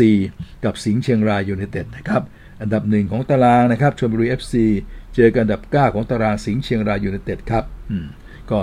[0.66, 2.22] กับสิงห์เชียงรายยูไนเต็ดนะครับ
[2.62, 4.54] อันดับหนึ่งของตารางนะครับชนบุรี FC
[5.16, 7.64] เจอกันอันดับ 9 ของตารางสิงห์เชียงรายยูไนเต็ดครับ
[8.52, 8.60] ก็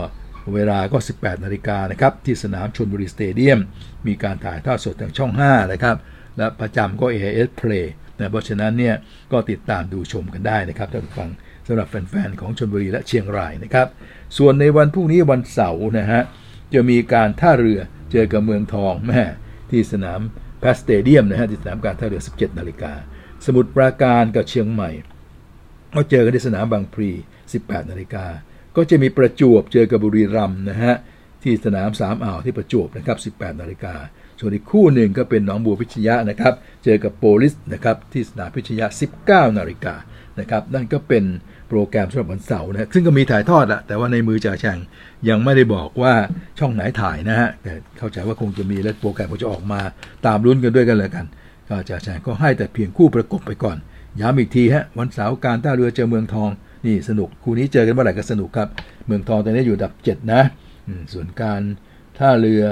[0.54, 3.58] เวลาก็ 18 นาฬิกานะครับ ที่สนามชลบุรีสเตเดียม
[4.06, 5.96] มีการถ่ายทอดสดทางช่อง 5 นะครับ
[6.36, 7.86] และประจำก็ AIS Play
[8.18, 8.94] นะเพราะฉะนั้นเนี่ย
[9.32, 11.30] ก็ติดตามดูชมกันได้นะครับท่านผู้ฟัง
[11.66, 13.86] สำหรับแฟนๆของชลบุรีและเชียงรายนะครับ
[14.38, 16.22] ส่วนในวันพรุ่งนี้วันเสาร์นะฮะ
[16.74, 17.80] จะมีการท่าเรือ
[18.12, 19.22] เจอกับเมืองทองแม่
[19.70, 20.20] ที่สนาม
[20.60, 22.92] แพสเตเดียมนะฮะที่สนามการท่าเรือ 17 นาฬิกา
[23.44, 24.90] สมุทรปราการกับเชียงใหม่
[25.94, 27.10] ก็เจอกันที่สนามบางพลี
[27.50, 28.26] 18 นาฬิกา
[28.76, 30.94] ก็จะมีประจวบเจอกับบุรีรัมย์นะฮะ
[31.42, 33.94] ที่สนามสามอ่าวที่ประจวบนะครับ 18 นาฬิกา
[34.40, 36.54] ส่วนอีกคู่หนึ่งก็เป็นหนองบัวพิชยะนะครับ
[36.84, 38.86] เจอกับโปลิสนะครับที่สนามพิชยะ
[39.22, 39.94] 19 นาฬิกา
[40.40, 41.24] นะครับ นั่นก็เป็น
[41.76, 44.78] รแกรมสำหรับวันเสาร์นะซึ่งก็มีถ่ายทอดอะแต่ว่าในมือจ่าแฉง
[45.28, 46.14] ยังไม่ได้บอกว่า
[46.58, 49.80] ช่องไหนถ่ายนะฮะแต่เข้าใจว่าคงจะมีและโปรแกรมก็จะออกมา
[50.26, 51.26] ตามรุ่นกันด้วยกันเลยกัน
[51.68, 53.76] ก็จ่าแฉงก็ให้แต่เพียงคู่ประกบไปก่อน
[54.20, 56.50] ย้ำอีกทีฮะวันเสาร์การท่าเรือเจอเมืองทอง
[56.86, 58.68] นี่สนุกคู่นี้เจอกันเมื่อไหร่ก็สนุกครับ
[59.06, 60.42] เมืองทองตอนนี้อยู่อันดับ 7 นะ
[61.12, 61.60] ส่วนการ
[62.18, 62.62] ท่าเรือ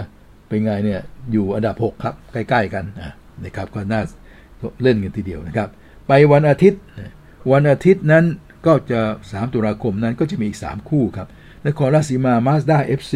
[0.49, 1.01] เป็นไงเนี่ย
[1.33, 2.85] อยู่อันดับ 6 ครับ ใกล้ๆกัน
[3.45, 5.69] นะครับก็น่าลุ้นกันทีเดียวนะครับ
[6.09, 6.81] ไปวันอาทิตย์
[7.53, 8.25] วันอาทิตย์นั้น
[8.67, 11.29] ก็จะ 3 ตุลาคมนั้นก็จะมีอีก 3 คู่ครับ
[11.67, 13.15] นครราชสีมามาสด้า FC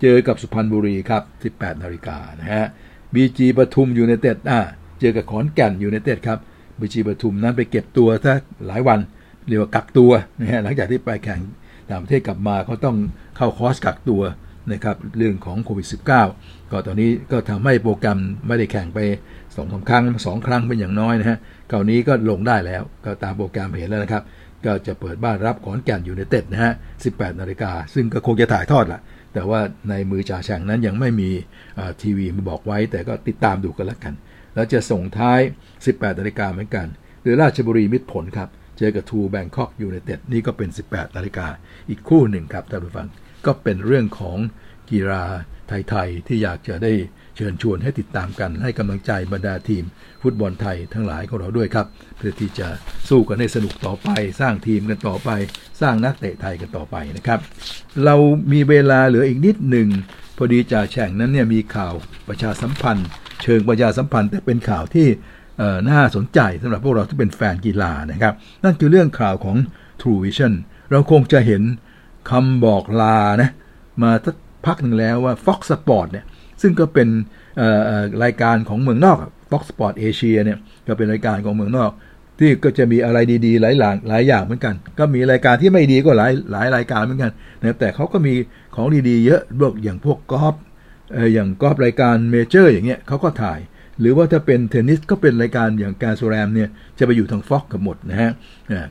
[0.00, 2.66] เจอกับสุพรรณบุรีครับ 18 นาฬิกานะฮะ
[3.14, 4.60] บีจีปทุมยูไนเต็ดอ่า
[5.00, 6.38] เจอกับขอนแก่นยูไนเต็ดครับ
[6.80, 8.34] บีจีปทุมนั้นไปเก็บตัวซะ
[8.66, 9.00] หลายวัน
[9.46, 11.40] เรียกว่ากักตัวนะฮะหลังจากที่ไปแข่ง
[11.90, 12.96] ต่างประเทศกลับมาเขาต้อง
[13.36, 14.22] เข้าคอร์สกักตัว
[14.72, 18.98] นะครับเรื่องของโควิด -19 ก็ตอนนี้ก็ทำให้โปรแกรมไม่ได้แข่งไป
[19.54, 21.38] สองสาครั้งสองครั้งเป็นอย่างน้อยนะฮะ
[21.70, 24.22] คราวนี้ก็ลงได้แล้ว ก็ตามโปรแกรมเห็นแล้วนะครับ
[24.66, 26.72] ก็จะเปิดบ้านรับขอนแก่นอยู่ในเต็ดนะฮะ
[27.06, 29.00] 18 นาฬิกา ซึ่งก็คงจะถ่ายทอดละ
[29.34, 29.60] แต่ว่า
[29.90, 31.30] ในมือจ่าแฉ่งนั้นยังไม่มี
[32.02, 34.14] ทีวีมาบอกไว้ แต่ก็ติดตามดูกันล้วกัน
[34.54, 35.40] แล้วจะส่งท้าย
[35.78, 36.86] 18 นาฬิกาเหมือนกัน
[37.22, 38.48] หรือราชบุรีมิตรผลครับ
[38.78, 41.46] เจอกับทูแบงคอกยูไนเต็ดนี่ก็เป็น 18 นาฬิกา
[41.88, 43.08] อีกคู่หนึ่งครับท่านผู้ฟัง
[43.46, 44.38] ก็เป็นเรื่องของ
[44.90, 45.24] กีฬา
[45.68, 46.92] ไทย ๆ ที่อยากจะได้
[47.36, 49.84] เชิญชวนให้ติดตามกันให้กำลังใจบรรดาทีม
[50.22, 52.68] ฟุตบอลไทยทั้งหลายของเราด้วยครับ เพื่อที่จะ
[53.08, 54.08] สู้กันให้สนุกต่อไป
[54.40, 55.30] สร้างทีมกันต่อไป
[55.80, 57.40] สร้างนักเตะไทยกันต่อไปนะครับ
[58.04, 58.16] เรา
[58.52, 59.88] มีเวลาเหลืออีกนิดหนึ่ง
[60.36, 61.94] พอดีจ่าแข่งนั้นเนี่ยมีข่าว
[62.28, 63.08] ประชาสัมพันธ์
[63.42, 65.08] เชิงประชาสัมพันธ์ แต่เป็นข่าวที่
[65.90, 69.56] น่าสนใจสำหรับพวกเราที่เป็นแฟนกีฬานะครับ นั่นคือเรื่องข่าวของ
[70.00, 70.52] True Vision
[70.90, 71.62] เราคงจะเห็น
[72.30, 73.50] คำบอกลานะ
[74.02, 76.24] มาสักพักหนึ่งแล้วว่า Fox Sport เนี่ย
[76.64, 77.08] ซึ่งก็เป็น
[78.24, 79.18] รายการของเมืองนอก
[79.50, 81.90] Fox Sport Asia เนี่ยก็เป็นรายการของเมืองนอก
[82.38, 88.34] ที่ก็จะมีอะไรดีๆ หลายหลางหลายอย่างเหมือนกัน ก็มีรายการที่ไม่ดีก็หลายหลายรายการเหมือนกันนะแต่เขาก็มี
[88.76, 90.54] ของดีๆ เยอะพวกอย่างพวกกอล์ฟ
[91.34, 93.60] อย่างกอล์ฟรายการเมเจอร์อย่างเงี้ยเขาก็ถ่าย
[94.00, 98.32] หรือว่าถ้าเป็นเทนนิสก็เป็นรายการอย่างแกรนด์สแลมเนี่ยจะไปอยู่ทาง Fox กับหมดนะฮะ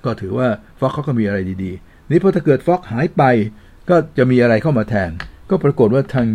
[0.05, 0.47] ก็ถือว่า
[0.79, 3.23] Fox เขาก็มีอะไรดีๆ นี่พอถ้าเกิด Fox หายไป
[3.89, 5.11] ก็จะมีอะไรเข้ามาแทน
[5.49, 6.27] ก็ปรากฏว่าทาง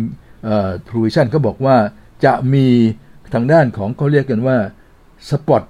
[0.87, 1.77] ทรูวิชั่นเขาบอกว่า
[2.25, 2.67] จะมี
[3.33, 4.57] ทางด้านของเขาเรียกกันว่า
[5.29, 5.63] สปอต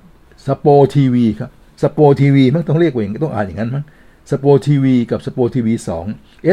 [0.47, 1.49] SPOTV ครับ
[1.81, 3.83] SPOTV มันต้องเรียกว่าอย่างต้องอ่านอย่างนั้นมั้ง
[4.31, 6.05] สปอทีวีกับสปอทีวีสอง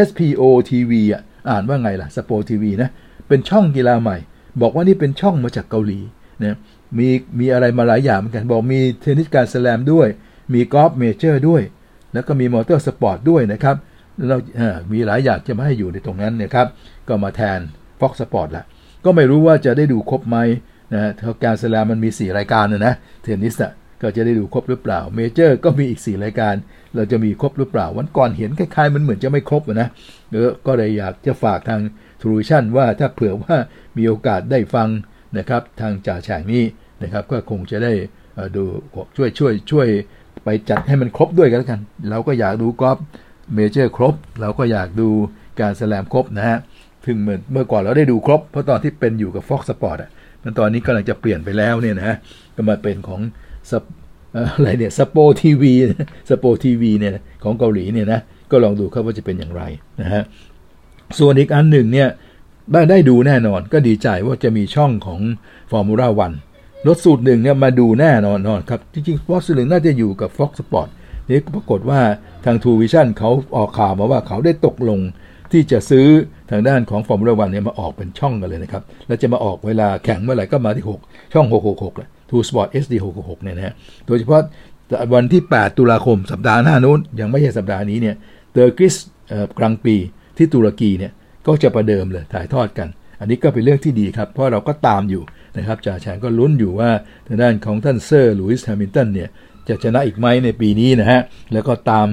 [0.07, 2.89] SPO TV อะอ่านว่าไงล่ะ SPOTV นะ
[3.29, 4.17] เป็นช่องกีฬาใหม่
[4.61, 5.99] บอกว่านี่เป็นช่องมาจากเกาหลี
[6.43, 6.57] นะ
[6.99, 7.09] มี
[7.39, 10.09] มีอะไรมาหลายอย่างเหมือนกัน บอกมีเทนนิสแกรนด์สแลมด้วย
[10.55, 11.63] มีกอล์ฟเมเจอร์ด้วย
[12.13, 13.77] แล้วก็มีมอเตอร์สปอร์ตด้วยนะครับ
[14.29, 14.37] เรา
[14.93, 16.67] มีหลายอย่างจะมาให้อยู่ในตรงนั้นนะครับ
[17.09, 17.61] ก็มาแทน
[18.01, 18.65] Fox Sports ละ
[19.05, 20.37] ก็ไม่รู้ว่าจะได้ดูครบไหม
[20.93, 21.11] นะฮะ
[21.45, 23.73] แกรนด์สแลมมันมี 4 รายการนะนะเทนนิสอะ
[24.03, 26.55] ก็จะได้ดูครบหรือเปล่าเมเจอร์ก็มีอีก 4 รายการ
[26.95, 29.89] เราจะมีครบหรือเปล่า วันก่อนเห็นคล้ายๆ มันเหมือนจะไม่ครบนะ
[30.67, 31.81] ก็เลยอยากจะฝากทาง
[32.21, 33.57] ทรูวิชั่นว่าถ้าเผื่อว่า
[33.97, 34.89] มีโอกาสได้ฟัง
[35.39, 36.65] นะครับทางจ่าแฉ่งนี้
[37.03, 37.93] นะครับก็คงจะได้
[38.57, 38.65] ดู
[39.17, 39.89] ช่วยช่วยช่วย
[40.45, 41.81] ไปจัดให้มันครบด้วยกันแล้วกัน
[42.11, 42.99] เราก็อยากดูกอล์ฟ
[43.55, 45.09] เมเจอร์ครบ เราก็อยากดู
[45.61, 46.59] แกรนด์สแลมครบนะฮะ
[47.07, 50.11] ถึงเมื่อเมื่อก่อนเราได้ดูครบ เพราะตอนที่เป็นอยู่กับ Fox Sports อะ
[50.43, 52.17] มันตอนนี้กำลังจะเปลี่ยนไปแล้วเนี่ยนะฮะ
[52.57, 53.21] ก็มาเป็นของ
[54.35, 55.73] อะไรเนี่ย SPOTV
[56.31, 57.13] SPOTV เนี่ย
[57.45, 59.63] ของเกาหลีเนี่ยนะก็ลองดูครับว่าจะเป็นอย่างไร
[60.01, 60.23] นะฮะ
[61.19, 62.09] ส่วนอีกอันหนึ่งเนี่ย
[62.73, 65.21] ได้ได้ดูแน่นอนก็ดีใจว่าจะมีช่องของ
[65.71, 66.33] ฟอร์มูล่าวัน
[66.87, 70.89] รถสูตรหนึ่งเนี่ยมาดูแน่นอนนอนครับ จริงๆฟอร์รถสูตรหนึ่งน่าจะอยู่กับ Fox Sports
[71.29, 72.01] นี่ปรากฏว่า
[72.45, 75.01] ทางทรูวิชั่นเขาออกข่าวมาว่าเขาได้ตกลง
[75.53, 76.07] ที่จะซื้อ
[76.51, 83.75] ทางด้านของฟอร์มูล่าวันเนี่ยมาออกเป็นช่องกันเลยนะครับ แล้วจะมาออกเวลาแข่งเมื่อไหร่ก็มาที่ 6 ช่อง 666แหละทูสปอร์ต SD 666เนี่ยนะฮะ
[84.07, 84.41] โดยเฉพาะ
[85.15, 88.17] วันที่ 8 ตุลาคมสัปดาห์หน้านู้น ยังไม่ใช่สัปดาห์นี้เนี่ย
[88.53, 88.95] Turkish
[89.59, 89.97] Grand Prix
[90.37, 91.13] ที่ตุรกีเนี่ย
[91.47, 92.89] ก็จะประเดิมเลยถ่ายทอดกัน
[93.21, 95.23] อันนี้ก็เป็นเรื่องที่ดีครับ เพราะเราก็ตามอยู่
[95.57, 96.91] นะครับจ่าแฉ่งก็ลุ้นอยู่ว่า
[97.27, 99.29] ทางด้านของท่านเซอร์ลุยส์แฮมิลตันเนี่ย
[99.69, 101.21] จะชนะอีกไหมในปีนี้นะฮะ
[101.53, 102.09] แล้วก็ตาม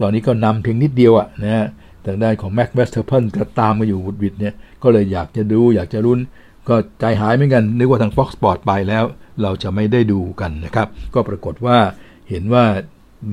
[0.00, 1.66] ตอนนี้ก็นำเพียงนิดเดียวอะนะฮะ
[2.06, 6.20] ทางด้านของแม็กซ์เวอร์สแตพเพนก็ตามมาอยู่หวุดหวิดเนี่ยก็เลยอยากจะดูอยากจะลุ้น
[6.68, 9.04] ก็ใจหายเหมือนกัน นึกว่าทาง Fox Sport ไปแล้ว
[9.42, 11.78] เราจะไม่ได้ดูกันนะครับ ก็ปรากฏว่า
[12.30, 12.64] เห็นว่า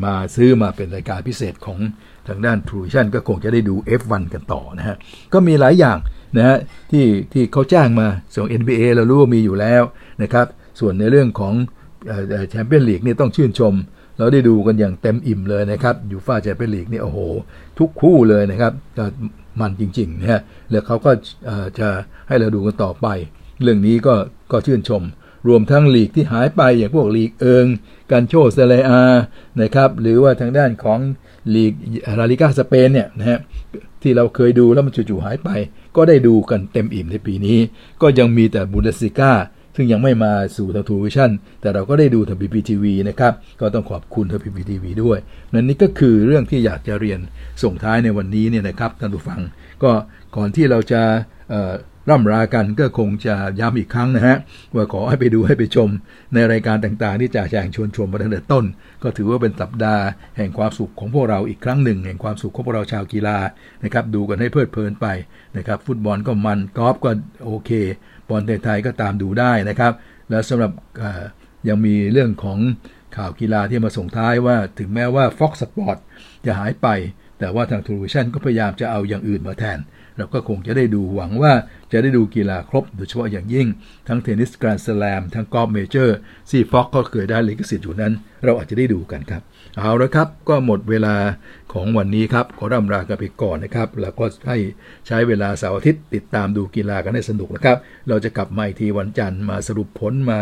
[0.05, 1.79] มาซื้อมาเป็นรายการพิเศษของ
[2.27, 4.95] ทางด้าน True Vision ก็คงจะได้ดู F1 กันต่อนะฮะ
[5.33, 5.97] ก็มีหลายอย่าง
[6.37, 6.57] นะฮะ
[6.91, 9.83] ที่ที่เขาแจ้งมาส่วน NBA เรารู้ว่ามีอยู่แล้ว
[10.23, 10.47] นะครับ
[10.79, 11.53] ส่วนในเรื่องของ
[12.49, 13.73] แชมเปี้ยนลีกนี่ต้องชื่นชม
[14.21, 17.19] เราได้ดูกันอย่างเต็มอิ่มเลยนะครับยูฟ่าแชมเปี้ยนลีกนี่โอ้โห
[17.79, 19.05] ทุกคู่เลยนะครับก็
[19.59, 20.41] มันจริงๆนะฮะ
[20.71, 21.11] แล้วเขาก็
[21.79, 21.89] จะ
[22.27, 23.07] ให้เราดูกันต่อไป
[23.61, 24.15] เรื่องนี้ก็
[24.51, 25.03] ก็ชื่นชม
[25.47, 27.65] รวมทั้งลีกที่หายไปอย่างพวกลีกเอิง
[28.11, 29.01] กัลโช่เซเรียอา
[29.61, 30.99] นะครับหรือว่าทางด้านของ
[31.55, 31.73] ลีก
[32.19, 33.39] ลาลีกาสเปนเนี่ยนะฮะ
[34.01, 35.49] ที่เราเคยดูแล้วมันจู่ๆหายไป
[35.95, 37.59] ก็ได้ดูกันเต็มอิ่มในปีนี้
[38.01, 39.31] ก็ยังมีแต่บุนเดสลีกา
[39.75, 45.17] ซึ่งยังไม่มาสู่ทางทรูวิชั่นแต่เราก็ได้ดูทางพีพีทีวีนะครับ ก็ต้องขอบคุณทางพีพีทีวีด้วย
[45.53, 47.19] นั่นนี่ก็คือเรื่องที่อยากจะเรียน
[47.63, 49.41] ส่งท้ายในวันนี้เนี่ยนะครับท่านผู้ฟัง
[49.83, 49.91] ก็
[50.35, 51.01] ก่อนที่เราจะ
[52.09, 54.37] ร่ำรากันก็คงจะย้ำอีกครั้งนะฮะ
[54.75, 55.89] ว่าขอให้ไปดูให้ไปชม
[56.33, 58.65] ในรายการต่างๆ ที่จ่าแจงชวนชมมาตั้งแต่ต้น
[59.03, 60.03] ก็ถือว่าเป็นสัปดาห์
[60.37, 63.37] แห่งความสุขของพวกเราอีกครั้งหนึ่ง แห่งความสุขของพวกเราชาวกีฬา
[63.83, 65.07] นะครับดูกันให้เพลิดเพลินไป
[65.57, 67.11] นะครับ ฟุตบอลก็มันกอล์ฟก็
[67.45, 67.71] โอเค
[68.31, 69.93] บอลไทยก็ตามดูได้นะครับ
[70.29, 70.71] แล้วสำหรับ
[71.67, 72.59] ยังมีเรื่องของ
[73.17, 75.97] ข่าวกีฬาที่มาส่งท้ายว่าถึงแม้ว่า Fox Sport
[76.45, 76.87] จะหายไป
[77.39, 79.79] แต่ว่าทางทรูวิชั่นส์ก็พยายามจะเอาอย่างอื่นมาแทน
[80.17, 81.53] เราก็คงจะได้ดูหวังว่า
[81.91, 83.67] จะได้ดูกีฬาครบ โดยเฉพาะอย่างยิ่ง
[84.07, 86.17] ทั้งเทนนิสแกรนด์สแลมทั้งกอล์ฟเมเจอร์
[86.49, 88.13] ซึ่ง Fox ก็เคยได้ลิขสิทธิ์อยู่นั้น
[88.45, 89.41] เราอาจจะได้ดูกันครับ
[89.77, 91.15] เอาละครับ ก็หมดเวลา
[91.73, 94.57] ของวันนี้ครับ ขอร่ำลากันไปก่อนนะครับ แล้วก็ให้
[95.07, 97.77] ใช้เวลาเสาร์อาทิตย์ติดตามดูกีฬากันให้สนุกนะครับ
[98.09, 100.39] เราจะกลับมาอีกทีวันจันทร์มาสรุปผลมา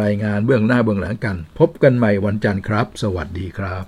[0.00, 3.84] รายงานเบื้องหน้าเบื้องหลังกัน พบกันใหม่วันจันทร์ครับ สวัสดีครับ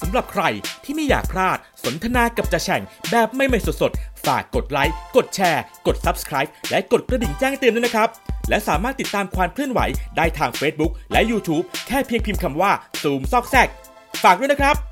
[0.00, 0.44] สำหรับใคร
[0.84, 8.08] ที่ไม่อยากพลาดสนทนากับจะแช่งแบบไม่ไม่สดๆ ฝากกดไลค์ กดแชร์ กด Subscribe และกดกระดิ่งแจ้งเตือนด้วยนะครับ
[8.48, 9.80] และสามารถติดตามความเคลื่อนไหว
[10.16, 13.68] ได้ทาง Facebook และ YouTube แค่เพียงพิมพ์คำว่า ซูมซอกแซก
[14.22, 14.89] ฝากด้วยนะครับ